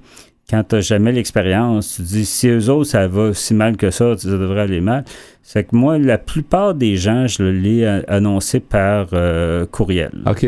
quand 0.51 0.65
tu 0.69 0.75
n'as 0.75 0.81
jamais 0.81 1.13
l'expérience, 1.13 1.95
tu 1.97 2.03
te 2.03 2.09
dis 2.09 2.25
si 2.25 2.49
eux 2.49 2.71
autres, 2.71 2.91
ça 2.91 3.07
va 3.07 3.33
si 3.35 3.55
mal 3.55 3.77
que 3.77 3.91
ça, 3.93 4.17
ça 4.19 4.29
devrait 4.29 4.63
aller 4.63 4.81
mal. 4.81 5.05
C'est 5.45 5.63
que 5.65 5.77
moi, 5.77 5.97
la 5.97 6.19
plupart 6.19 6.75
des 6.75 6.97
gens, 6.97 7.29
je 7.29 7.45
l'ai 7.45 7.87
annoncé 8.09 8.59
par 8.59 9.11
euh, 9.13 9.65
courriel, 9.67 10.11
OK. 10.27 10.45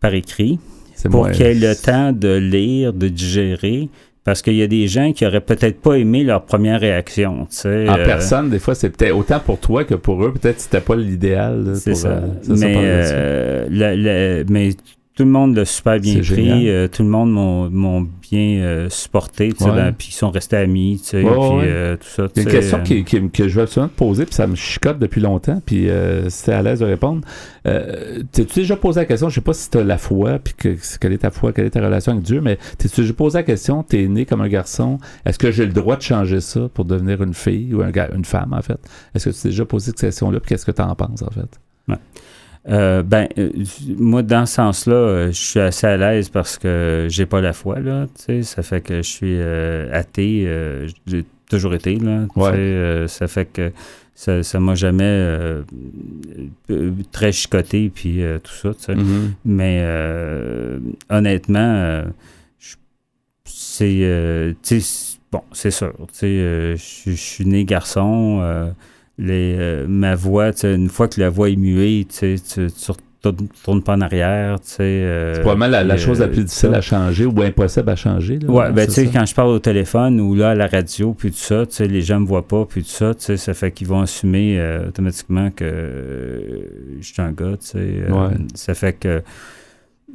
par 0.00 0.12
écrit, 0.14 0.58
pour 1.10 1.30
qu'il 1.30 1.46
ait 1.46 1.54
le 1.54 1.74
temps 1.74 2.12
de 2.12 2.34
lire, 2.36 2.92
de 2.92 3.08
digérer. 3.08 3.88
Parce 4.24 4.40
qu'il 4.40 4.54
y 4.54 4.62
a 4.62 4.66
des 4.66 4.86
gens 4.88 5.12
qui 5.12 5.26
auraient 5.26 5.42
peut-être 5.42 5.82
pas 5.82 5.96
aimé 5.98 6.24
leur 6.24 6.46
première 6.46 6.80
réaction. 6.80 7.40
tu 7.50 7.56
sais, 7.58 7.86
En 7.90 7.98
euh, 7.98 8.06
personne, 8.06 8.48
des 8.48 8.58
fois, 8.58 8.74
c'est 8.74 8.88
peut-être 8.88 9.14
autant 9.14 9.38
pour 9.38 9.58
toi 9.60 9.84
que 9.84 9.94
pour 9.94 10.24
eux. 10.24 10.32
Peut-être 10.32 10.56
que 10.56 10.62
c'était 10.62 10.80
pas 10.80 10.96
l'idéal. 10.96 11.72
C'est 11.74 11.94
ça. 11.94 12.08
euh, 12.08 12.20
ça, 12.40 12.54
mais, 12.66 12.74
euh, 12.78 13.66
la- 13.70 13.94
la- 13.94 14.44
mais 14.48 14.70
tout 15.16 15.22
le 15.22 15.30
monde 15.30 15.54
l'a 15.56 15.64
super 15.64 16.00
bien 16.00 16.20
pris. 16.20 16.68
euh, 16.68 16.88
tout 16.88 17.02
le 17.04 17.08
monde 17.08 17.30
m'ont 17.72 18.02
bien 18.30 18.58
euh, 18.62 18.88
supporté. 18.90 19.52
tu 19.52 19.62
Ouais. 19.62 19.70
dans- 19.70 19.92
Puis 19.96 20.08
ils 20.10 20.14
sont 20.14 20.30
restés 20.30 20.56
amis. 20.56 20.98
tu 21.02 21.10
sais, 21.10 21.22
Ouais, 21.22 21.30
puis 21.30 21.38
ouais. 21.40 21.64
euh, 21.68 21.96
tout 21.96 22.08
ça. 22.08 22.26
Il 22.34 22.36
y 22.36 22.40
a 22.40 22.42
une 22.42 22.48
tu 22.48 22.56
question 22.56 22.78
euh, 22.78 22.82
qui, 22.82 23.04
qui- 23.04 23.30
que 23.30 23.46
je 23.48 23.54
veux 23.54 23.62
absolument 23.62 23.88
te 23.90 23.96
poser, 23.98 24.26
puis 24.26 24.34
ça 24.34 24.46
me 24.48 24.56
chicote 24.56 24.98
depuis 24.98 25.20
longtemps, 25.20 25.62
puis 25.64 25.88
euh, 25.88 26.28
si 26.30 26.44
t'es 26.44 26.52
à 26.52 26.62
l'aise 26.62 26.80
de 26.80 26.84
répondre. 26.86 27.20
Euh, 27.66 28.22
T'es-tu 28.32 28.60
déjà 28.60 28.76
posé 28.76 29.00
la 29.00 29.06
question, 29.06 29.28
je 29.28 29.36
sais 29.36 29.40
pas 29.40 29.52
si 29.54 29.70
t'as 29.70 29.84
la 29.84 29.98
foi, 29.98 30.38
puis 30.40 30.54
que, 30.54 30.76
quelle 31.00 31.12
est 31.12 31.18
ta 31.18 31.30
foi, 31.30 31.52
quelle 31.52 31.66
est 31.66 31.70
ta 31.70 31.80
relation 31.80 32.12
avec 32.12 32.24
Dieu, 32.24 32.40
mais 32.40 32.58
t'es-tu 32.78 33.02
déjà 33.02 33.12
posé 33.12 33.38
la 33.38 33.42
question, 33.44 33.82
t'es 33.84 34.06
né 34.08 34.26
comme 34.26 34.40
un 34.40 34.48
garçon, 34.48 34.98
est-ce 35.24 35.38
que 35.38 35.50
j'ai 35.52 35.64
le 35.66 35.72
droit 35.72 35.96
de 35.96 36.02
changer 36.02 36.40
ça 36.40 36.68
pour 36.74 36.84
devenir 36.84 37.22
une 37.22 37.34
fille, 37.34 37.72
ou 37.72 37.82
un 37.82 37.90
gars, 37.90 38.08
une 38.14 38.24
femme, 38.24 38.52
en 38.52 38.62
fait? 38.62 38.78
Est-ce 39.14 39.28
que 39.30 39.34
tu 39.34 39.42
t'es 39.42 39.48
déjà 39.50 39.64
posé 39.64 39.86
cette 39.92 40.00
question-là, 40.00 40.40
puis 40.40 40.48
qu'est-ce 40.48 40.66
que 40.66 40.72
t'en 40.72 40.92
penses, 40.94 41.22
en 41.22 41.30
fait? 41.30 41.96
Euh, 42.68 43.02
ben, 43.02 43.28
euh, 43.36 43.50
moi, 43.98 44.22
dans 44.22 44.46
ce 44.46 44.54
sens-là, 44.54 44.94
euh, 44.94 45.26
je 45.28 45.38
suis 45.38 45.60
assez 45.60 45.86
à 45.86 45.96
l'aise 45.98 46.30
parce 46.30 46.56
que 46.56 47.06
j'ai 47.10 47.26
pas 47.26 47.40
la 47.42 47.52
foi, 47.52 47.78
là, 47.80 48.06
tu 48.16 48.22
sais, 48.24 48.42
ça 48.42 48.62
fait 48.62 48.80
que 48.80 48.96
je 48.96 49.08
suis 49.08 49.38
athée, 49.92 50.48
j'ai 51.06 51.24
toujours 51.50 51.74
été, 51.74 51.96
là, 51.96 52.26
Ouais. 52.36 53.04
ça 53.08 53.28
fait 53.28 53.46
que 53.46 53.70
ça 54.14 54.42
ça 54.42 54.60
m'a 54.60 54.74
jamais 54.76 55.28
très 57.12 57.32
chicoté, 57.32 57.90
puis 57.94 58.22
tout 58.42 58.52
ça, 58.54 58.72
tu 58.74 58.84
sais. 58.84 58.94
Mais 59.44 59.84
honnêtement, 61.10 62.04
c'est. 63.44 64.54
bon, 65.30 65.42
c'est 65.52 65.70
sûr. 65.70 65.92
Tu 66.12 66.18
sais, 66.18 66.76
je 66.76 67.10
je 67.10 67.16
suis 67.16 67.44
né 67.44 67.64
garçon. 67.64 68.72
Les, 69.18 69.56
euh, 69.58 69.86
ma 69.88 70.14
voix, 70.14 70.52
tu 70.52 70.60
sais, 70.60 70.74
une 70.74 70.88
fois 70.88 71.08
que 71.08 71.20
la 71.20 71.30
voix 71.30 71.48
est 71.50 71.56
muée, 71.56 72.06
tu 72.10 72.36
tournes 73.62 73.82
pas 73.82 73.94
en 73.94 74.00
arrière. 74.00 74.60
tu 74.60 74.68
sais, 74.72 74.82
euh, 74.82 75.34
C'est 75.34 75.40
probablement 75.40 75.82
la, 75.82 75.96
chose 75.96 76.20
la 76.20 76.26
euh, 76.26 76.28
plus 76.28 76.44
difficile 76.44 76.70
ça. 76.72 76.76
à 76.76 76.80
changer 76.80 77.24
ou 77.24 77.40
impossible 77.42 77.88
à 77.90 77.96
changer. 77.96 78.38
Là, 78.38 78.50
Ouais, 78.50 78.72
ben 78.72 78.86
tu 78.86 78.92
sais, 78.92 79.06
quand 79.06 79.24
je 79.24 79.34
parle 79.34 79.48
au 79.50 79.58
téléphone 79.58 80.20
ou 80.20 80.34
là 80.34 80.50
à 80.50 80.54
la 80.54 80.66
radio, 80.66 81.14
puis 81.14 81.30
tout 81.30 81.36
ça, 81.38 81.64
tu 81.64 81.74
sais, 81.76 81.86
les 81.88 82.02
gens 82.02 82.20
me 82.20 82.26
voient 82.26 82.46
pas, 82.46 82.66
puis 82.66 82.82
tout 82.82 82.90
ça, 82.90 83.14
tu 83.14 83.24
sais, 83.24 83.36
ça 83.36 83.54
fait 83.54 83.70
qu'ils 83.70 83.86
vont 83.86 84.00
assumer 84.02 84.58
euh, 84.58 84.88
automatiquement 84.88 85.50
que 85.50 86.68
je 87.00 87.06
suis 87.06 87.22
un 87.22 87.32
gars, 87.32 87.56
tu 87.60 87.66
sais. 87.68 87.78
Ouais. 88.10 88.34
Ça 88.54 88.74
fait 88.74 88.92
que. 88.94 89.22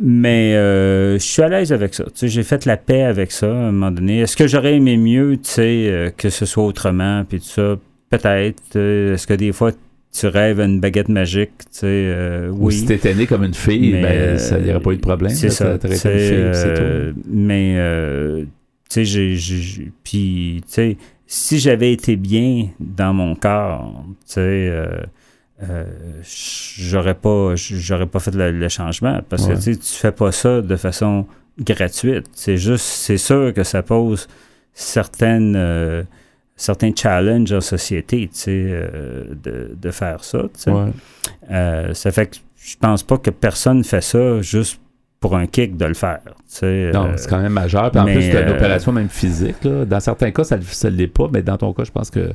Mais 0.01 0.53
euh, 0.55 1.15
je 1.15 1.23
suis 1.23 1.41
à 1.41 1.49
l'aise 1.49 1.73
avec 1.73 1.93
ça. 1.93 2.05
J'ai 2.21 2.43
fait 2.43 2.65
la 2.65 2.77
paix 2.77 3.03
avec 3.03 3.31
ça 3.31 3.47
à 3.47 3.49
un 3.49 3.71
moment 3.71 3.91
donné. 3.91 4.19
Est-ce 4.21 4.37
que 4.37 4.47
j'aurais 4.47 4.75
aimé 4.75 4.95
mieux, 4.95 5.35
tu 5.43 5.49
sais, 5.49 5.87
euh, 5.89 6.09
que 6.15 6.29
ce 6.29 6.45
soit 6.45 6.63
autrement, 6.63 7.25
puis 7.27 7.39
tout 7.39 7.47
ça? 7.47 7.75
Peut-être. 8.09 8.75
Est-ce 8.75 9.27
que 9.27 9.33
des 9.33 9.51
fois, 9.51 9.71
tu 10.11 10.25
rêves 10.27 10.59
à 10.59 10.65
une 10.65 10.79
baguette 10.79 11.09
magique, 11.09 11.51
tu 11.59 11.65
sais? 11.71 11.85
euh, 11.87 12.49
Ou 12.49 12.67
oui. 12.67 12.73
si 12.73 12.85
t'étais 12.85 13.13
né 13.13 13.27
comme 13.27 13.43
une 13.43 13.53
fille, 13.53 13.91
Mais, 13.93 14.01
ben, 14.01 14.37
ça 14.39 14.55
euh, 14.55 14.61
n'y 14.61 14.71
aurait 14.71 14.79
pas 14.81 14.91
eu 14.91 14.95
de 14.97 15.01
problème. 15.01 15.31
C'est 15.31 15.49
ça. 15.51 15.77
t'aurais 15.77 15.95
tu 15.97 16.07
été 16.07 16.09
une 16.09 16.19
sais, 16.19 16.29
fille, 16.29 16.43
puis 16.45 16.55
c'est 16.55 16.73
tout. 16.73 16.81
euh, 16.81 17.13
mais, 17.27 17.75
euh, 17.77 18.43
tu 18.89 19.05
sais, 19.05 19.35
j'ai- 19.35 19.91
Puis, 20.03 20.61
tu 20.65 20.71
sais, 20.73 20.97
si 21.27 21.59
j'avais 21.59 21.91
été 21.93 22.15
bien 22.15 22.69
dans 22.79 23.13
mon 23.13 23.35
corps, 23.35 24.03
tu 24.07 24.33
sais, 24.33 24.39
euh, 24.41 24.87
euh, 25.69 25.83
j'aurais 26.79 27.13
pas, 27.13 27.53
j'aurais 27.55 28.07
pas 28.07 28.19
fait 28.19 28.33
le, 28.33 28.51
le 28.51 28.69
changement 28.69 29.21
parce 29.29 29.43
Ouais. 29.45 29.53
que, 29.53 29.57
tu 29.59 29.73
sais, 29.73 29.79
tu 29.79 29.93
fais 29.93 30.11
pas 30.11 30.31
ça 30.31 30.61
de 30.61 30.75
façon 30.75 31.27
gratuite. 31.59 32.25
C'est 32.33 32.57
juste, 32.57 32.85
c'est 32.85 33.17
sûr 33.17 33.53
que 33.53 33.63
ça 33.63 33.83
pose 33.83 34.27
certaines. 34.73 35.55
Euh, 36.59 36.61
certains 36.61 36.91
challenges 36.95 37.51
en 37.53 37.61
société, 37.61 38.27
tu 38.31 38.37
sais, 38.39 38.51
euh, 38.51 39.23
de, 39.43 39.75
de 39.79 39.91
faire 39.91 40.23
ça, 40.23 40.43
tu 40.43 40.49
sais. 40.55 40.71
Ouais. 40.71 40.89
Euh, 41.51 41.93
ça 41.93 42.11
fait 42.11 42.27
que 42.27 42.35
je 42.57 42.75
pense 42.77 43.03
pas 43.03 43.17
que 43.17 43.29
personne 43.29 43.83
fait 43.83 44.01
ça 44.01 44.41
juste 44.41 44.79
pour 45.19 45.35
un 45.35 45.47
kick 45.47 45.75
de 45.75 45.85
le 45.85 45.93
faire. 45.93 46.21
tu 46.25 46.33
sais, 46.47 46.91
Non, 46.93 47.05
euh, 47.07 47.13
c'est 47.17 47.29
quand 47.29 47.39
même 47.41 47.51
majeur. 47.53 47.91
Puis 47.91 47.99
en 47.99 48.05
plus, 48.05 48.21
c'est 48.21 48.31
une 48.41 48.49
euh, 48.49 48.55
opération 48.55 48.91
même 48.91 49.09
physique. 49.09 49.63
Là. 49.63 49.85
Dans 49.85 49.99
certains 49.99 50.31
cas, 50.31 50.43
ça 50.43 50.57
ne 50.57 50.89
l'est 50.95 51.07
pas, 51.07 51.27
mais 51.33 51.41
dans 51.41 51.57
ton 51.57 51.73
cas, 51.73 51.83
je 51.83 51.91
pense 51.91 52.09
que 52.09 52.31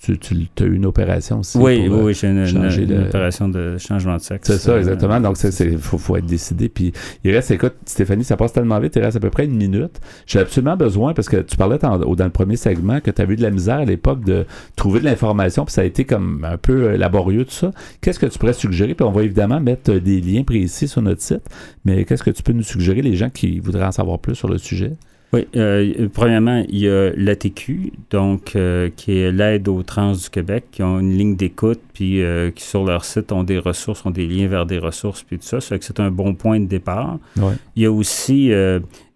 tu, 0.00 0.18
tu 0.18 0.62
as 0.62 0.66
eu 0.66 0.74
une 0.74 0.86
opération 0.86 1.40
aussi. 1.40 1.58
oui, 1.58 1.86
pour, 1.86 1.96
oui, 1.96 2.00
euh, 2.00 2.04
oui, 2.06 2.14
j'ai 2.14 2.28
une, 2.28 2.38
une- 2.38 2.46
changer 2.46 2.82
une 2.84 2.94
le- 2.94 3.08
opération 3.08 3.48
de 3.48 3.76
changement 3.78 4.16
de 4.16 4.20
sexe. 4.22 4.46
C'est 4.48 4.58
ça, 4.58 4.72
Euh, 4.72 4.78
exactement. 4.78 5.20
Donc, 5.20 5.36
il 5.60 5.78
faut, 5.78 5.98
faut 5.98 6.16
être 6.16 6.24
décidé. 6.26 6.68
Puis, 6.68 6.92
il 7.22 7.32
reste, 7.34 7.50
écoute, 7.50 7.74
Stéphanie, 7.84 8.24
ça 8.24 8.36
passe 8.36 8.52
tellement 8.52 8.78
vite, 8.80 8.94
il 8.96 9.02
reste 9.02 9.16
à 9.16 9.20
peu 9.20 9.30
près 9.30 9.44
une 9.44 9.56
minute. 9.56 10.00
J'ai 10.26 10.38
absolument 10.38 10.76
besoin, 10.76 11.12
parce 11.12 11.28
que 11.28 11.36
tu 11.38 11.56
parlais 11.56 11.78
dans, 11.78 11.96
le 11.98 12.28
premier 12.30 12.56
segment 12.56 13.00
que 13.00 13.10
tu 13.10 13.20
as 13.20 13.24
eu 13.26 13.36
de 13.36 13.42
la 13.42 13.50
misère 13.50 13.78
à 13.78 13.84
l'époque 13.84 14.24
de 14.24 14.46
trouver 14.76 15.00
de 15.00 15.04
l'information, 15.04 15.64
puis 15.64 15.72
ça 15.74 15.82
a 15.82 15.84
été 15.84 16.04
comme 16.04 16.44
un 16.44 16.56
peu 16.56 16.84
euh, 16.90 16.96
laborieux, 16.96 17.44
tout 17.44 17.50
ça. 17.52 17.70
Qu'est-ce 18.00 18.18
que 18.18 18.26
tu 18.26 18.38
pourrais 18.38 18.52
suggérer? 18.54 18.94
Puis, 18.94 19.04
on 19.04 19.12
va 19.12 19.22
évidemment 19.22 19.60
mettre 19.60 19.92
euh, 19.92 20.00
des 20.00 20.20
liens 20.20 20.44
précis 20.44 20.88
sur 20.88 21.02
notre 21.02 21.20
site, 21.22 21.42
mais 21.84 22.04
qu'est-ce 22.04 22.22
que 22.22 22.30
tu 22.30 22.42
peux 22.42 22.52
nous 22.52 22.62
suggérer, 22.62 23.02
les 23.02 23.16
gens 23.16 23.30
qui 23.30 23.60
voudraient 23.60 23.84
en 23.84 23.92
savoir 23.92 24.18
plus 24.18 24.34
sur 24.34 24.48
le 24.48 24.56
sujet? 24.58 24.92
Oui, 25.32 25.46
euh, 25.54 26.08
premièrement, 26.12 26.64
il 26.68 26.78
y 26.80 26.88
a 26.88 27.10
l'ATQ, 27.16 27.92
donc 28.10 28.56
euh, 28.56 28.88
qui 28.96 29.16
est 29.18 29.30
l'aide 29.30 29.68
aux 29.68 29.82
trans 29.84 30.12
du 30.12 30.28
Québec, 30.28 30.64
qui 30.72 30.82
ont 30.82 30.98
une 30.98 31.16
ligne 31.16 31.36
d'écoute, 31.36 31.78
puis 31.94 32.20
euh, 32.20 32.50
qui 32.50 32.64
sur 32.64 32.84
leur 32.84 33.04
site 33.04 33.30
ont 33.30 33.44
des 33.44 33.58
ressources, 33.58 34.04
ont 34.04 34.10
des 34.10 34.26
liens 34.26 34.48
vers 34.48 34.66
des 34.66 34.78
ressources, 34.78 35.22
puis 35.22 35.38
tout 35.38 35.44
ça. 35.46 35.60
Ça 35.60 35.68
fait 35.68 35.78
que 35.78 35.84
c'est 35.84 36.00
un 36.00 36.10
bon 36.10 36.34
point 36.34 36.58
de 36.58 36.66
départ. 36.66 37.18
Ouais. 37.36 37.52
Il 37.76 37.82
y 37.84 37.86
a 37.86 37.92
aussi 37.92 38.50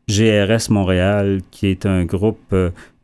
GRS 0.09 0.71
Montréal, 0.71 1.41
qui 1.51 1.67
est 1.67 1.87
un 1.87 2.05
groupe 2.05 2.55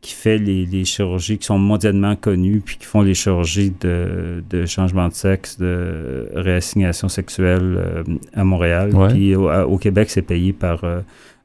qui 0.03 0.14
fait 0.14 0.38
les, 0.38 0.64
les 0.64 0.85
chirurgies 0.85 1.37
qui 1.38 1.46
sont 1.46 1.59
mondialement 1.59 2.16
connues, 2.16 2.62
puis 2.64 2.77
qui 2.79 2.87
font 2.87 3.03
les 3.03 3.14
chirurgies 3.14 3.73
de, 3.81 4.42
de 4.49 4.66
changement 4.66 5.09
de 5.09 5.14
sexe, 5.14 5.59
de 5.59 6.29
réassignation 6.35 7.09
sexuelle 7.09 8.05
à 8.35 8.45
Montréal. 8.45 8.95
Ouais. 8.95 9.09
Puis 9.09 9.34
au, 9.34 9.49
à- 9.49 9.66
au 9.66 9.76
Québec, 9.78 10.09
c'est 10.11 10.22
payé 10.22 10.53
par 10.53 10.84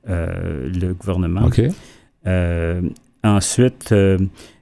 le 0.08 0.93
gouvernement. 0.93 1.49
Euh, 2.28 2.82
ensuite, 3.24 3.91
euh, 3.91 4.18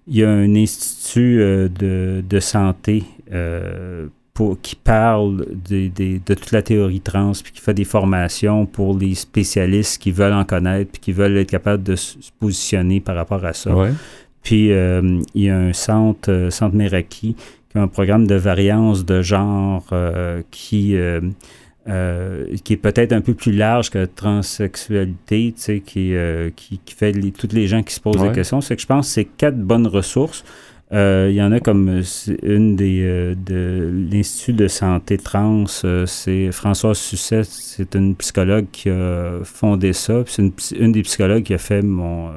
il 0.08 0.18
y 0.18 0.24
a 0.24 0.30
un 0.30 0.56
institut 0.56 1.42
euh, 1.42 1.70
de, 1.70 2.24
de 2.28 2.40
santé 2.40 3.04
euh, 3.32 4.08
pour, 4.34 4.60
qui 4.62 4.76
parle 4.76 5.46
de, 5.70 5.88
de, 5.88 6.20
de, 6.26 6.34
toute 6.34 6.52
la 6.52 6.62
théorie 6.62 7.00
trans, 7.00 7.32
puis 7.44 7.54
qui 7.54 7.62
fait 7.62 7.74
des 7.74 7.84
formations 7.86 8.66
pour 8.66 8.98
les 8.98 9.16
spécialistes 9.16 10.02
qui 10.02 10.12
veulent 10.12 10.34
en 10.34 10.44
connaître, 10.44 10.92
puis 10.92 11.02
qui 11.02 11.12
veulent 11.12 11.38
être 11.38 11.52
capables 11.52 11.84
de 11.84 11.96
se 11.96 12.18
positionner 12.40 13.00
par 13.00 13.16
rapport 13.16 13.46
à 13.46 13.54
ça. 13.54 13.76
Ouais. 13.76 13.92
Puis 14.42 14.72
euh, 14.74 15.22
il 15.36 15.44
y 15.44 15.50
a 15.50 15.58
un 15.58 15.72
centre, 15.72 16.32
euh, 16.32 16.50
Centre 16.50 16.76
Meraki, 16.76 17.36
qui 17.70 17.78
a 17.78 17.82
un 17.82 17.88
programme 17.88 18.28
de 18.28 18.36
variance 18.36 19.06
de 19.06 19.22
genre 19.22 19.86
euh, 19.94 20.42
qui, 20.52 20.98
euh, 21.90 22.46
qui 22.64 22.74
est 22.74 22.78
peut-être 22.78 23.12
un 23.14 23.22
peu 23.22 23.34
plus 23.34 23.52
large 23.52 23.90
que 23.90 23.98
la 24.00 24.08
transsexualité, 24.08 25.54
tu 25.56 25.62
sais, 25.62 25.80
qui, 25.82 26.16
euh, 26.16 26.50
qui, 26.56 26.80
qui 26.84 26.96
fait 26.96 27.12
les- 27.12 27.32
toutes 27.32 27.54
les 27.54 27.68
gens 27.68 27.84
qui 27.84 27.94
se 27.94 28.00
posent 28.00 28.18
Ouais. 28.22 28.30
des 28.30 28.36
questions. 28.36 28.62
C'est 28.62 28.76
que 28.76 28.82
je 28.82 28.88
pense 28.88 29.08
que 29.08 29.14
c'est 29.14 29.26
quatre 29.26 29.58
bonnes 29.58 29.88
ressources. 29.88 30.44
Euh, 30.92 31.28
Il 31.32 31.36
y 31.36 31.42
en 31.42 31.52
a 31.52 31.60
comme 31.60 31.90
euh, 31.90 32.02
une 32.44 32.76
des 32.76 33.02
euh, 33.04 33.36
de 33.36 33.92
l'Institut 34.12 34.54
de 34.54 34.68
santé 34.68 35.18
trans, 35.18 35.64
euh, 35.86 36.06
c'est 36.06 36.52
Françoise 36.52 36.98
Sucet, 37.00 37.44
c'est 37.46 37.96
une 37.96 38.16
psychologue 38.16 38.68
qui 38.72 38.90
a 38.90 39.40
fondé 39.44 39.94
ça, 39.94 40.24
puis 40.24 40.34
c'est 40.36 40.42
une, 40.44 40.54
une 40.86 40.92
des 40.92 41.02
psychologues 41.02 41.44
qui 41.44 41.54
a 41.54 41.58
fait 41.58 41.82
mon, 41.82 42.28
euh, 42.30 42.32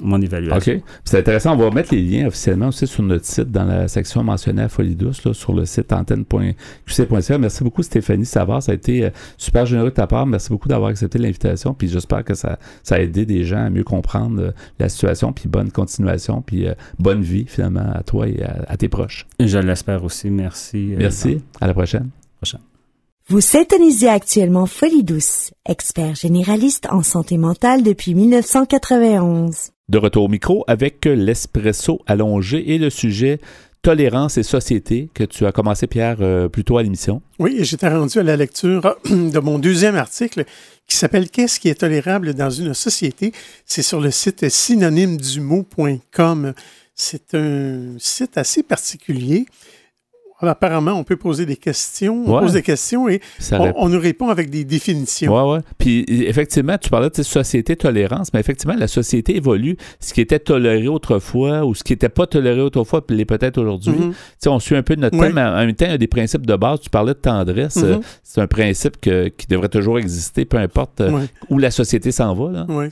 mon 0.00 0.20
évaluation. 0.20 0.74
OK. 0.74 0.82
C'est 1.04 1.18
intéressant. 1.18 1.54
On 1.54 1.56
va 1.56 1.70
mettre 1.70 1.94
les 1.94 2.02
liens 2.02 2.26
officiellement 2.26 2.68
aussi 2.68 2.86
sur 2.86 3.02
notre 3.02 3.24
site 3.24 3.50
dans 3.50 3.64
la 3.64 3.88
section 3.88 4.24
mentionnée 4.24 4.62
à 4.62 4.68
Folie 4.68 4.96
Douce, 4.96 5.24
là, 5.24 5.34
sur 5.34 5.52
le 5.52 5.64
site 5.66 5.92
antenne.qc.ca. 5.92 7.38
Merci 7.38 7.64
beaucoup, 7.64 7.82
Stéphanie 7.82 8.24
Savard. 8.24 8.62
Ça 8.62 8.72
a 8.72 8.74
été 8.74 9.04
euh, 9.04 9.10
super 9.36 9.66
généreux 9.66 9.90
de 9.90 9.94
ta 9.94 10.06
part. 10.06 10.26
Merci 10.26 10.48
beaucoup 10.48 10.68
d'avoir 10.68 10.90
accepté 10.90 11.18
l'invitation. 11.18 11.74
Puis 11.74 11.88
j'espère 11.88 12.24
que 12.24 12.34
ça, 12.34 12.58
ça 12.82 12.96
a 12.96 12.98
aidé 13.00 13.26
des 13.26 13.44
gens 13.44 13.64
à 13.64 13.70
mieux 13.70 13.84
comprendre 13.84 14.40
euh, 14.40 14.50
la 14.78 14.88
situation. 14.88 15.32
Puis 15.32 15.48
bonne 15.48 15.70
continuation. 15.70 16.42
Puis 16.42 16.66
euh, 16.66 16.74
bonne 16.98 17.22
vie, 17.22 17.44
finalement, 17.46 17.92
à 17.92 18.02
toi 18.02 18.28
et 18.28 18.42
à, 18.42 18.64
à 18.68 18.76
tes 18.76 18.88
proches. 18.88 19.26
Je 19.40 19.58
l'espère 19.58 20.04
aussi. 20.04 20.30
Merci. 20.30 20.94
Merci. 20.96 21.40
À 21.60 21.66
la 21.66 21.74
prochaine. 21.74 22.10
Vous 23.28 23.40
syntonisez 23.40 24.08
actuellement 24.08 24.66
Folie 24.66 25.04
Douce, 25.04 25.52
expert 25.64 26.16
généraliste 26.16 26.88
en 26.90 27.02
santé 27.02 27.38
mentale 27.38 27.82
depuis 27.82 28.14
1991. 28.14 29.71
De 29.88 29.98
retour 29.98 30.24
au 30.24 30.28
micro 30.28 30.64
avec 30.68 31.04
l'espresso 31.04 32.00
allongé 32.06 32.72
et 32.72 32.78
le 32.78 32.88
sujet 32.88 33.40
tolérance 33.82 34.38
et 34.38 34.42
société 34.44 35.10
que 35.12 35.24
tu 35.24 35.44
as 35.44 35.52
commencé, 35.52 35.88
Pierre, 35.88 36.18
euh, 36.20 36.48
plus 36.48 36.64
tôt 36.64 36.78
à 36.78 36.84
l'émission. 36.84 37.20
Oui, 37.40 37.58
j'étais 37.62 37.88
rendu 37.88 38.16
à 38.18 38.22
la 38.22 38.36
lecture 38.36 38.96
de 39.10 39.38
mon 39.40 39.58
deuxième 39.58 39.96
article 39.96 40.44
qui 40.86 40.96
s'appelle 40.96 41.28
Qu'est-ce 41.28 41.58
qui 41.58 41.68
est 41.68 41.80
tolérable 41.80 42.34
dans 42.34 42.50
une 42.50 42.74
société? 42.74 43.32
C'est 43.66 43.82
sur 43.82 44.00
le 44.00 44.12
site 44.12 44.48
synonymeduMot.com. 44.48 46.54
C'est 46.94 47.34
un 47.34 47.96
site 47.98 48.38
assez 48.38 48.62
particulier. 48.62 49.46
Apparemment, 50.42 50.92
on 50.92 51.04
peut 51.04 51.16
poser 51.16 51.46
des 51.46 51.56
questions, 51.56 52.24
on 52.26 52.34
Ouais. 52.34 52.40
pose 52.40 52.52
des 52.54 52.62
questions 52.62 53.08
et 53.08 53.20
Ça 53.38 53.60
on, 53.76 53.88
nous 53.88 54.00
répond 54.00 54.28
avec 54.28 54.50
des 54.50 54.64
définitions. 54.64 55.32
Ouais, 55.34 55.54
ouais. 55.56 55.60
Puis 55.78 56.04
effectivement, 56.08 56.76
tu 56.78 56.90
parlais 56.90 57.10
de 57.10 57.14
cette 57.16 57.26
société 57.26 57.76
tolérance, 57.76 58.32
mais 58.34 58.40
effectivement, 58.40 58.74
la 58.76 58.88
société 58.88 59.36
évolue. 59.36 59.76
Ce 60.00 60.12
qui 60.12 60.20
était 60.20 60.38
toléré 60.38 60.88
autrefois 60.88 61.64
ou 61.64 61.74
ce 61.74 61.84
qui 61.84 61.92
n'était 61.92 62.08
pas 62.08 62.26
toléré 62.26 62.60
autrefois, 62.60 63.06
puis 63.06 63.16
l'est 63.16 63.24
peut-être 63.24 63.58
aujourd'hui. 63.58 63.92
Mhm. 63.92 64.12
On 64.46 64.58
suit 64.58 64.76
un 64.76 64.82
peu 64.82 64.94
notre 64.96 65.16
Ouais. 65.16 65.26
thème, 65.28 65.36
mais 65.36 65.42
en 65.42 65.56
même 65.56 65.74
temps, 65.74 65.86
il 65.86 65.92
y 65.92 65.94
a 65.94 65.98
des 65.98 66.06
principes 66.08 66.46
de 66.46 66.56
base. 66.56 66.80
Tu 66.80 66.90
parlais 66.90 67.14
de 67.14 67.18
tendresse. 67.18 67.76
Mhm. 67.76 68.00
C'est 68.22 68.40
un 68.40 68.46
principe 68.46 69.00
que- 69.00 69.28
qui 69.28 69.46
devrait 69.46 69.68
toujours 69.68 69.98
exister, 69.98 70.44
peu 70.44 70.56
importe 70.58 71.00
euh, 71.00 71.20
où 71.50 71.58
la 71.58 71.70
société 71.70 72.10
s'en 72.12 72.34
va. 72.34 72.50
Là. 72.52 72.66
Ouais. 72.68 72.90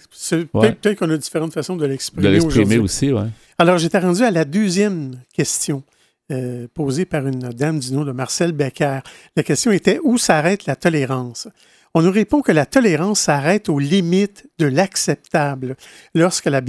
Peut-être 0.52 0.98
qu'on 0.98 1.10
a 1.10 1.16
différentes 1.16 1.52
façons 1.52 1.76
de 1.76 1.80
De 1.80 1.86
l'exprimer 1.86 2.30
l'exprimer 2.30 2.78
aussi. 2.78 3.10
Alors, 3.58 3.78
j'étais 3.78 3.98
rendu 3.98 4.22
à 4.22 4.30
la 4.30 4.44
deuxième 4.44 5.12
question 5.34 5.82
euh, 6.30 6.66
posée 6.72 7.04
par 7.04 7.26
une 7.26 7.50
dame 7.50 7.78
du 7.78 7.92
nom 7.92 8.04
de 8.04 8.12
Marcel 8.12 8.52
Becker. 8.52 9.00
La 9.36 9.42
question 9.42 9.72
était 9.72 9.98
où 10.02 10.18
s'arrête 10.18 10.66
la 10.66 10.76
tolérance? 10.76 11.48
On 11.94 12.02
nous 12.02 12.12
répond 12.12 12.40
que 12.40 12.52
la 12.52 12.66
tolérance 12.66 13.20
s'arrête 13.20 13.68
aux 13.68 13.80
limites 13.80 14.48
de 14.58 14.66
l'acceptable 14.66 15.76
lorsque, 16.14 16.46
la 16.46 16.62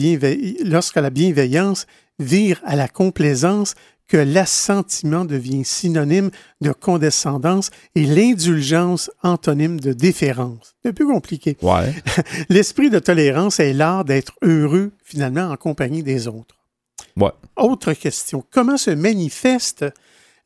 lorsque 0.63 0.95
la 0.95 1.09
bienveillance 1.11 1.85
vire 2.17 2.59
à 2.65 2.75
la 2.75 2.87
complaisance, 2.87 3.75
que 4.11 4.17
l'assentiment 4.17 5.23
devient 5.23 5.63
synonyme 5.63 6.31
de 6.59 6.73
condescendance 6.73 7.69
et 7.95 8.05
l'indulgence 8.05 9.09
antonyme 9.23 9.79
de 9.79 9.93
déférence. 9.93 10.75
C'est 10.83 10.89
un 10.89 10.93
peu 10.93 11.07
compliqué. 11.07 11.55
Ouais. 11.61 11.93
L'esprit 12.49 12.89
de 12.89 12.99
tolérance 12.99 13.61
est 13.61 13.71
l'art 13.71 14.03
d'être 14.03 14.33
heureux 14.41 14.91
finalement 15.01 15.49
en 15.49 15.55
compagnie 15.55 16.03
des 16.03 16.27
autres. 16.27 16.60
Autre 17.55 17.93
question, 17.93 18.43
comment 18.49 18.77
se 18.77 18.91
manifeste 18.91 19.85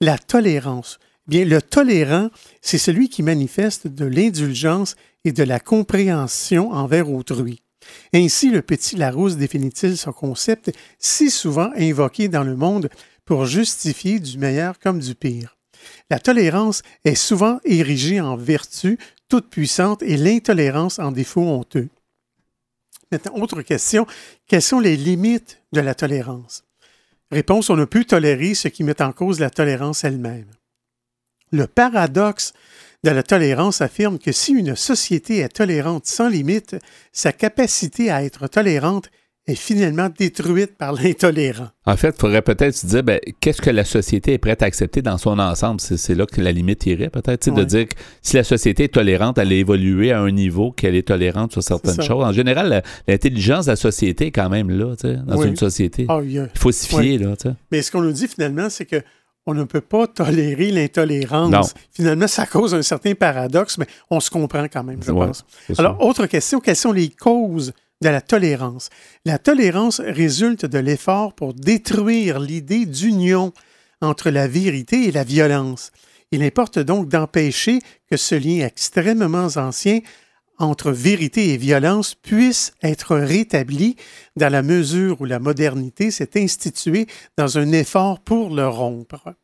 la 0.02 0.18
tolérance? 0.18 1.00
Bien, 1.28 1.46
le 1.46 1.62
tolérant, 1.62 2.30
c'est 2.62 2.78
celui 2.78 3.10
qui 3.10 3.24
manifeste 3.24 3.88
de 3.88 4.06
l'indulgence 4.06 4.96
et 5.24 5.32
de 5.32 5.44
la 5.44 5.60
compréhension 5.60 6.72
envers 6.72 7.10
autrui. 7.10 7.62
Ainsi, 8.14 8.50
le 8.52 8.62
petit 8.62 8.96
Larousse 8.96 9.38
définit-il 9.38 9.98
ce 9.98 10.10
concept 10.10 10.72
si 11.00 11.30
souvent 11.32 11.72
invoqué 11.76 12.28
dans 12.28 12.44
le 12.44 12.56
monde 12.56 12.90
pour 13.26 13.46
justifier 13.46 14.20
du 14.20 14.38
meilleur 14.38 14.80
comme 14.80 15.00
du 15.00 15.16
pire? 15.16 15.58
La 16.10 16.20
tolérance 16.20 16.82
est 17.04 17.16
souvent 17.16 17.60
érigée 17.64 18.22
en 18.22 18.36
vertu 18.36 18.98
toute 19.30 19.50
puissante 19.50 20.04
et 20.04 20.18
l'intolérance 20.18 21.00
en 21.00 21.12
défaut 21.12 21.42
honteux. 21.42 21.90
Maintenant, 23.12 23.36
autre 23.36 23.62
question, 23.62 24.06
quelles 24.48 24.62
sont 24.62 24.80
les 24.80 24.98
limites 24.98 25.62
de 25.72 25.82
la 25.82 25.96
tolérance? 25.96 26.64
Réponse, 27.32 27.70
on 27.70 27.76
ne 27.76 27.86
peut 27.86 28.06
tolérer 28.06 28.54
ce 28.54 28.68
qui 28.68 28.84
met 28.84 29.02
en 29.02 29.12
cause 29.12 29.40
la 29.40 29.50
tolérance 29.50 30.04
elle-même. 30.04 30.50
Le 31.52 31.68
paradoxe 31.68 32.54
de 33.04 33.12
la 33.12 33.24
tolérance 33.24 33.82
affirme 33.82 34.20
que 34.20 34.32
si 34.32 34.52
une 34.52 34.76
société 34.76 35.38
est 35.38 35.50
tolérante 35.50 36.06
sans 36.06 36.28
limite, 36.28 36.76
sa 37.12 37.32
capacité 37.32 38.10
à 38.12 38.24
être 38.24 38.48
tolérante 38.48 39.10
est 39.48 39.56
finalement 39.56 40.10
détruite 40.18 40.76
par 40.76 40.94
l'intolérant. 40.94 41.68
En 41.86 41.96
fait, 41.96 42.16
il 42.18 42.20
faudrait 42.20 42.42
peut-être 42.42 42.76
se 42.76 42.88
dire, 42.88 43.04
ben, 43.04 43.20
qu'est-ce 43.40 43.62
que 43.62 43.70
la 43.70 43.84
société 43.86 44.34
est 44.34 44.38
prête 44.40 44.64
à 44.64 44.66
accepter 44.66 45.04
dans 45.04 45.20
son 45.20 45.38
ensemble? 45.38 45.80
C'est, 45.80 46.16
là 46.16 46.26
que 46.26 46.42
la 46.42 46.52
limite 46.52 46.84
irait, 46.88 47.10
peut-être, 47.10 47.42
tu 47.42 47.52
sais, 47.52 47.56
de 47.56 47.60
Ouais. 47.60 47.66
dire 47.66 47.88
que 47.88 47.94
si 48.24 48.36
la 48.38 48.44
société 48.44 48.86
est 48.86 48.94
tolérante, 48.94 49.38
elle 49.38 49.52
a 49.52 49.56
évolué 49.56 50.12
à 50.12 50.20
un 50.20 50.32
niveau 50.32 50.72
qu'elle 50.72 50.96
est 50.96 51.08
tolérante 51.08 51.52
sur 51.52 51.62
certaines 51.62 52.02
choses. 52.02 52.24
En 52.24 52.32
général, 52.32 52.82
l'intelligence 53.08 53.66
de 53.66 53.72
la 53.72 53.76
société 53.76 54.28
est 54.28 54.32
quand 54.32 54.50
même 54.50 54.70
là, 54.72 54.96
dans 55.26 55.38
Oui. 55.38 55.48
une 55.48 55.56
société. 55.58 56.08
Ah, 56.10 56.20
il 56.24 56.32
y 56.32 56.40
a- 56.40 56.48
Il 56.54 56.60
faut 56.60 56.72
s'y 56.72 56.88
fier, 56.88 57.18
là. 57.20 57.34
Mais 57.72 57.84
ce 57.84 57.92
qu'on 57.92 58.02
nous 58.02 58.14
dit 58.14 58.28
finalement, 58.28 58.70
c'est 58.72 58.86
que 58.86 59.02
on 59.48 59.54
ne 59.54 59.64
peut 59.64 59.82
pas 59.82 60.08
tolérer 60.08 60.72
l'intolérance. 60.72 61.52
Non. 61.52 61.62
Finalement, 61.92 62.28
ça 62.28 62.48
cause 62.48 62.74
un 62.74 62.82
certain 62.82 63.14
paradoxe, 63.14 63.78
mais 63.78 63.86
on 64.10 64.20
se 64.20 64.32
comprend 64.32 64.66
quand 64.74 64.84
même, 64.84 65.04
je 65.06 65.12
Ouais, 65.12 65.28
pense. 65.28 65.46
Alors, 65.78 66.02
autre 66.04 66.26
question, 66.26 66.60
quelles 66.60 66.76
sont 66.76 66.92
les 66.92 67.10
causes 67.10 67.72
de 68.02 68.10
la 68.10 68.22
tolérance? 68.22 68.90
La 69.26 69.38
tolérance 69.38 70.00
résulte 70.00 70.66
de 70.66 70.80
l'effort 70.80 71.34
pour 71.34 71.54
détruire 71.54 72.40
l'idée 72.40 72.86
d'union 72.86 73.54
entre 74.02 74.30
la 74.30 74.48
vérité 74.48 75.08
et 75.08 75.12
la 75.12 75.24
violence. 75.24 75.92
Il 76.32 76.44
importe 76.44 76.80
donc 76.80 77.08
d'empêcher 77.08 77.80
que 78.10 78.18
ce 78.18 78.36
lien 78.36 78.66
extrêmement 78.66 79.48
ancien 79.56 80.00
entre 80.58 80.92
vérité 80.92 81.54
et 81.54 81.58
violence 81.58 82.16
puisse 82.16 82.74
être 82.82 83.16
rétabli 83.18 83.96
dans 84.36 84.52
la 84.52 84.64
mesure 84.64 85.20
où 85.22 85.26
la 85.26 85.40
modernité 85.40 86.12
s'est 86.12 86.40
instituée 86.42 87.08
dans 87.38 87.58
un 87.58 87.72
effort 87.72 88.22
pour 88.22 88.56
le 88.56 88.68
rompre. 88.68 89.36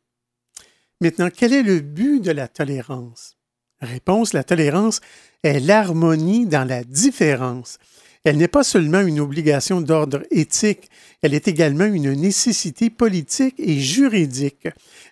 Maintenant, 1.02 1.30
quel 1.36 1.54
est 1.54 1.64
le 1.64 1.80
but 1.80 2.22
de 2.22 2.32
la 2.32 2.48
tolérance? 2.48 3.36
Réponse, 3.82 4.34
la 4.34 4.44
tolérance 4.44 5.02
est 5.44 5.60
l'harmonie 5.60 6.46
dans 6.46 6.68
la 6.68 6.84
différence. 6.84 7.80
Elle 8.24 8.38
n'est 8.38 8.48
pas 8.48 8.64
seulement 8.64 9.02
une 9.02 9.20
obligation 9.20 9.82
d'ordre 9.82 10.22
éthique, 10.30 10.90
elle 11.24 11.34
est 11.34 11.48
également 11.48 11.86
une 11.86 12.14
nécessité 12.14 12.90
politique 12.92 13.56
et 13.58 13.80
juridique. 13.80 14.68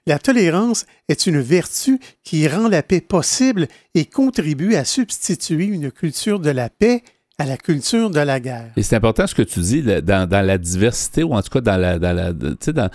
La 0.06 0.20
tolérance 0.20 0.86
est 1.08 1.26
une 1.26 1.40
vertu 1.40 2.00
qui 2.24 2.48
rend 2.48 2.68
la 2.68 2.84
paix 2.84 3.02
possible 3.02 3.68
et 3.96 4.06
contribue 4.06 4.76
à 4.76 4.86
substituer 4.86 5.66
une 5.66 5.92
culture 5.92 6.40
de 6.40 6.52
la 6.52 6.70
paix 6.70 7.02
à 7.40 7.46
la 7.46 7.56
culture 7.58 8.10
de 8.10 8.20
la 8.20 8.40
guerre. 8.42 8.74
Et 8.76 8.84
c'est 8.84 8.98
important 8.98 9.26
ce 9.26 9.34
que 9.34 9.42
tu 9.44 9.62
dis 9.62 9.82
dans, 9.82 10.28
dans 10.30 10.46
la 10.46 10.58
diversité 10.58 11.24
ou 11.24 11.34
en 11.34 11.42
tout 11.42 11.50
cas 11.50 11.62
dans 11.62 11.78
la. 11.78 11.98
Dans 11.98 12.14
la 12.14 12.34
dans, 12.34 12.90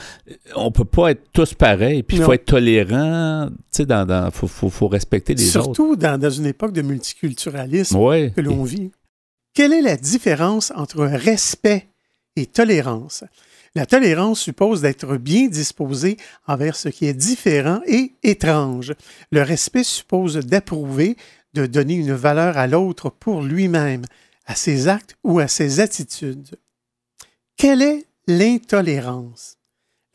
on 0.54 0.70
peut 0.70 0.84
pas 0.84 1.12
être 1.12 1.22
tous 1.32 1.54
pareils, 1.54 2.02
puis 2.02 2.18
il 2.18 2.22
faut 2.22 2.34
être 2.34 2.44
tolérant, 2.44 3.48
sais, 3.70 3.86
dans, 3.86 4.30
faut, 4.30 4.46
faut, 4.46 4.68
faut 4.68 4.88
respecter 4.88 5.34
les 5.34 5.56
autres. 5.56 5.64
Surtout 5.64 5.96
dans, 5.96 6.18
dans 6.20 6.28
une 6.30 6.44
époque 6.46 6.72
de 6.72 6.82
multiculturalisme 6.82 7.96
Ouais. 7.96 8.32
que 8.36 8.42
l'on 8.42 8.62
vit. 8.64 8.92
Quelle 9.54 9.72
est 9.72 9.82
la 9.82 9.96
différence 9.96 10.72
entre 10.74 11.04
respect 11.04 11.86
et 12.34 12.46
tolérance? 12.46 13.22
La 13.76 13.86
tolérance 13.86 14.40
suppose 14.40 14.82
d'être 14.82 15.16
bien 15.16 15.46
disposé 15.46 16.16
envers 16.48 16.74
ce 16.74 16.88
qui 16.88 17.06
est 17.06 17.14
différent 17.14 17.80
et 17.86 18.14
étrange. 18.24 18.94
Le 19.30 19.42
respect 19.42 19.84
suppose 19.84 20.34
d'approuver, 20.38 21.16
de 21.54 21.66
donner 21.66 21.94
une 21.94 22.14
valeur 22.14 22.58
à 22.58 22.66
l'autre 22.66 23.10
pour 23.10 23.42
lui-même, 23.42 24.04
à 24.46 24.56
ses 24.56 24.88
actes 24.88 25.16
ou 25.22 25.38
à 25.38 25.46
ses 25.46 25.78
attitudes. 25.78 26.56
Quelle 27.56 27.82
est 27.82 28.06
l'intolérance? 28.26 29.56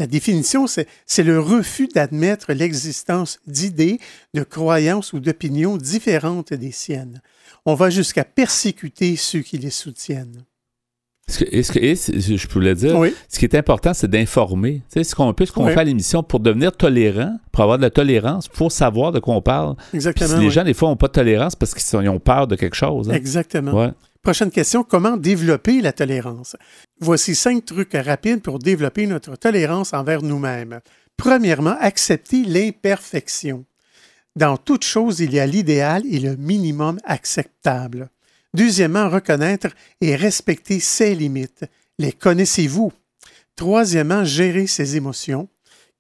La 0.02 0.08
définition, 0.08 0.68
c'est 0.68 1.24
le 1.24 1.40
refus 1.40 1.88
d'admettre 1.88 2.52
l'existence 2.52 3.40
d'idées, 3.48 4.00
de 4.34 4.44
croyances 4.44 5.14
ou 5.14 5.22
d'opinions 5.22 5.78
différentes 5.78 6.54
des 6.54 6.72
siennes. 6.72 7.22
On 7.66 7.76
va 7.76 7.90
jusqu'à 7.90 8.24
persécuter 8.24 9.16
ceux 9.16 9.42
qui 9.42 9.58
les 9.58 9.70
soutiennent. 9.70 10.46
Que, 11.38 11.46
je 11.46 12.48
peux 12.48 12.60
le 12.60 12.74
dire, 12.74 12.98
ce 13.28 13.38
qui 13.38 13.46
est 13.46 13.56
important, 13.56 13.94
c'est 13.94 14.10
d'informer. 14.10 14.82
Tu 14.92 15.00
sais, 15.00 15.04
ce 15.04 15.14
qu'on, 15.14 15.34
ce 15.38 15.52
qu'on 15.52 15.68
fait 15.68 15.80
à 15.80 15.84
l'émission 15.84 16.24
pour 16.24 16.40
devenir 16.40 16.76
tolérant, 16.76 17.38
pour 17.52 17.64
avoir 17.64 17.78
de 17.78 17.84
la 17.84 17.92
tolérance, 17.92 18.48
pour 18.48 18.72
savoir 18.72 19.12
de 19.12 19.20
quoi 19.20 19.36
on 19.36 19.42
parle. 19.42 19.76
Exactement. 19.94 20.38
si 20.38 20.40
les 20.40 20.50
gens, 20.50 20.64
des 20.64 20.74
fois, 20.74 20.90
n'ont 20.90 20.96
pas 20.96 21.08
de 21.08 21.14
tolérance 21.14 21.56
parce 21.56 21.76
qu'ils 21.76 22.10
ont 22.10 22.20
peur 22.20 22.48
de 22.48 22.56
quelque 22.56 22.76
chose. 22.76 23.10
Hein. 23.10 23.14
Exactement. 23.14 23.94
Prochaine 24.22 24.52
question, 24.52 24.84
comment 24.84 25.16
développer 25.16 25.82
la 25.82 25.94
tolérance? 25.94 26.56
Voici 27.00 27.36
cinq 27.36 27.64
trucs 27.64 27.94
rapides 27.94 28.42
pour 28.42 28.60
développer 28.60 29.08
notre 29.08 29.36
tolérance 29.38 29.94
envers 29.94 30.22
nous-mêmes. 30.22 30.82
Premièrement, 31.16 31.76
accepter 31.80 32.44
l'imperfection. 32.44 33.66
Dans 34.40 34.56
toute 34.56 34.86
chose, 34.86 35.20
il 35.20 35.34
y 35.34 35.40
a 35.42 35.46
l'idéal 35.46 36.04
et 36.06 36.18
le 36.18 36.38
minimum 36.38 36.98
acceptable. 37.04 38.10
Deuxièmement, 38.54 39.10
reconnaître 39.10 39.68
et 40.00 40.16
respecter 40.16 40.80
ses 40.80 41.14
limites. 41.14 41.66
Les 41.98 42.14
connaissez-vous? 42.14 42.94
Troisièmement, 43.58 44.24
gérer 44.24 44.66
ses 44.66 44.96
émotions. 44.96 45.50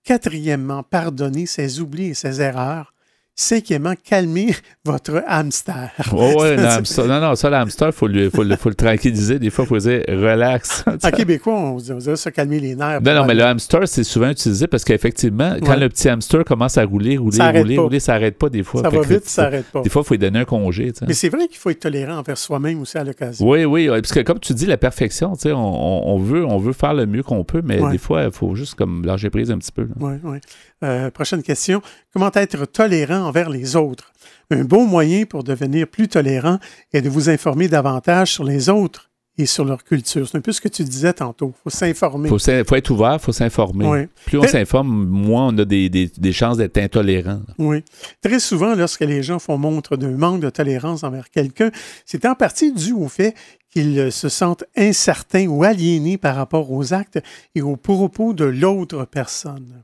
Quatrièmement, 0.05 0.83
pardonner 0.83 1.47
ses 1.47 1.81
oublis 1.81 2.11
et 2.11 2.13
ses 2.13 2.39
erreurs. 2.39 2.93
Cinquièmement, 3.41 3.93
calmer 4.03 4.53
votre 4.85 5.23
hamster. 5.25 5.91
Oui, 6.11 6.33
oui, 6.37 6.47
hamster. 6.57 7.07
Non, 7.07 7.21
non, 7.21 7.35
ça, 7.35 7.49
l'hamster, 7.49 7.87
il 7.87 7.93
faut, 7.93 8.07
faut, 8.07 8.43
faut, 8.57 8.69
le 8.69 8.75
tranquilliser. 8.75 9.39
Des 9.39 9.49
fois, 9.49 9.63
il 9.63 9.67
faut 9.69 9.77
dire 9.77 10.03
relax. 10.09 10.83
en 11.03 11.09
québécois, 11.09 11.53
on, 11.53 11.77
dirait 11.77 12.17
se 12.17 12.27
calmer 12.31 12.59
les 12.59 12.75
nerfs. 12.75 13.01
Non, 13.01 13.15
non, 13.15 13.25
mais 13.25 13.35
le 13.35 13.43
hamster, 13.43 13.87
c'est 13.87 14.03
souvent 14.03 14.29
utilisé 14.29 14.67
parce 14.67 14.83
qu'effectivement, 14.83 15.55
quand 15.65 15.77
le 15.77 15.87
petit 15.87 16.09
hamster 16.09 16.43
commence 16.43 16.77
à 16.77 16.83
rouler, 16.83 17.17
rouler, 17.17 17.39
rouler, 17.41 17.77
rouler, 17.77 17.99
ça 18.01 18.11
n'arrête 18.11 18.37
pas 18.37 18.49
des 18.49 18.61
fois. 18.61 18.81
Ça 18.81 18.89
va 18.89 19.01
vite, 19.03 19.29
ça 19.29 19.43
n'arrête 19.43 19.67
pas. 19.67 19.83
Des 19.83 19.89
fois, 19.89 20.01
il 20.01 20.05
faut 20.05 20.13
lui 20.15 20.19
donner 20.19 20.39
un 20.39 20.45
congé. 20.45 20.91
Mais 21.07 21.13
c'est 21.13 21.29
vrai 21.29 21.47
qu'il 21.47 21.57
faut 21.57 21.69
être 21.69 21.79
tolérant 21.79 22.17
envers 22.17 22.37
soi-même 22.37 22.81
aussi 22.81 22.97
à 22.97 23.05
l'occasion. 23.05 23.47
Oui, 23.47 23.63
oui, 23.63 23.87
parce 23.87 24.11
que 24.11 24.19
comme 24.19 24.39
tu 24.39 24.53
dis, 24.53 24.65
la 24.65 24.75
perfection, 24.75 25.31
on, 25.45 25.53
on, 25.55 26.19
veut, 26.19 26.45
on 26.45 26.57
veut 26.57 26.73
faire 26.73 26.93
le 26.93 27.05
mieux 27.05 27.23
qu'on 27.23 27.45
peut, 27.45 27.61
mais 27.63 27.79
des 27.89 27.99
fois, 27.99 28.25
il 28.25 28.31
faut 28.33 28.53
juste 28.53 28.75
comme 28.75 29.05
lâcher 29.05 29.29
prise 29.29 29.49
un 29.49 29.59
petit 29.59 29.71
peu. 29.71 29.87
Oui, 29.97 30.15
oui. 30.25 30.39
Euh, 30.83 31.09
prochaine 31.11 31.43
question. 31.43 31.81
Comment 32.13 32.31
être 32.33 32.65
tolérant 32.65 33.28
envers 33.29 33.49
les 33.49 33.75
autres? 33.75 34.11
Un 34.51 34.63
bon 34.63 34.85
moyen 34.85 35.25
pour 35.25 35.43
devenir 35.43 35.87
plus 35.87 36.07
tolérant 36.07 36.59
est 36.91 37.01
de 37.01 37.09
vous 37.09 37.29
informer 37.29 37.67
davantage 37.67 38.33
sur 38.33 38.43
les 38.43 38.67
autres 38.69 39.09
et 39.37 39.45
sur 39.45 39.63
leur 39.63 39.83
culture. 39.83 40.27
C'est 40.27 40.37
un 40.37 40.41
peu 40.41 40.51
ce 40.51 40.59
que 40.59 40.67
tu 40.67 40.83
disais 40.83 41.13
tantôt. 41.13 41.53
Il 41.55 41.61
faut 41.63 41.69
s'informer. 41.69 42.29
Il 42.29 42.65
faut, 42.65 42.75
être 42.75 42.89
ouvert, 42.89 43.13
il 43.13 43.19
faut 43.19 43.31
s'informer. 43.31 44.07
Plus 44.25 44.37
on 44.37 44.47
s'informe, 44.47 45.05
moins 45.05 45.47
on 45.47 45.57
a 45.59 45.65
des, 45.65 46.33
chances 46.33 46.57
d'être 46.57 46.77
intolérant. 46.77 47.41
Oui. 47.57 47.83
Très 48.21 48.39
souvent, 48.39 48.75
lorsque 48.75 49.01
les 49.01 49.23
gens 49.23 49.39
font 49.39 49.57
montre 49.57 49.95
d'un 49.95 50.17
manque 50.17 50.41
de 50.41 50.49
tolérance 50.49 51.03
envers 51.03 51.29
quelqu'un, 51.29 51.71
c'est 52.05 52.25
en 52.25 52.35
partie 52.35 52.73
dû 52.73 52.91
au 52.91 53.07
fait 53.07 53.33
qu'ils 53.71 54.11
se 54.11 54.29
sentent 54.29 54.65
incertains 54.75 55.47
ou 55.47 55.63
aliénés 55.63 56.17
par 56.17 56.35
rapport 56.35 56.71
aux 56.71 56.93
actes 56.93 57.19
et 57.55 57.61
aux 57.61 57.77
propos 57.77 58.33
de 58.33 58.45
l'autre 58.45 59.05
personne. 59.05 59.83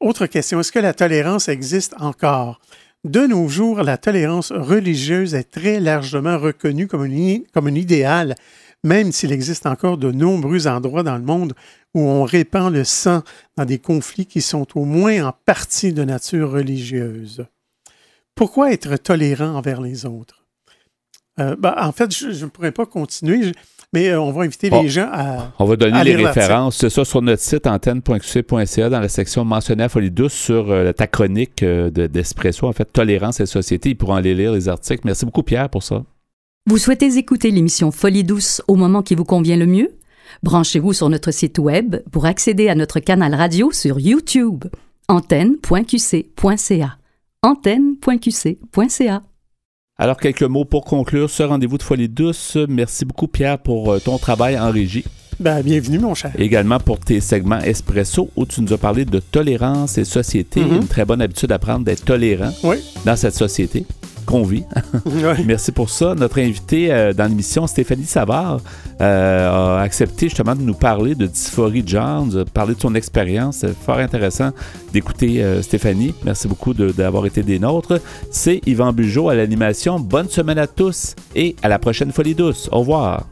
Autre 0.00 0.24
question, 0.24 0.60
est-ce 0.60 0.72
que 0.72 0.78
la 0.78 0.94
tolérance 0.94 1.48
existe 1.48 1.94
encore? 1.98 2.58
De 3.04 3.26
nos 3.26 3.48
jours, 3.48 3.82
la 3.82 3.98
tolérance 3.98 4.50
religieuse 4.50 5.34
est 5.34 5.50
très 5.50 5.78
largement 5.78 6.38
reconnue 6.38 6.86
comme 6.86 7.02
un, 7.02 7.38
comme 7.52 7.66
un 7.66 7.74
idéal, 7.74 8.34
même 8.82 9.12
s'il 9.12 9.30
existe 9.30 9.66
encore 9.66 9.98
de 9.98 10.10
nombreux 10.10 10.66
endroits 10.66 11.02
dans 11.02 11.18
le 11.18 11.22
monde 11.22 11.52
où 11.94 12.00
on 12.00 12.24
répand 12.24 12.72
le 12.72 12.84
sang 12.84 13.22
dans 13.58 13.66
des 13.66 13.78
conflits 13.78 14.24
qui 14.24 14.40
sont 14.40 14.66
au 14.78 14.86
moins 14.86 15.26
en 15.26 15.32
partie 15.44 15.92
de 15.92 16.02
nature 16.02 16.50
religieuse. 16.50 17.44
Pourquoi 18.34 18.72
être 18.72 18.96
tolérant 18.96 19.54
envers 19.54 19.82
les 19.82 20.06
autres? 20.06 20.46
Euh, 21.40 21.56
ben, 21.56 21.74
en 21.76 21.92
fait, 21.92 22.14
je 22.14 22.44
ne 22.44 22.50
pourrais 22.50 22.72
pas 22.72 22.86
continuer. 22.86 23.52
Mais 23.92 24.08
euh, 24.08 24.20
on 24.20 24.30
va 24.30 24.42
inviter 24.42 24.70
les 24.70 24.88
gens 24.88 25.08
à. 25.12 25.52
On 25.58 25.64
va 25.64 25.74
donner 25.74 26.04
les 26.04 26.14
références. 26.14 26.76
C'est 26.78 26.90
ça 26.90 27.04
sur 27.04 27.22
notre 27.22 27.42
site 27.42 27.66
antenne.qc.ca 27.66 28.88
dans 28.88 29.00
la 29.00 29.08
section 29.08 29.44
mentionnée 29.44 29.82
à 29.82 29.88
Folie 29.88 30.12
douce 30.12 30.32
sur 30.32 30.70
euh, 30.70 30.92
ta 30.92 31.08
chronique 31.08 31.64
euh, 31.64 31.90
d'Espresso, 31.90 32.68
en 32.68 32.72
fait, 32.72 32.84
Tolérance 32.84 33.40
et 33.40 33.46
Société. 33.46 33.90
Ils 33.90 33.96
pourront 33.96 34.14
aller 34.14 34.34
lire 34.34 34.52
les 34.52 34.68
articles. 34.68 35.02
Merci 35.04 35.24
beaucoup, 35.24 35.42
Pierre, 35.42 35.68
pour 35.68 35.82
ça. 35.82 36.04
Vous 36.66 36.78
souhaitez 36.78 37.16
écouter 37.16 37.50
l'émission 37.50 37.90
Folie 37.90 38.22
douce 38.22 38.62
au 38.68 38.76
moment 38.76 39.02
qui 39.02 39.16
vous 39.16 39.24
convient 39.24 39.56
le 39.56 39.66
mieux? 39.66 39.90
Branchez-vous 40.44 40.92
sur 40.92 41.08
notre 41.08 41.32
site 41.32 41.58
Web 41.58 41.96
pour 42.12 42.26
accéder 42.26 42.68
à 42.68 42.76
notre 42.76 43.00
canal 43.00 43.34
radio 43.34 43.72
sur 43.72 43.98
YouTube. 43.98 44.66
antenne.qc.ca. 45.08 46.96
antenne.qc.ca. 47.42 49.22
Alors, 50.00 50.16
quelques 50.16 50.44
mots 50.44 50.64
pour 50.64 50.86
conclure 50.86 51.28
ce 51.28 51.42
rendez-vous 51.42 51.76
de 51.76 51.82
Folie 51.82 52.08
douce. 52.08 52.56
Merci 52.70 53.04
beaucoup, 53.04 53.26
Pierre, 53.26 53.58
pour 53.58 53.92
euh, 53.92 53.98
ton 53.98 54.16
travail 54.16 54.58
en 54.58 54.70
régie. 54.70 55.04
Ben, 55.38 55.60
bienvenue, 55.60 55.98
mon 55.98 56.14
cher. 56.14 56.32
Également 56.38 56.78
pour 56.78 57.00
tes 57.00 57.20
segments 57.20 57.58
Espresso, 57.58 58.30
où 58.34 58.46
tu 58.46 58.62
nous 58.62 58.72
as 58.72 58.78
parlé 58.78 59.04
de 59.04 59.20
tolérance 59.20 59.98
et 59.98 60.06
société. 60.06 60.62
Mm-hmm. 60.62 60.76
Une 60.76 60.86
très 60.86 61.04
bonne 61.04 61.20
habitude 61.20 61.52
à 61.52 61.58
prendre 61.58 61.84
d'être 61.84 62.02
tolérant 62.02 62.50
dans 63.04 63.16
cette 63.16 63.34
société 63.34 63.84
qu'on 64.26 64.42
vit. 64.42 64.64
Merci 65.46 65.72
pour 65.72 65.90
ça. 65.90 66.14
Notre 66.14 66.40
invité 66.40 66.92
euh, 66.92 67.12
dans 67.12 67.26
l'émission, 67.26 67.66
Stéphanie 67.66 68.04
Savard, 68.04 68.60
euh, 69.00 69.78
a 69.78 69.82
accepté 69.82 70.28
justement 70.28 70.54
de 70.54 70.62
nous 70.62 70.74
parler 70.74 71.14
de 71.14 71.26
dysphorie 71.26 71.82
de 71.82 71.88
genre, 71.88 72.26
de 72.26 72.44
parler 72.44 72.74
de 72.74 72.80
son 72.80 72.94
expérience. 72.94 73.58
C'est 73.58 73.76
fort 73.76 73.98
intéressant 73.98 74.50
d'écouter 74.92 75.42
euh, 75.42 75.62
Stéphanie. 75.62 76.14
Merci 76.24 76.48
beaucoup 76.48 76.74
d'avoir 76.74 77.26
été 77.26 77.42
des 77.42 77.58
nôtres. 77.58 78.00
C'est 78.30 78.60
Yvan 78.66 78.92
Bugeaud 78.92 79.28
à 79.28 79.34
l'animation. 79.34 79.98
Bonne 79.98 80.28
semaine 80.28 80.58
à 80.58 80.66
tous 80.66 81.14
et 81.34 81.56
à 81.62 81.68
la 81.68 81.78
prochaine 81.78 82.12
Folie 82.12 82.34
douce. 82.34 82.68
Au 82.72 82.80
revoir. 82.80 83.26